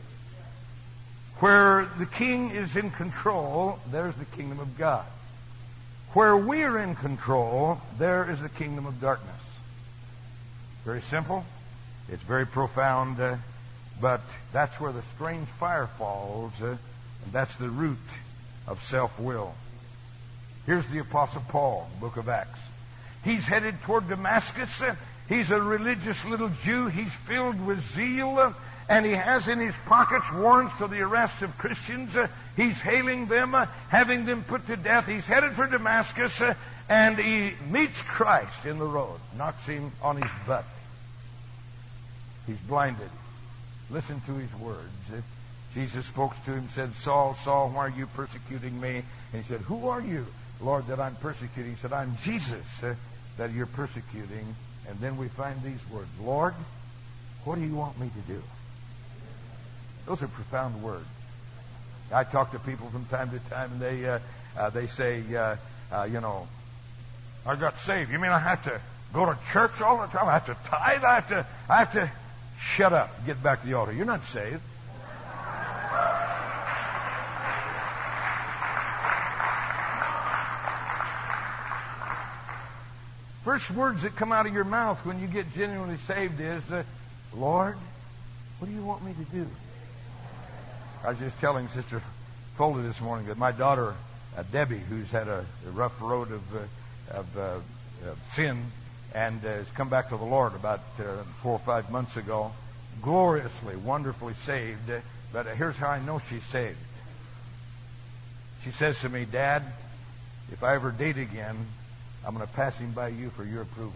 Where 1.40 1.88
the 1.98 2.06
king 2.06 2.50
is 2.52 2.76
in 2.76 2.90
control, 2.90 3.78
there's 3.90 4.14
the 4.14 4.24
kingdom 4.24 4.60
of 4.60 4.78
God. 4.78 5.04
Where 6.12 6.36
we 6.36 6.62
are 6.62 6.78
in 6.78 6.94
control, 6.94 7.80
there 7.98 8.30
is 8.30 8.40
the 8.40 8.48
kingdom 8.48 8.86
of 8.86 9.00
darkness. 9.00 9.34
Very 10.84 11.02
simple. 11.02 11.44
It's 12.08 12.22
very 12.22 12.46
profound, 12.46 13.20
uh, 13.20 13.36
but 14.00 14.20
that's 14.52 14.78
where 14.80 14.92
the 14.92 15.02
strange 15.14 15.48
fire 15.48 15.86
falls, 15.98 16.60
uh, 16.62 16.66
and 16.66 17.32
that's 17.32 17.54
the 17.56 17.68
root 17.68 17.98
of 18.66 18.82
self 18.82 19.18
will. 19.18 19.54
Here's 20.66 20.86
the 20.88 20.98
Apostle 20.98 21.42
Paul, 21.48 21.88
book 22.00 22.16
of 22.16 22.28
Acts. 22.28 22.60
He's 23.24 23.46
headed 23.46 23.80
toward 23.82 24.08
Damascus. 24.08 24.82
He's 25.28 25.50
a 25.50 25.60
religious 25.60 26.24
little 26.24 26.50
Jew. 26.62 26.86
He's 26.88 27.12
filled 27.12 27.64
with 27.64 27.80
zeal 27.92 28.54
and 28.88 29.04
he 29.04 29.12
has 29.12 29.48
in 29.48 29.58
his 29.58 29.74
pockets 29.86 30.30
warrants 30.32 30.72
for 30.74 30.88
the 30.88 31.00
arrest 31.00 31.42
of 31.42 31.56
Christians. 31.58 32.16
Uh, 32.16 32.28
he's 32.56 32.80
hailing 32.80 33.26
them, 33.26 33.54
uh, 33.54 33.66
having 33.88 34.26
them 34.26 34.44
put 34.44 34.66
to 34.68 34.76
death. 34.76 35.06
He's 35.06 35.26
headed 35.26 35.52
for 35.52 35.66
Damascus, 35.66 36.40
uh, 36.40 36.54
and 36.88 37.18
he 37.18 37.52
meets 37.68 38.02
Christ 38.02 38.64
in 38.64 38.78
the 38.78 38.86
road, 38.86 39.18
knocks 39.36 39.66
him 39.66 39.92
on 40.02 40.22
his 40.22 40.30
butt. 40.46 40.64
He's 42.46 42.60
blinded. 42.60 43.10
Listen 43.90 44.20
to 44.22 44.34
his 44.34 44.54
words. 44.56 45.12
Uh, 45.12 45.20
Jesus 45.74 46.06
spoke 46.06 46.32
to 46.44 46.52
him, 46.52 46.68
said, 46.68 46.94
Saul, 46.94 47.34
Saul, 47.34 47.68
why 47.70 47.86
are 47.86 47.90
you 47.96 48.06
persecuting 48.06 48.80
me? 48.80 49.02
And 49.32 49.42
he 49.42 49.48
said, 49.48 49.60
Who 49.62 49.88
are 49.88 50.00
you, 50.00 50.26
Lord, 50.60 50.86
that 50.88 51.00
I'm 51.00 51.16
persecuting? 51.16 51.72
He 51.72 51.76
said, 51.78 51.92
I'm 51.92 52.16
Jesus 52.22 52.82
uh, 52.82 52.94
that 53.36 53.52
you're 53.52 53.66
persecuting. 53.66 54.54
And 54.88 54.98
then 55.00 55.16
we 55.18 55.28
find 55.28 55.62
these 55.62 55.80
words 55.90 56.08
Lord, 56.22 56.54
what 57.44 57.56
do 57.56 57.64
you 57.64 57.74
want 57.74 57.98
me 58.00 58.08
to 58.08 58.32
do? 58.32 58.42
Those 60.06 60.22
are 60.22 60.28
profound 60.28 60.82
words. 60.82 61.06
I 62.12 62.24
talk 62.24 62.52
to 62.52 62.58
people 62.60 62.88
from 62.88 63.04
time 63.06 63.30
to 63.30 63.38
time, 63.50 63.72
and 63.72 63.80
they 63.80 64.08
uh, 64.08 64.18
uh, 64.56 64.70
they 64.70 64.86
say, 64.86 65.22
uh, 65.34 65.56
uh, 65.92 66.04
you 66.04 66.20
know, 66.20 66.46
I 67.44 67.56
got 67.56 67.78
saved. 67.78 68.10
You 68.10 68.18
mean 68.18 68.30
I 68.30 68.38
have 68.38 68.64
to 68.64 68.80
go 69.12 69.26
to 69.26 69.36
church 69.52 69.80
all 69.80 70.00
the 70.00 70.06
time? 70.06 70.28
I 70.28 70.32
have 70.34 70.46
to 70.46 70.56
tithe. 70.68 71.04
I 71.04 71.14
have 71.16 71.28
to. 71.28 71.46
I 71.68 71.78
have 71.78 71.92
to. 71.92 72.10
Shut 72.60 72.92
up. 72.92 73.24
Get 73.26 73.42
back 73.42 73.62
to 73.62 73.66
the 73.66 73.74
altar. 73.74 73.92
You're 73.92 74.06
not 74.06 74.24
saved. 74.24 74.60
First 83.46 83.70
words 83.70 84.02
that 84.02 84.16
come 84.16 84.32
out 84.32 84.46
of 84.46 84.52
your 84.52 84.64
mouth 84.64 85.06
when 85.06 85.20
you 85.20 85.28
get 85.28 85.54
genuinely 85.54 85.98
saved 85.98 86.40
is, 86.40 86.68
uh, 86.72 86.82
Lord, 87.32 87.76
what 88.58 88.68
do 88.68 88.74
you 88.74 88.82
want 88.82 89.04
me 89.04 89.12
to 89.12 89.24
do? 89.36 89.46
I 91.04 91.10
was 91.10 91.20
just 91.20 91.38
telling 91.38 91.68
Sister 91.68 92.02
Foley 92.56 92.82
this 92.82 93.00
morning 93.00 93.26
that 93.26 93.38
my 93.38 93.52
daughter, 93.52 93.94
uh, 94.36 94.42
Debbie, 94.50 94.80
who's 94.88 95.12
had 95.12 95.28
a, 95.28 95.46
a 95.64 95.70
rough 95.70 96.02
road 96.02 96.32
of, 96.32 96.56
uh, 96.56 96.58
of, 97.18 97.38
uh, 97.38 97.40
of, 98.10 98.18
sin 98.32 98.60
and 99.14 99.44
uh, 99.44 99.48
has 99.48 99.70
come 99.72 99.88
back 99.88 100.10
to 100.10 100.16
the 100.16 100.24
Lord 100.24 100.54
about 100.54 100.80
uh, 100.98 101.22
four 101.42 101.52
or 101.52 101.58
five 101.58 101.90
months 101.90 102.16
ago, 102.16 102.52
gloriously, 103.02 103.76
wonderfully 103.76 104.34
saved. 104.34 104.90
But 105.32 105.46
here's 105.46 105.76
how 105.76 105.88
I 105.88 106.00
know 106.00 106.20
she's 106.28 106.44
saved. 106.44 106.78
She 108.62 108.70
says 108.70 109.00
to 109.00 109.08
me, 109.08 109.24
Dad, 109.24 109.62
if 110.52 110.62
I 110.62 110.74
ever 110.74 110.90
date 110.90 111.18
again, 111.18 111.56
I'm 112.26 112.34
going 112.34 112.46
to 112.46 112.52
pass 112.54 112.78
him 112.78 112.92
by 112.92 113.08
you 113.08 113.30
for 113.30 113.44
your 113.44 113.62
approval. 113.62 113.92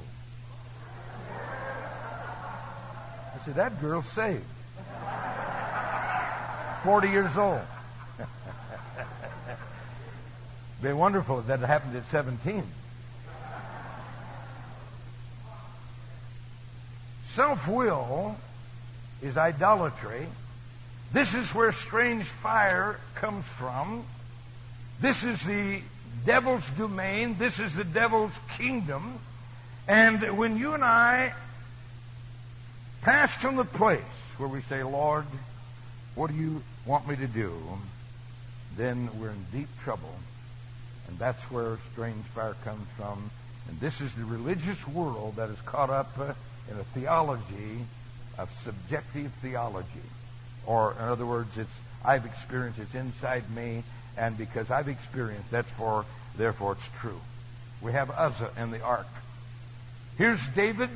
I 3.34 3.38
said, 3.44 3.54
that 3.56 3.80
girl's 3.80 4.08
saved. 4.08 4.44
40 6.84 7.08
years 7.08 7.36
old. 7.36 7.60
Been 10.82 10.96
wonderful 10.96 11.42
that 11.42 11.60
happened 11.60 11.96
at 11.96 12.04
17. 12.06 12.64
Self 17.34 17.68
will 17.68 18.36
is 19.22 19.36
idolatry. 19.36 20.26
This 21.12 21.34
is 21.34 21.54
where 21.54 21.72
strange 21.72 22.26
fire 22.26 22.98
comes 23.16 23.44
from. 23.44 24.04
This 25.00 25.24
is 25.24 25.44
the 25.44 25.80
devil's 26.24 26.68
domain. 26.70 27.36
This 27.38 27.58
is 27.58 27.74
the 27.74 27.84
devil's 27.84 28.38
kingdom. 28.56 29.18
And 29.88 30.38
when 30.38 30.56
you 30.56 30.74
and 30.74 30.84
I 30.84 31.34
pass 33.02 33.34
from 33.34 33.56
the 33.56 33.64
place 33.64 34.00
where 34.38 34.48
we 34.48 34.60
say, 34.62 34.82
Lord, 34.82 35.24
what 36.14 36.30
do 36.30 36.36
you 36.36 36.62
want 36.86 37.08
me 37.08 37.16
to 37.16 37.26
do? 37.26 37.52
then 38.76 39.10
we're 39.20 39.30
in 39.30 39.46
deep 39.52 39.68
trouble. 39.82 40.14
And 41.08 41.18
that's 41.18 41.42
where 41.50 41.78
strange 41.92 42.24
fire 42.26 42.56
comes 42.64 42.88
from. 42.96 43.30
And 43.68 43.78
this 43.80 44.00
is 44.00 44.14
the 44.14 44.24
religious 44.24 44.86
world 44.88 45.36
that 45.36 45.50
is 45.50 45.60
caught 45.62 45.90
up 45.90 46.18
uh, 46.18 46.32
in 46.70 46.78
a 46.78 46.84
theology 46.84 47.84
of 48.38 48.52
subjective 48.62 49.30
theology. 49.42 49.86
Or, 50.66 50.94
in 50.98 51.04
other 51.04 51.26
words, 51.26 51.56
it's 51.56 51.70
I've 52.04 52.24
experienced, 52.24 52.78
it's 52.78 52.94
inside 52.94 53.44
me, 53.54 53.82
and 54.16 54.36
because 54.36 54.70
I've 54.70 54.88
experienced, 54.88 55.50
that's 55.50 55.70
for, 55.72 56.04
therefore 56.36 56.72
it's 56.72 56.88
true. 57.00 57.20
We 57.82 57.92
have 57.92 58.10
Uzzah 58.10 58.50
and 58.56 58.72
the 58.72 58.80
ark. 58.80 59.06
Here's 60.16 60.44
David. 60.48 60.90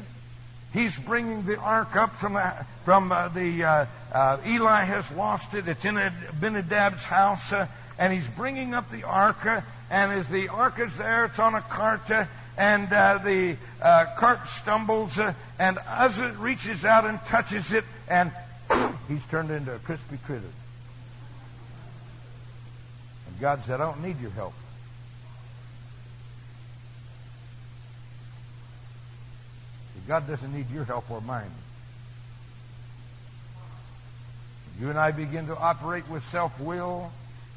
He's 0.73 0.99
bringing 0.99 1.45
the 1.45 1.59
ark 1.59 1.95
up 1.97 2.17
from, 2.17 2.37
uh, 2.37 2.51
from 2.85 3.13
uh, 3.13 3.29
the, 3.29 3.65
uh, 3.65 3.87
uh 4.13 4.39
Eli 4.47 4.83
has 4.85 5.09
lost 5.13 5.55
it. 5.55 5.69
It's 5.69 5.85
in 5.85 5.97
Abinadab's 5.97 7.05
house, 7.05 7.53
and 7.99 8.13
he's 8.13 8.27
bringing 8.27 8.75
up 8.75 8.91
the 8.91 9.05
ark, 9.05 9.47
and 9.91 10.13
as 10.13 10.29
the 10.29 10.49
ark 10.49 10.79
is 10.81 10.97
there, 10.97 11.27
it's 11.27 11.39
on 11.39 11.55
a 11.55 11.61
cart, 11.61 12.11
and 12.57 12.93
uh, 12.93 13.19
the 13.19 13.57
uh, 13.83 14.07
cart 14.17 14.47
stumbles, 14.47 15.19
uh, 15.19 15.35
and 15.59 15.79
Uzzah 15.87 16.33
reaches 16.39 16.85
out 16.85 17.05
and 17.05 17.21
touches 17.27 17.73
it, 17.73 17.85
and 18.09 18.31
he's 19.09 19.25
turned 19.27 19.51
into 19.51 19.75
a 19.75 19.79
crispy 19.79 20.19
critter. 20.25 20.43
And 23.27 23.41
God 23.41 23.63
said, 23.67 23.81
I 23.81 23.87
don't 23.87 24.03
need 24.03 24.21
your 24.21 24.31
help. 24.31 24.55
God 30.07 30.29
doesn't 30.29 30.55
need 30.55 30.71
your 30.71 30.85
help 30.85 31.11
or 31.11 31.21
mine. 31.23 31.51
You 34.79 34.91
and 34.91 34.99
I 34.99 35.13
begin 35.13 35.47
to 35.47 35.57
operate 35.57 36.09
with 36.11 36.23
self 36.31 36.59
will, 36.61 37.11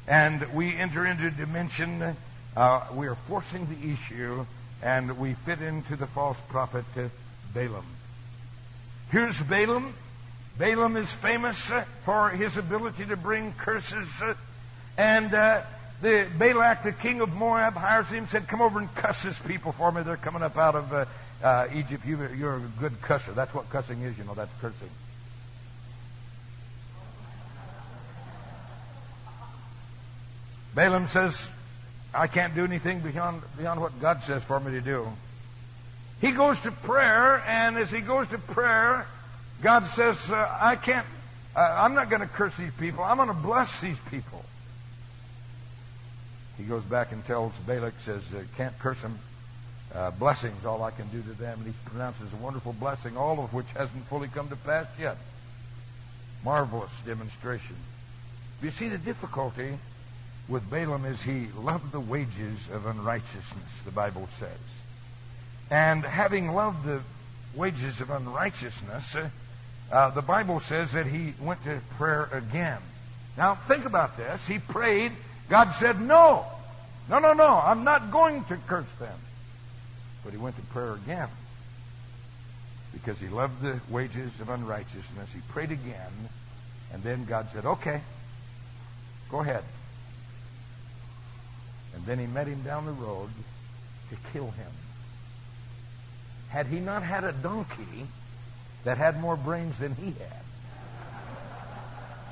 and 0.06 0.54
we 0.54 0.74
enter 0.74 1.04
into 1.04 1.30
dimension, 1.30 2.16
uh, 2.56 2.86
we 2.94 3.06
are 3.06 3.16
forcing 3.26 3.66
the 3.66 3.92
issue, 3.92 4.46
and 4.82 5.18
we 5.18 5.34
fit 5.34 5.60
into 5.60 5.96
the 5.96 6.06
false 6.06 6.38
prophet 6.48 6.84
uh, 6.96 7.08
Balaam. 7.54 7.86
Here's 9.10 9.40
Balaam. 9.40 9.94
Balaam 10.58 10.96
is 10.96 11.12
famous 11.12 11.70
uh, 11.70 11.84
for 12.04 12.30
his 12.30 12.56
ability 12.56 13.06
to 13.06 13.16
bring 13.16 13.52
curses, 13.52 14.08
uh, 14.20 14.34
and 14.96 15.32
uh, 15.32 15.62
the 16.02 16.26
Balak, 16.38 16.82
the 16.82 16.92
king 16.92 17.20
of 17.20 17.34
Moab, 17.34 17.74
hires 17.74 18.08
him, 18.08 18.28
said, 18.28 18.48
"Come 18.48 18.60
over 18.60 18.78
and 18.78 18.92
cuss 18.94 19.22
this 19.22 19.38
people 19.38 19.72
for 19.72 19.90
me. 19.90 20.02
They're 20.02 20.16
coming 20.16 20.42
up 20.42 20.56
out 20.56 20.74
of 20.74 20.92
uh, 20.92 21.04
uh, 21.42 21.68
Egypt, 21.74 22.04
you, 22.04 22.18
you're 22.36 22.56
a 22.56 22.60
good 22.80 23.00
cusser. 23.00 23.34
That's 23.34 23.54
what 23.54 23.70
cussing 23.70 24.02
is, 24.02 24.18
you 24.18 24.24
know, 24.24 24.34
that's 24.34 24.52
cursing. 24.60 24.90
Balaam 30.74 31.06
says, 31.06 31.48
I 32.14 32.26
can't 32.26 32.54
do 32.54 32.64
anything 32.64 33.00
beyond, 33.00 33.42
beyond 33.58 33.80
what 33.80 34.00
God 34.00 34.22
says 34.22 34.42
for 34.44 34.58
me 34.58 34.72
to 34.72 34.80
do. 34.80 35.06
He 36.20 36.32
goes 36.32 36.58
to 36.60 36.72
prayer, 36.72 37.42
and 37.46 37.76
as 37.76 37.90
he 37.90 38.00
goes 38.00 38.26
to 38.28 38.38
prayer, 38.38 39.06
God 39.62 39.86
says, 39.88 40.30
uh, 40.30 40.58
I 40.60 40.76
can't, 40.76 41.06
uh, 41.54 41.60
I'm 41.60 41.94
not 41.94 42.10
going 42.10 42.22
to 42.22 42.28
curse 42.28 42.56
these 42.56 42.72
people. 42.78 43.04
I'm 43.04 43.16
going 43.16 43.28
to 43.28 43.34
bless 43.34 43.80
these 43.80 43.98
people. 44.10 44.44
He 46.56 46.64
goes 46.64 46.84
back 46.84 47.12
and 47.12 47.24
tells 47.24 47.52
Balak, 47.58 47.94
says, 48.00 48.22
uh, 48.34 48.42
can't 48.56 48.76
curse 48.78 49.00
them 49.00 49.18
uh, 49.94 50.10
blessings, 50.10 50.64
all 50.64 50.82
I 50.82 50.90
can 50.90 51.08
do 51.08 51.22
to 51.22 51.32
them. 51.34 51.58
And 51.58 51.66
he 51.68 51.74
pronounces 51.84 52.32
a 52.32 52.36
wonderful 52.36 52.72
blessing, 52.72 53.16
all 53.16 53.38
of 53.42 53.54
which 53.54 53.70
hasn't 53.76 54.06
fully 54.06 54.28
come 54.28 54.48
to 54.48 54.56
pass 54.56 54.86
yet. 54.98 55.16
Marvelous 56.44 56.92
demonstration. 57.06 57.76
You 58.62 58.70
see, 58.70 58.88
the 58.88 58.98
difficulty 58.98 59.78
with 60.48 60.68
Balaam 60.70 61.04
is 61.04 61.20
he 61.20 61.48
loved 61.58 61.92
the 61.92 62.00
wages 62.00 62.68
of 62.72 62.86
unrighteousness, 62.86 63.82
the 63.84 63.90
Bible 63.90 64.26
says. 64.38 64.50
And 65.70 66.02
having 66.02 66.52
loved 66.52 66.84
the 66.84 67.02
wages 67.54 68.00
of 68.00 68.10
unrighteousness, 68.10 69.14
uh, 69.14 69.28
uh, 69.92 70.10
the 70.10 70.22
Bible 70.22 70.60
says 70.60 70.92
that 70.92 71.06
he 71.06 71.34
went 71.40 71.62
to 71.64 71.80
prayer 71.96 72.28
again. 72.32 72.78
Now, 73.36 73.54
think 73.54 73.84
about 73.84 74.16
this. 74.16 74.46
He 74.46 74.58
prayed. 74.58 75.12
God 75.48 75.72
said, 75.72 76.00
No. 76.00 76.44
No, 77.08 77.18
no, 77.18 77.32
no. 77.32 77.46
I'm 77.46 77.84
not 77.84 78.10
going 78.10 78.44
to 78.44 78.56
curse 78.66 78.86
them. 78.98 79.18
But 80.24 80.32
he 80.32 80.38
went 80.38 80.56
to 80.56 80.62
prayer 80.62 80.94
again 80.94 81.28
because 82.92 83.20
he 83.20 83.28
loved 83.28 83.62
the 83.62 83.80
wages 83.90 84.40
of 84.40 84.48
unrighteousness. 84.48 85.32
He 85.32 85.40
prayed 85.48 85.70
again, 85.70 86.12
and 86.92 87.02
then 87.02 87.24
God 87.24 87.48
said, 87.50 87.64
Okay, 87.64 88.00
go 89.30 89.40
ahead. 89.40 89.62
And 91.98 92.06
then 92.06 92.18
he 92.18 92.26
met 92.26 92.46
him 92.46 92.62
down 92.62 92.86
the 92.86 92.92
road 92.92 93.28
to 94.10 94.16
kill 94.32 94.50
him. 94.52 94.70
Had 96.48 96.66
he 96.66 96.78
not 96.78 97.02
had 97.02 97.24
a 97.24 97.32
donkey 97.32 98.06
that 98.84 98.96
had 98.96 99.20
more 99.20 99.36
brains 99.36 99.78
than 99.78 99.94
he 99.96 100.06
had, 100.06 100.44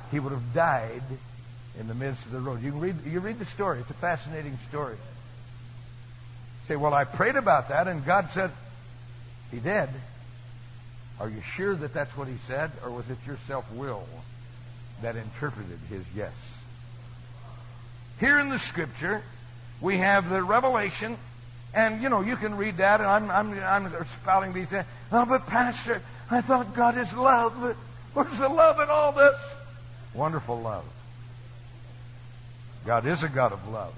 he 0.09 0.19
would 0.19 0.31
have 0.31 0.53
died 0.53 1.03
in 1.77 1.87
the 1.87 1.93
midst 1.93 2.25
of 2.25 2.31
the 2.31 2.39
road. 2.39 2.63
You 2.63 2.71
read, 2.71 2.95
you 3.05 3.19
read 3.19 3.37
the 3.37 3.45
story. 3.45 3.81
It's 3.81 3.89
a 3.91 3.93
fascinating 3.95 4.57
story 4.69 4.95
say, 6.67 6.75
well, 6.75 6.93
I 6.93 7.05
prayed 7.05 7.35
about 7.35 7.69
that 7.69 7.87
and 7.87 8.05
God 8.05 8.29
said 8.31 8.51
he 9.51 9.59
did. 9.59 9.89
Are 11.19 11.29
you 11.29 11.41
sure 11.41 11.73
that 11.75 11.93
that's 11.93 12.15
what 12.15 12.27
he 12.27 12.37
said? 12.45 12.71
Or 12.83 12.91
was 12.91 13.09
it 13.09 13.17
your 13.25 13.37
self 13.47 13.69
will 13.71 14.05
that 15.01 15.15
interpreted 15.15 15.79
his 15.89 16.03
yes? 16.15 16.33
Here 18.19 18.37
in 18.39 18.49
the 18.49 18.59
scripture, 18.59 19.23
we 19.81 19.97
have 19.97 20.29
the 20.29 20.41
revelation, 20.41 21.17
and 21.73 22.01
you 22.01 22.09
know, 22.09 22.21
you 22.21 22.35
can 22.35 22.57
read 22.57 22.77
that, 22.77 22.99
and 22.99 23.09
I'm, 23.09 23.29
I'm, 23.29 23.59
I'm 23.59 24.05
spouting 24.07 24.53
these 24.53 24.67
things. 24.67 24.85
Oh, 25.11 25.25
but 25.25 25.47
Pastor, 25.47 26.01
I 26.29 26.41
thought 26.41 26.75
God 26.75 26.97
is 26.97 27.13
love. 27.13 27.75
Where's 28.13 28.37
the 28.37 28.49
love 28.49 28.79
in 28.79 28.89
all 28.89 29.11
this? 29.11 29.35
Wonderful 30.13 30.59
love. 30.59 30.85
God 32.85 33.05
is 33.05 33.23
a 33.23 33.29
God 33.29 33.51
of 33.51 33.67
love. 33.69 33.93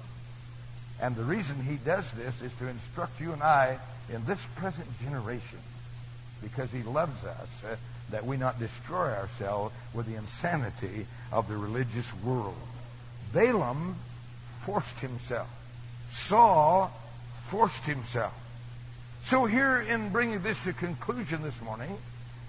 And 1.02 1.16
the 1.16 1.24
reason 1.24 1.62
he 1.62 1.76
does 1.76 2.12
this 2.12 2.42
is 2.42 2.54
to 2.56 2.68
instruct 2.68 3.22
you 3.22 3.32
and 3.32 3.42
I 3.42 3.78
in 4.12 4.26
this 4.26 4.44
present 4.58 4.88
generation 5.00 5.60
because 6.42 6.72
he 6.72 6.84
loves 6.84 7.24
us 7.24 7.50
uh, 7.64 7.76
that 8.12 8.26
we 8.26 8.38
not 8.38 8.60
destroy 8.60 9.14
ourselves 9.14 9.74
with 9.94 10.08
the 10.08 10.16
insanity 10.16 11.06
of 11.32 11.48
the 11.48 11.56
religious 11.56 12.12
world. 12.24 12.56
Balaam 13.32 13.96
forced 14.62 15.00
himself. 15.00 15.48
Saul 16.12 16.92
forced 17.50 17.86
himself. 17.86 18.34
So 19.24 19.46
here 19.46 19.82
in 19.82 20.10
bringing 20.10 20.42
this 20.42 20.64
to 20.64 20.74
conclusion 20.74 21.44
this 21.44 21.60
morning, 21.62 21.96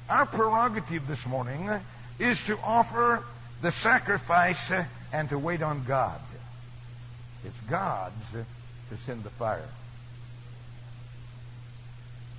our 0.08 0.26
prerogative 0.26 1.06
this 1.06 1.26
morning 1.26 1.70
is 2.18 2.42
to 2.44 2.58
offer 2.58 3.24
the 3.62 3.70
sacrifice 3.70 4.72
and 5.12 5.28
to 5.28 5.38
wait 5.38 5.62
on 5.62 5.84
God. 5.84 6.20
It's 7.44 7.61
God's 7.68 8.14
to 8.32 8.96
send 8.98 9.24
the 9.24 9.30
fire. 9.30 9.68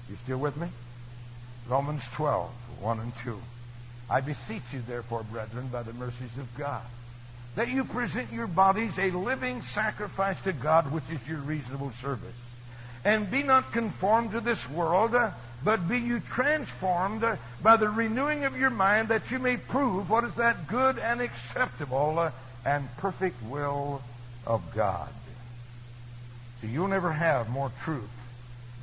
You 0.09 0.17
still 0.24 0.38
with 0.38 0.57
me? 0.57 0.67
Romans 1.67 2.07
12, 2.09 2.49
1 2.82 2.99
and 2.99 3.15
2. 3.17 3.39
I 4.09 4.22
beseech 4.22 4.63
you, 4.74 4.82
therefore, 4.86 5.24
brethren, 5.24 5.69
by 5.69 5.84
the 5.84 5.93
mercies 5.93 6.38
of 6.38 6.57
God, 6.57 6.84
that 7.56 7.68
you 7.68 7.84
present 7.84 8.32
your 8.32 8.47
bodies 8.47 8.97
a 8.97 9.12
living 9.12 9.62
sacrifice 9.62 10.39
to 10.41 10.54
God, 10.54 10.91
which 10.91 11.04
is 11.12 11.28
your 11.28 11.39
reasonable 11.39 11.91
service. 11.91 12.30
And 13.04 13.30
be 13.30 13.43
not 13.43 13.72
conformed 13.72 14.32
to 14.32 14.41
this 14.41 14.70
world, 14.70 15.16
but 15.64 15.89
be 15.89 15.99
you 15.99 16.20
transformed 16.20 17.26
by 17.62 17.78
the 17.78 17.89
renewing 17.89 18.45
of 18.45 18.58
your 18.58 18.70
mind, 18.70 19.10
that 19.10 19.32
you 19.32 19.39
may 19.39 19.58
prove 19.58 20.10
what 20.10 20.24
is 20.24 20.36
that 20.36 20.68
good 20.68 20.97
and 20.97 21.20
acceptable 21.22 22.32
and 22.66 22.97
perfect 22.97 23.41
will 23.43 24.02
of 24.45 24.62
God. 24.74 25.10
So 26.62 26.68
you'll 26.68 26.88
never 26.88 27.12
have 27.12 27.49
more 27.49 27.72
truth 27.84 28.10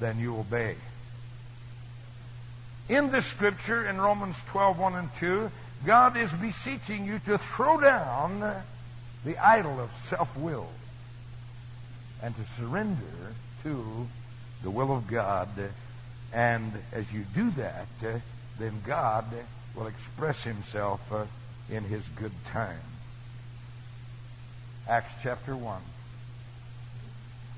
than 0.01 0.19
you 0.19 0.37
obey. 0.37 0.75
In 2.89 3.11
this 3.11 3.27
scripture, 3.27 3.87
in 3.87 4.01
Romans 4.01 4.37
12, 4.49 4.79
1 4.79 4.95
and 4.95 5.15
2, 5.17 5.51
God 5.85 6.17
is 6.17 6.33
beseeching 6.33 7.07
you 7.07 7.21
to 7.27 7.39
throw 7.39 7.81
down 7.81 8.41
the 9.25 9.39
idol 9.39 9.81
of 9.81 9.91
self 10.07 10.37
will 10.37 10.69
and 12.23 12.35
to 12.35 12.43
surrender 12.61 13.35
to 13.63 14.07
the 14.63 14.71
will 14.71 14.93
of 14.93 15.07
God. 15.07 15.49
And 16.33 16.73
as 16.93 17.11
you 17.13 17.25
do 17.35 17.51
that, 17.53 17.87
then 18.59 18.83
God 18.85 19.25
will 19.75 19.87
express 19.87 20.43
himself 20.45 21.01
in 21.71 21.85
his 21.85 22.03
good 22.17 22.33
time. 22.47 22.81
Acts 24.89 25.13
chapter 25.23 25.55
1. 25.55 25.81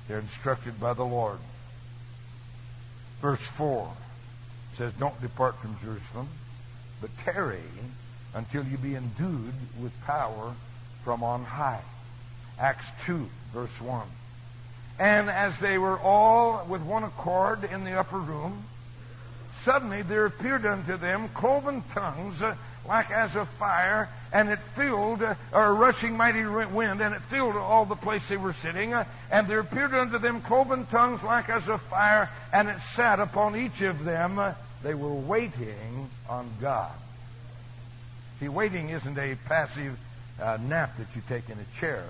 They're 0.07 0.19
instructed 0.19 0.79
by 0.79 0.93
the 0.93 1.05
Lord. 1.05 1.39
Verse 3.21 3.39
4 3.39 3.91
says, 4.75 4.93
Don't 4.93 5.19
depart 5.21 5.55
from 5.57 5.77
Jerusalem, 5.81 6.27
but 6.99 7.15
tarry 7.19 7.61
until 8.33 8.63
you 8.63 8.77
be 8.77 8.95
endued 8.95 9.53
with 9.81 9.91
power 10.05 10.53
from 11.03 11.23
on 11.23 11.43
high. 11.43 11.81
Acts 12.59 12.89
2, 13.05 13.27
verse 13.53 13.81
1. 13.81 14.07
And 14.99 15.29
as 15.29 15.57
they 15.59 15.77
were 15.77 15.99
all 15.99 16.65
with 16.67 16.81
one 16.81 17.03
accord 17.03 17.63
in 17.63 17.83
the 17.83 17.99
upper 17.99 18.19
room, 18.19 18.63
suddenly 19.63 20.03
there 20.03 20.25
appeared 20.25 20.65
unto 20.65 20.97
them 20.97 21.27
cloven 21.29 21.83
tongues 21.93 22.41
uh, 22.41 22.55
like 22.87 23.11
as 23.11 23.35
of 23.35 23.47
fire, 23.49 24.09
and 24.33 24.49
it 24.49 24.59
filled, 24.59 25.21
uh, 25.21 25.35
or 25.51 25.65
a 25.65 25.73
rushing 25.73 26.17
mighty 26.17 26.43
wind, 26.43 27.01
and 27.01 27.13
it 27.13 27.21
filled 27.23 27.55
all 27.55 27.85
the 27.85 27.95
place 27.95 28.27
they 28.27 28.37
were 28.37 28.53
sitting. 28.53 28.93
Uh, 28.93 29.05
and 29.31 29.47
there 29.47 29.59
appeared 29.59 29.93
unto 29.93 30.17
them 30.17 30.41
cloven 30.41 30.85
tongues 30.87 31.21
like 31.23 31.49
as 31.49 31.67
of 31.67 31.81
fire, 31.83 32.29
and 32.51 32.69
it 32.69 32.79
sat 32.93 33.19
upon 33.19 33.55
each 33.55 33.81
of 33.81 34.03
them. 34.03 34.39
They 34.83 34.93
were 34.95 35.13
waiting 35.13 36.09
on 36.27 36.49
God. 36.59 36.91
See, 38.41 38.49
waiting 38.49 38.89
isn't 38.89 39.19
a 39.19 39.35
passive 39.45 39.95
uh, 40.41 40.57
nap 40.63 40.97
that 40.97 41.15
you 41.15 41.21
take 41.29 41.47
in 41.51 41.59
a 41.59 41.79
chair. 41.79 42.03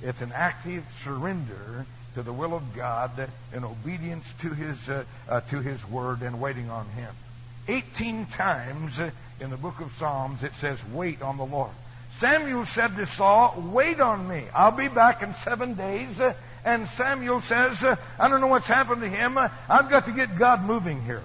It's 0.00 0.20
an 0.20 0.30
active 0.32 0.84
surrender 1.02 1.84
to 2.14 2.22
the 2.22 2.32
will 2.32 2.54
of 2.54 2.76
God 2.76 3.10
in 3.52 3.64
obedience 3.64 4.32
to 4.42 4.50
His, 4.50 4.88
uh, 4.88 5.02
uh, 5.28 5.40
to 5.50 5.58
His 5.58 5.84
Word 5.88 6.22
and 6.22 6.40
waiting 6.40 6.70
on 6.70 6.86
Him. 6.90 7.12
18 7.66 8.26
times 8.26 9.00
in 9.40 9.50
the 9.50 9.56
book 9.56 9.80
of 9.80 9.92
Psalms 9.94 10.44
it 10.44 10.54
says, 10.54 10.78
wait 10.92 11.20
on 11.20 11.36
the 11.36 11.44
Lord. 11.44 11.72
Samuel 12.18 12.64
said 12.64 12.94
to 12.94 13.04
Saul, 13.04 13.60
wait 13.72 13.98
on 13.98 14.28
me. 14.28 14.44
I'll 14.54 14.70
be 14.70 14.86
back 14.86 15.24
in 15.24 15.34
seven 15.34 15.74
days. 15.74 16.16
And 16.64 16.88
Samuel 16.90 17.40
says, 17.40 17.84
I 18.20 18.28
don't 18.28 18.40
know 18.40 18.46
what's 18.46 18.68
happened 18.68 19.00
to 19.00 19.08
him. 19.08 19.36
I've 19.36 19.90
got 19.90 20.04
to 20.04 20.12
get 20.12 20.38
God 20.38 20.62
moving 20.62 21.02
here. 21.02 21.24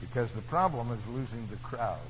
Because 0.00 0.32
the 0.32 0.42
problem 0.42 0.90
is 0.90 1.14
losing 1.14 1.46
the 1.52 1.56
crowd. 1.58 2.00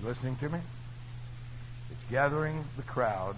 You 0.00 0.08
listening 0.08 0.36
to 0.36 0.48
me? 0.48 0.58
It's 1.90 2.10
gathering 2.10 2.64
the 2.76 2.82
crowd 2.82 3.34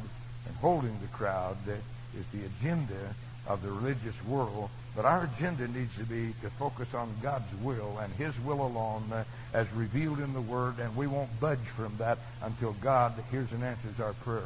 and 0.47 0.57
holding 0.57 0.99
the 1.01 1.07
crowd 1.09 1.57
that 1.67 1.79
is 2.19 2.27
the 2.33 2.45
agenda 2.45 3.15
of 3.47 3.63
the 3.63 3.71
religious 3.71 4.23
world. 4.25 4.69
But 4.95 5.05
our 5.05 5.25
agenda 5.25 5.69
needs 5.69 5.97
to 5.97 6.05
be 6.05 6.35
to 6.43 6.51
focus 6.51 6.93
on 6.93 7.15
God's 7.23 7.55
will 7.63 7.99
and 7.99 8.13
His 8.15 8.39
will 8.41 8.61
alone 8.61 9.05
uh, 9.13 9.25
as 9.55 9.73
revealed 9.73 10.19
in 10.19 10.35
the 10.35 10.41
Word, 10.41 10.81
and 10.81 10.95
we 10.97 11.07
won't 11.07 11.41
budge 11.41 11.59
from 11.61 11.97
that 11.99 12.19
until 12.43 12.73
God 12.73 13.15
hears 13.31 13.53
and 13.53 13.63
answers 13.63 14.01
our 14.01 14.13
prayer. 14.13 14.43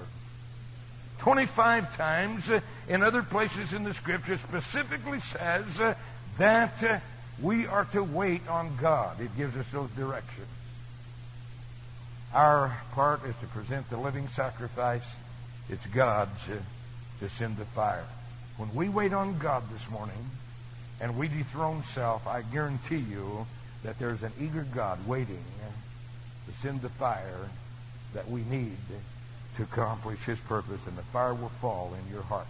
25 1.19 1.97
times 1.97 2.51
uh, 2.51 2.61
in 2.89 3.03
other 3.03 3.23
places 3.23 3.73
in 3.73 3.83
the 3.83 3.95
Scripture 3.95 4.39
specifically 4.39 5.21
says 5.21 5.81
uh, 5.81 5.95
that 6.39 6.85
uh, 6.85 6.99
we 7.43 7.67
are 7.67 7.87
to 7.87 8.05
wait 8.05 8.47
on 8.49 8.77
God. 8.81 9.21
It 9.21 9.37
gives 9.37 9.57
us 9.57 9.69
those 9.73 9.91
directions. 9.91 10.47
Our 12.35 12.77
part 12.95 13.25
is 13.27 13.37
to 13.37 13.47
present 13.47 13.89
the 13.91 13.97
living 13.97 14.29
sacrifice. 14.31 15.09
It's 15.71 15.87
God's 15.87 16.45
to 17.21 17.29
send 17.29 17.57
the 17.59 17.65
fire. 17.65 18.05
When 18.57 18.75
we 18.75 18.89
wait 18.89 19.13
on 19.13 19.39
God 19.39 19.63
this 19.73 19.89
morning 19.89 20.31
and 21.01 21.17
we 21.17 21.29
dethrone 21.29 21.85
self, 21.85 22.27
I 22.27 22.43
guarantee 22.43 22.99
you 22.99 23.47
that 23.85 24.01
there's 24.01 24.25
an 24.25 24.33
eager 24.41 24.67
God 24.75 25.07
waiting 25.07 25.45
to 26.47 26.53
send 26.61 26.83
the 26.83 26.89
fire 26.89 27.49
that 28.15 28.29
we 28.29 28.43
need 28.43 28.79
to 29.57 29.63
accomplish 29.63 30.19
His 30.25 30.41
purpose, 30.41 30.81
and 30.89 30.99
the 30.99 31.03
fire 31.03 31.35
will 31.35 31.53
fall 31.61 31.95
in 31.95 32.13
your 32.13 32.23
heart. 32.23 32.49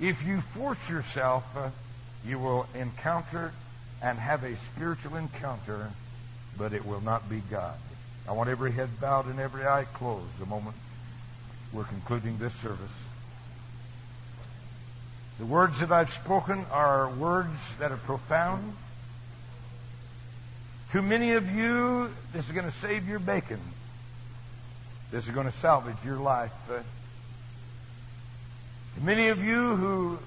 If 0.00 0.24
you 0.24 0.42
force 0.54 0.88
yourself, 0.88 1.44
uh, 1.56 1.70
you 2.24 2.38
will 2.38 2.68
encounter 2.72 3.52
and 4.00 4.16
have 4.16 4.44
a 4.44 4.56
spiritual 4.58 5.16
encounter, 5.16 5.90
but 6.56 6.72
it 6.72 6.86
will 6.86 7.00
not 7.00 7.28
be 7.28 7.42
God. 7.50 7.74
I 8.28 8.32
want 8.32 8.50
every 8.50 8.72
head 8.72 9.00
bowed 9.00 9.24
and 9.26 9.40
every 9.40 9.66
eye 9.66 9.86
closed 9.94 10.38
the 10.38 10.44
moment 10.44 10.76
we're 11.72 11.84
concluding 11.84 12.36
this 12.36 12.52
service. 12.56 12.90
The 15.38 15.46
words 15.46 15.80
that 15.80 15.90
I've 15.90 16.10
spoken 16.10 16.66
are 16.70 17.08
words 17.08 17.48
that 17.78 17.90
are 17.90 17.96
profound. 17.96 18.74
To 20.90 21.00
many 21.00 21.32
of 21.32 21.50
you, 21.50 22.12
this 22.34 22.46
is 22.46 22.52
going 22.52 22.66
to 22.66 22.76
save 22.78 23.08
your 23.08 23.18
bacon. 23.18 23.60
This 25.10 25.26
is 25.26 25.34
going 25.34 25.50
to 25.50 25.58
salvage 25.58 25.96
your 26.04 26.18
life. 26.18 26.52
Uh, 26.70 26.80
to 28.96 29.04
many 29.04 29.28
of 29.28 29.42
you 29.42 29.74
who, 29.76 30.18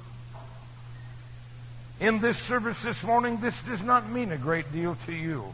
in 1.99 2.19
this 2.19 2.37
service 2.37 2.81
this 2.81 3.03
morning, 3.03 3.37
this 3.41 3.59
does 3.61 3.83
not 3.83 4.09
mean 4.09 4.31
a 4.31 4.37
great 4.37 4.71
deal 4.73 4.97
to 5.05 5.13
you. 5.13 5.45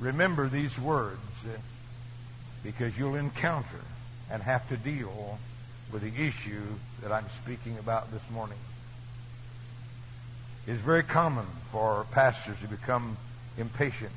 Remember 0.00 0.48
these 0.48 0.76
words 0.78 1.20
because 2.66 2.98
you'll 2.98 3.14
encounter 3.14 3.80
and 4.28 4.42
have 4.42 4.68
to 4.68 4.76
deal 4.76 5.38
with 5.92 6.02
the 6.02 6.26
issue 6.26 6.64
that 7.00 7.12
I'm 7.12 7.28
speaking 7.44 7.78
about 7.78 8.10
this 8.10 8.22
morning. 8.32 8.58
It 10.66 10.72
is 10.72 10.80
very 10.80 11.04
common 11.04 11.46
for 11.70 12.06
pastors 12.10 12.58
to 12.62 12.66
become 12.66 13.16
impatient. 13.56 14.10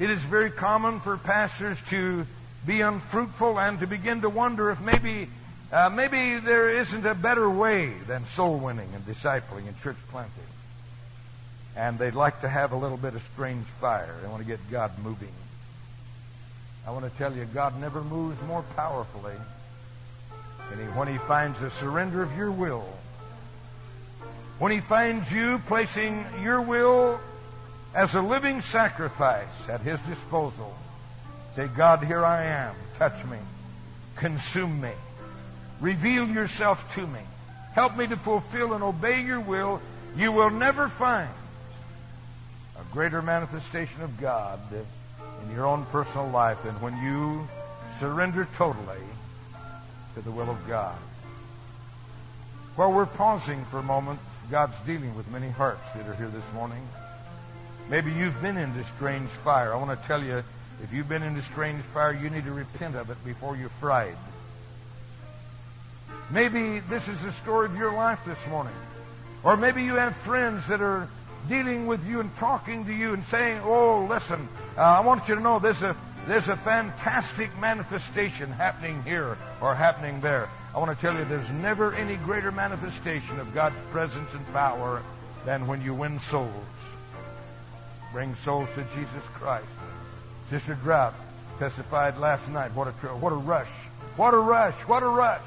It 0.00 0.08
is 0.08 0.22
very 0.22 0.50
common 0.50 1.00
for 1.00 1.18
pastors 1.18 1.78
to 1.90 2.26
be 2.66 2.80
unfruitful 2.80 3.60
and 3.60 3.78
to 3.80 3.86
begin 3.86 4.22
to 4.22 4.30
wonder 4.30 4.70
if 4.70 4.80
maybe 4.80 5.28
uh, 5.70 5.90
maybe 5.90 6.38
there 6.38 6.70
isn't 6.70 7.04
a 7.04 7.14
better 7.14 7.48
way 7.48 7.92
than 8.06 8.24
soul 8.24 8.56
winning 8.56 8.88
and 8.94 9.04
discipling 9.06 9.68
and 9.68 9.78
church 9.82 9.96
planting. 10.10 10.32
And 11.76 11.98
they'd 11.98 12.14
like 12.14 12.40
to 12.40 12.48
have 12.48 12.72
a 12.72 12.76
little 12.76 12.98
bit 12.98 13.14
of 13.14 13.22
strange 13.34 13.66
fire. 13.80 14.14
They 14.22 14.28
want 14.28 14.42
to 14.42 14.48
get 14.48 14.60
God 14.70 14.92
moving. 15.02 15.32
I 16.86 16.90
want 16.90 17.04
to 17.04 17.18
tell 17.18 17.32
you, 17.34 17.44
God 17.44 17.80
never 17.80 18.02
moves 18.02 18.40
more 18.42 18.62
powerfully 18.76 19.36
than 20.70 20.94
when 20.96 21.08
He 21.08 21.18
finds 21.18 21.60
the 21.60 21.70
surrender 21.70 22.22
of 22.22 22.36
your 22.36 22.50
will 22.50 22.86
when 24.62 24.70
He 24.70 24.78
finds 24.78 25.30
you 25.32 25.60
placing 25.66 26.24
your 26.40 26.60
will 26.60 27.18
as 27.96 28.14
a 28.14 28.22
living 28.22 28.60
sacrifice 28.60 29.68
at 29.68 29.80
His 29.80 29.98
disposal. 30.02 30.72
Say, 31.56 31.66
God, 31.66 32.04
here 32.04 32.24
I 32.24 32.44
am. 32.44 32.74
Touch 32.96 33.24
me. 33.24 33.38
Consume 34.14 34.80
me. 34.80 34.92
Reveal 35.80 36.28
yourself 36.28 36.94
to 36.94 37.04
me. 37.04 37.18
Help 37.72 37.96
me 37.96 38.06
to 38.06 38.16
fulfill 38.16 38.74
and 38.74 38.84
obey 38.84 39.22
your 39.22 39.40
will. 39.40 39.82
You 40.16 40.30
will 40.30 40.50
never 40.50 40.88
find 40.88 41.28
a 42.78 42.92
greater 42.92 43.20
manifestation 43.20 44.02
of 44.02 44.20
God 44.20 44.60
in 45.42 45.54
your 45.54 45.66
own 45.66 45.84
personal 45.86 46.28
life 46.28 46.62
than 46.62 46.74
when 46.80 46.96
you 47.02 47.48
surrender 47.98 48.48
totally 48.56 49.02
to 50.14 50.22
the 50.22 50.30
will 50.30 50.50
of 50.50 50.68
God. 50.68 50.96
While 52.76 52.92
we're 52.92 53.06
pausing 53.06 53.64
for 53.66 53.78
a 53.78 53.82
moment, 53.82 54.18
God's 54.50 54.78
dealing 54.86 55.14
with 55.14 55.30
many 55.30 55.48
hearts 55.48 55.92
that 55.92 56.06
are 56.08 56.14
here 56.14 56.28
this 56.28 56.52
morning. 56.54 56.82
Maybe 57.88 58.12
you've 58.12 58.40
been 58.40 58.56
in 58.56 58.70
into 58.70 58.84
strange 58.84 59.28
fire. 59.28 59.72
I 59.72 59.76
want 59.76 60.00
to 60.00 60.06
tell 60.06 60.22
you, 60.22 60.42
if 60.82 60.92
you've 60.92 61.08
been 61.08 61.22
in 61.22 61.34
into 61.34 61.42
strange 61.42 61.82
fire, 61.82 62.12
you 62.12 62.30
need 62.30 62.44
to 62.44 62.52
repent 62.52 62.96
of 62.96 63.10
it 63.10 63.22
before 63.24 63.56
you're 63.56 63.68
fried. 63.80 64.16
Maybe 66.30 66.80
this 66.80 67.08
is 67.08 67.22
the 67.22 67.32
story 67.32 67.66
of 67.66 67.76
your 67.76 67.92
life 67.92 68.24
this 68.24 68.46
morning. 68.48 68.74
Or 69.44 69.56
maybe 69.56 69.82
you 69.82 69.96
have 69.96 70.16
friends 70.16 70.68
that 70.68 70.80
are 70.80 71.08
dealing 71.48 71.86
with 71.86 72.06
you 72.06 72.20
and 72.20 72.34
talking 72.36 72.84
to 72.86 72.92
you 72.92 73.14
and 73.14 73.24
saying, 73.26 73.60
Oh, 73.64 74.06
listen, 74.08 74.48
uh, 74.76 74.80
I 74.80 75.00
want 75.00 75.28
you 75.28 75.34
to 75.34 75.40
know 75.40 75.58
there's 75.58 75.82
a, 75.82 75.96
there's 76.26 76.48
a 76.48 76.56
fantastic 76.56 77.56
manifestation 77.58 78.50
happening 78.50 79.02
here 79.02 79.36
or 79.60 79.74
happening 79.74 80.20
there. 80.20 80.48
I 80.74 80.78
want 80.78 80.96
to 80.96 81.00
tell 81.00 81.16
you 81.16 81.24
there's 81.24 81.50
never 81.50 81.94
any 81.94 82.16
greater 82.16 82.50
manifestation 82.50 83.38
of 83.40 83.52
God's 83.52 83.76
presence 83.90 84.32
and 84.34 84.52
power 84.52 85.02
than 85.44 85.66
when 85.66 85.82
you 85.82 85.94
win 85.94 86.18
souls. 86.18 86.50
Bring 88.12 88.34
souls 88.36 88.68
to 88.74 88.84
Jesus 88.94 89.22
Christ. 89.34 89.66
Sister 90.50 90.74
Drought 90.74 91.14
testified 91.58 92.18
last 92.18 92.48
night. 92.50 92.74
What 92.74 92.88
a 92.88 92.90
what 92.90 93.32
a 93.32 93.36
rush. 93.36 93.68
What 94.16 94.34
a 94.34 94.38
rush. 94.38 94.74
What 94.86 95.02
a 95.02 95.08
rush. 95.08 95.40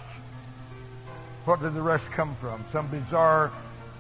What 1.46 1.62
did 1.62 1.76
the 1.76 1.82
rush 1.82 2.04
come 2.06 2.36
from? 2.36 2.64
Some 2.72 2.88
bizarre 2.88 3.52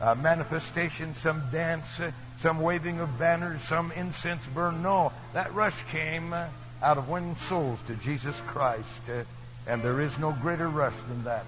uh, 0.01 0.15
manifestation, 0.15 1.15
some 1.15 1.43
dance, 1.51 1.99
uh, 1.99 2.11
some 2.39 2.59
waving 2.59 2.99
of 2.99 3.17
banners, 3.17 3.61
some 3.61 3.91
incense 3.93 4.45
burn. 4.47 4.81
No, 4.81 5.11
that 5.33 5.53
rush 5.53 5.75
came 5.91 6.33
uh, 6.33 6.47
out 6.81 6.97
of 6.97 7.09
winning 7.09 7.35
souls 7.35 7.79
to 7.87 7.95
Jesus 7.95 8.39
Christ. 8.47 8.83
Uh, 9.09 9.23
and 9.67 9.81
there 9.81 10.01
is 10.01 10.17
no 10.19 10.31
greater 10.31 10.67
rush 10.67 10.93
than 11.07 11.23
that. 11.23 11.45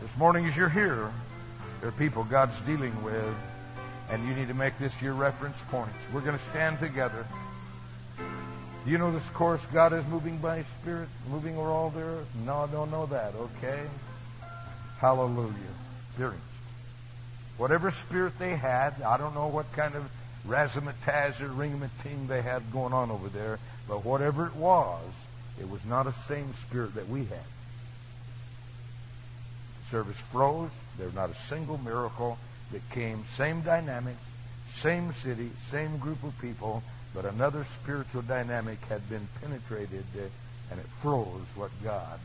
This 0.00 0.16
morning, 0.16 0.46
as 0.46 0.56
you're 0.56 0.68
here, 0.68 1.12
there 1.80 1.88
are 1.88 1.92
people 1.92 2.24
God's 2.24 2.58
dealing 2.60 3.02
with, 3.02 3.34
and 4.10 4.26
you 4.26 4.34
need 4.34 4.48
to 4.48 4.54
make 4.54 4.78
this 4.78 5.00
your 5.02 5.14
reference 5.14 5.60
points. 5.70 5.94
We're 6.12 6.20
going 6.22 6.38
to 6.38 6.44
stand 6.46 6.78
together. 6.78 7.26
Do 8.84 8.90
you 8.90 8.98
know 8.98 9.12
this 9.12 9.28
course? 9.30 9.64
God 9.72 9.92
is 9.92 10.04
moving 10.06 10.38
by 10.38 10.58
His 10.58 10.66
Spirit, 10.80 11.08
moving 11.30 11.56
over 11.56 11.68
all 11.68 11.90
the 11.90 12.00
earth? 12.00 12.26
No, 12.44 12.58
I 12.58 12.66
don't 12.66 12.90
know 12.90 13.06
that, 13.06 13.34
okay? 13.34 13.80
Hallelujah. 15.02 15.52
Experience. 16.10 16.44
Whatever 17.56 17.90
spirit 17.90 18.38
they 18.38 18.54
had, 18.54 19.02
I 19.02 19.16
don't 19.16 19.34
know 19.34 19.48
what 19.48 19.72
kind 19.72 19.96
of 19.96 20.08
razzmatazz 20.46 21.40
or 21.40 21.48
ringamatine 21.48 22.28
they 22.28 22.40
had 22.40 22.72
going 22.72 22.92
on 22.92 23.10
over 23.10 23.28
there, 23.28 23.58
but 23.88 24.04
whatever 24.04 24.46
it 24.46 24.54
was, 24.54 25.02
It 25.60 25.68
was 25.68 25.84
not 25.84 26.06
a 26.06 26.12
same 26.12 26.54
spirit 26.54 26.94
that 26.94 27.08
we 27.08 27.24
had. 27.24 27.50
Service 29.90 30.20
froze. 30.32 30.70
There's 30.98 31.14
not 31.14 31.30
a 31.30 31.34
single 31.34 31.78
miracle 31.78 32.38
that 32.70 32.88
came. 32.90 33.24
Same 33.32 33.62
dynamics, 33.62 34.20
same 34.72 35.12
city, 35.12 35.50
same 35.70 35.98
group 35.98 36.22
of 36.24 36.38
people, 36.40 36.82
but 37.14 37.24
another 37.24 37.64
spiritual 37.64 38.22
dynamic 38.22 38.82
had 38.86 39.08
been 39.08 39.28
penetrated 39.40 40.04
and 40.70 40.80
it 40.80 40.86
froze 41.02 41.46
what 41.54 41.70
God 41.82 42.20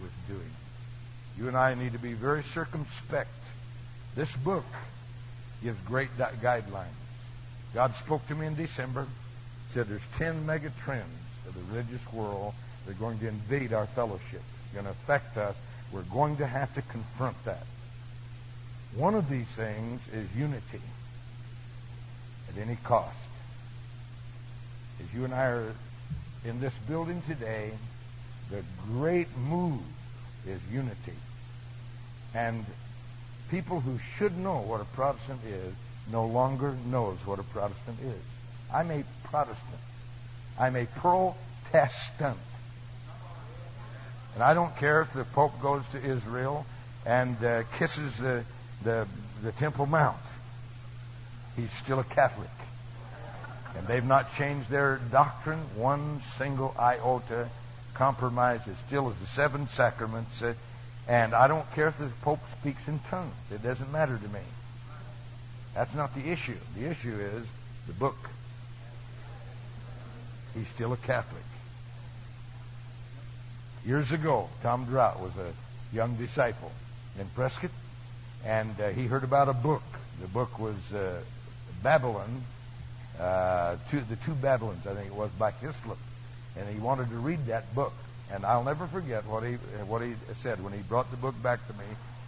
was 0.00 0.10
doing. 0.28 0.52
You 1.38 1.46
and 1.46 1.56
I 1.56 1.74
need 1.74 1.92
to 1.92 2.00
be 2.00 2.14
very 2.14 2.42
circumspect. 2.42 3.30
This 4.16 4.34
book 4.34 4.64
gives 5.62 5.78
great 5.82 6.08
guidelines. 6.18 6.86
God 7.74 7.94
spoke 7.94 8.26
to 8.26 8.34
me 8.34 8.46
in 8.46 8.56
December, 8.56 9.06
said 9.70 9.88
there's 9.88 10.02
10 10.16 10.46
mega 10.46 10.72
trends 10.82 11.06
of 11.46 11.54
the 11.54 11.60
religious 11.72 12.12
world 12.12 12.54
that 12.84 12.92
are 12.92 12.98
going 12.98 13.20
to 13.20 13.28
invade 13.28 13.72
our 13.72 13.86
fellowship, 13.86 14.42
going 14.72 14.86
to 14.86 14.90
affect 14.90 15.36
us. 15.36 15.54
We're 15.92 16.02
going 16.02 16.38
to 16.38 16.46
have 16.46 16.74
to 16.74 16.82
confront 16.82 17.44
that. 17.44 17.64
One 18.96 19.14
of 19.14 19.30
these 19.30 19.46
things 19.46 20.00
is 20.12 20.26
unity 20.36 20.80
at 22.48 22.60
any 22.60 22.76
cost. 22.82 23.16
As 25.00 25.14
you 25.14 25.24
and 25.24 25.32
I 25.32 25.46
are 25.46 25.72
in 26.44 26.58
this 26.58 26.74
building 26.88 27.22
today, 27.28 27.70
the 28.50 28.62
great 28.88 29.28
move 29.36 29.80
is 30.46 30.58
unity. 30.72 31.12
And 32.34 32.64
people 33.50 33.80
who 33.80 33.98
should 34.16 34.36
know 34.36 34.58
what 34.58 34.80
a 34.80 34.84
Protestant 34.84 35.40
is 35.46 35.72
no 36.10 36.26
longer 36.26 36.74
knows 36.86 37.18
what 37.26 37.38
a 37.38 37.42
Protestant 37.42 37.98
is. 38.02 38.22
I'm 38.72 38.90
a 38.90 39.04
Protestant. 39.24 39.80
I'm 40.58 40.76
a 40.76 40.86
Protestant. 40.86 42.38
And 44.34 44.42
I 44.42 44.54
don't 44.54 44.74
care 44.76 45.02
if 45.02 45.12
the 45.12 45.24
Pope 45.24 45.60
goes 45.60 45.86
to 45.88 45.98
Israel 45.98 46.64
and 47.04 47.42
uh, 47.42 47.62
kisses 47.78 48.16
the, 48.18 48.44
the, 48.84 49.06
the 49.42 49.52
Temple 49.52 49.86
Mount. 49.86 50.16
He's 51.56 51.72
still 51.72 51.98
a 51.98 52.04
Catholic. 52.04 52.50
And 53.76 53.86
they've 53.86 54.04
not 54.04 54.34
changed 54.34 54.70
their 54.70 55.00
doctrine 55.10 55.60
one 55.76 56.20
single 56.36 56.74
iota. 56.78 57.48
Compromise 57.94 58.66
is 58.66 58.76
still 58.86 59.10
as 59.10 59.16
the 59.16 59.26
seven 59.26 59.68
sacraments. 59.68 60.42
Uh, 60.42 60.54
and 61.08 61.34
I 61.34 61.48
don't 61.48 61.68
care 61.74 61.88
if 61.88 61.98
the 61.98 62.10
Pope 62.20 62.40
speaks 62.60 62.86
in 62.86 63.00
tongues. 63.10 63.34
It 63.50 63.62
doesn't 63.62 63.90
matter 63.90 64.18
to 64.18 64.28
me. 64.28 64.40
That's 65.74 65.94
not 65.94 66.14
the 66.14 66.30
issue. 66.30 66.56
The 66.76 66.86
issue 66.86 67.16
is 67.18 67.46
the 67.86 67.94
book. 67.94 68.28
He's 70.54 70.68
still 70.68 70.92
a 70.92 70.96
Catholic. 70.98 71.42
Years 73.86 74.12
ago, 74.12 74.48
Tom 74.62 74.84
Drought 74.84 75.20
was 75.20 75.32
a 75.36 75.52
young 75.94 76.16
disciple 76.16 76.72
in 77.18 77.26
Prescott, 77.34 77.70
and 78.44 78.78
uh, 78.80 78.88
he 78.88 79.06
heard 79.06 79.24
about 79.24 79.48
a 79.48 79.54
book. 79.54 79.82
The 80.20 80.28
book 80.28 80.58
was 80.58 80.92
uh, 80.92 81.20
Babylon, 81.82 82.42
uh, 83.18 83.76
two, 83.88 84.00
the 84.00 84.16
two 84.16 84.34
Babylons, 84.34 84.86
I 84.86 84.94
think 84.94 85.06
it 85.06 85.14
was, 85.14 85.30
by 85.38 85.52
Hislop. 85.52 85.98
And 86.58 86.68
he 86.68 86.80
wanted 86.80 87.08
to 87.10 87.16
read 87.16 87.46
that 87.46 87.74
book. 87.74 87.94
And 88.32 88.44
I'll 88.44 88.64
never 88.64 88.86
forget 88.86 89.26
what 89.26 89.42
he, 89.42 89.54
what 89.86 90.02
he 90.02 90.14
said 90.42 90.62
when 90.62 90.72
he 90.72 90.80
brought 90.80 91.10
the 91.10 91.16
book 91.16 91.40
back 91.42 91.66
to 91.66 91.72
me. 91.74 91.84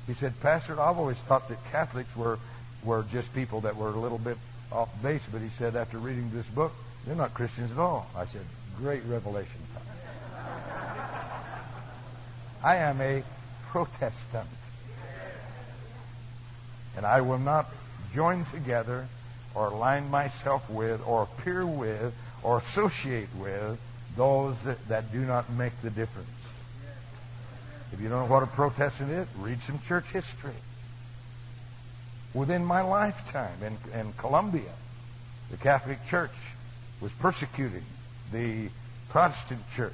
He 0.07 0.15
said, 0.15 0.39
Pastor, 0.41 0.81
I've 0.81 0.99
always 0.99 1.19
thought 1.19 1.49
that 1.49 1.59
Catholics 1.71 2.15
were, 2.17 2.39
were 2.83 3.05
just 3.13 3.33
people 3.35 3.61
that 3.63 3.77
were 3.77 3.91
a 3.91 3.99
little 3.99 4.19
bit 4.19 4.39
off 4.73 4.89
base, 5.03 5.23
but 5.31 5.41
he 5.41 5.51
said, 5.51 5.77
after 5.77 5.99
reading 5.99 6.31
this 6.33 6.47
book, 6.47 6.73
they're 7.07 7.17
not 7.17 7.35
Christians 7.35 7.71
at 7.73 7.79
all. 7.79 8.09
I 8.17 8.27
said, 8.27 8.43
great 8.79 9.05
revelation. 9.05 9.61
I 12.63 12.77
am 12.77 13.01
a 13.01 13.23
Protestant. 13.71 14.49
And 16.97 17.07
I 17.07 17.21
will 17.21 17.39
not 17.39 17.67
join 18.15 18.45
together 18.47 19.07
or 19.55 19.67
align 19.67 20.11
myself 20.11 20.69
with 20.69 21.07
or 21.07 21.23
appear 21.23 21.65
with 21.65 22.15
or 22.43 22.59
associate 22.59 23.29
with 23.39 23.79
those 24.17 24.57
that, 24.89 25.13
do 25.13 25.21
not 25.21 25.51
make 25.51 25.73
the 25.83 25.91
difference. 25.91 26.29
If 27.93 28.01
you 28.01 28.09
don't 28.09 28.27
know 28.27 28.33
what 28.33 28.43
a 28.43 28.47
Protestant 28.47 29.11
is, 29.11 29.27
read 29.39 29.61
some 29.63 29.81
church 29.87 30.07
history. 30.07 30.55
Within 32.35 32.65
my 32.65 32.83
lifetime 32.83 33.57
in, 33.63 33.99
in 33.99 34.13
Colombia, 34.13 34.71
the 35.51 35.57
Catholic 35.57 36.07
Church 36.07 36.31
was 37.01 37.13
persecuting 37.13 37.83
the 38.33 38.69
Protestant 39.09 39.61
church. 39.75 39.93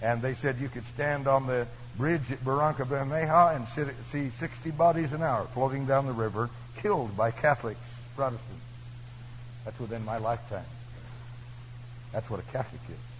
And 0.00 0.22
they 0.22 0.34
said 0.34 0.58
you 0.60 0.68
could 0.68 0.86
stand 0.94 1.26
on 1.26 1.46
the 1.48 1.66
bridge 1.96 2.30
at 2.30 2.44
Barranca 2.44 2.84
Bermeja 2.84 3.56
and 3.56 3.66
sit, 3.68 3.88
see 4.12 4.30
60 4.30 4.70
bodies 4.72 5.12
an 5.12 5.22
hour 5.22 5.48
floating 5.52 5.86
down 5.86 6.06
the 6.06 6.12
river, 6.12 6.50
killed 6.76 7.16
by 7.16 7.32
Catholics, 7.32 7.80
Protestants. 8.14 8.62
That's 9.64 9.80
within 9.80 10.04
my 10.04 10.18
lifetime. 10.18 10.64
That's 12.12 12.30
what 12.30 12.38
a 12.38 12.44
Catholic 12.44 12.82
is 12.88 13.15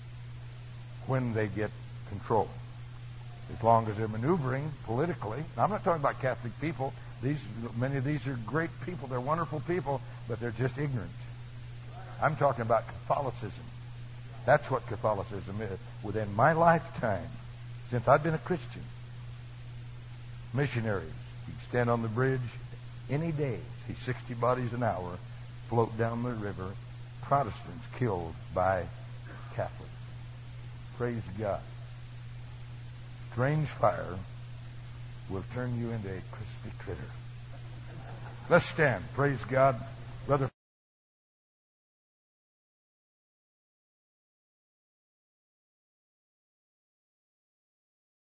when 1.06 1.34
they 1.34 1.46
get 1.46 1.70
control. 2.08 2.48
As 3.52 3.62
long 3.62 3.86
as 3.88 3.96
they're 3.96 4.08
maneuvering 4.08 4.72
politically. 4.84 5.42
Now, 5.56 5.64
I'm 5.64 5.70
not 5.70 5.84
talking 5.84 6.00
about 6.00 6.20
Catholic 6.20 6.58
people. 6.60 6.92
These, 7.22 7.44
many 7.76 7.96
of 7.96 8.04
these 8.04 8.26
are 8.26 8.38
great 8.46 8.70
people. 8.84 9.08
They're 9.08 9.20
wonderful 9.20 9.60
people, 9.60 10.00
but 10.28 10.40
they're 10.40 10.50
just 10.50 10.78
ignorant. 10.78 11.10
I'm 12.20 12.36
talking 12.36 12.62
about 12.62 12.86
Catholicism. 12.88 13.64
That's 14.44 14.70
what 14.70 14.86
Catholicism 14.86 15.60
is. 15.60 15.78
Within 16.02 16.34
my 16.34 16.52
lifetime, 16.52 17.28
since 17.90 18.08
I've 18.08 18.22
been 18.22 18.34
a 18.34 18.38
Christian, 18.38 18.82
missionaries, 20.54 21.12
you 21.46 21.54
stand 21.68 21.90
on 21.90 22.02
the 22.02 22.08
bridge 22.08 22.40
any 23.10 23.32
day, 23.32 23.58
see 23.86 23.94
60 23.94 24.34
bodies 24.34 24.72
an 24.72 24.82
hour 24.82 25.18
float 25.68 25.96
down 25.98 26.22
the 26.22 26.30
river, 26.30 26.72
Protestants 27.22 27.84
killed 27.98 28.34
by. 28.54 28.84
Praise 30.96 31.22
God. 31.38 31.60
Strange 33.32 33.68
fire 33.68 34.16
will 35.28 35.44
turn 35.52 35.78
you 35.78 35.90
into 35.90 36.08
a 36.08 36.20
crispy 36.30 36.70
critter. 36.78 37.10
Let's 38.48 38.64
stand. 38.64 39.04
Praise 39.14 39.44
God. 39.44 39.76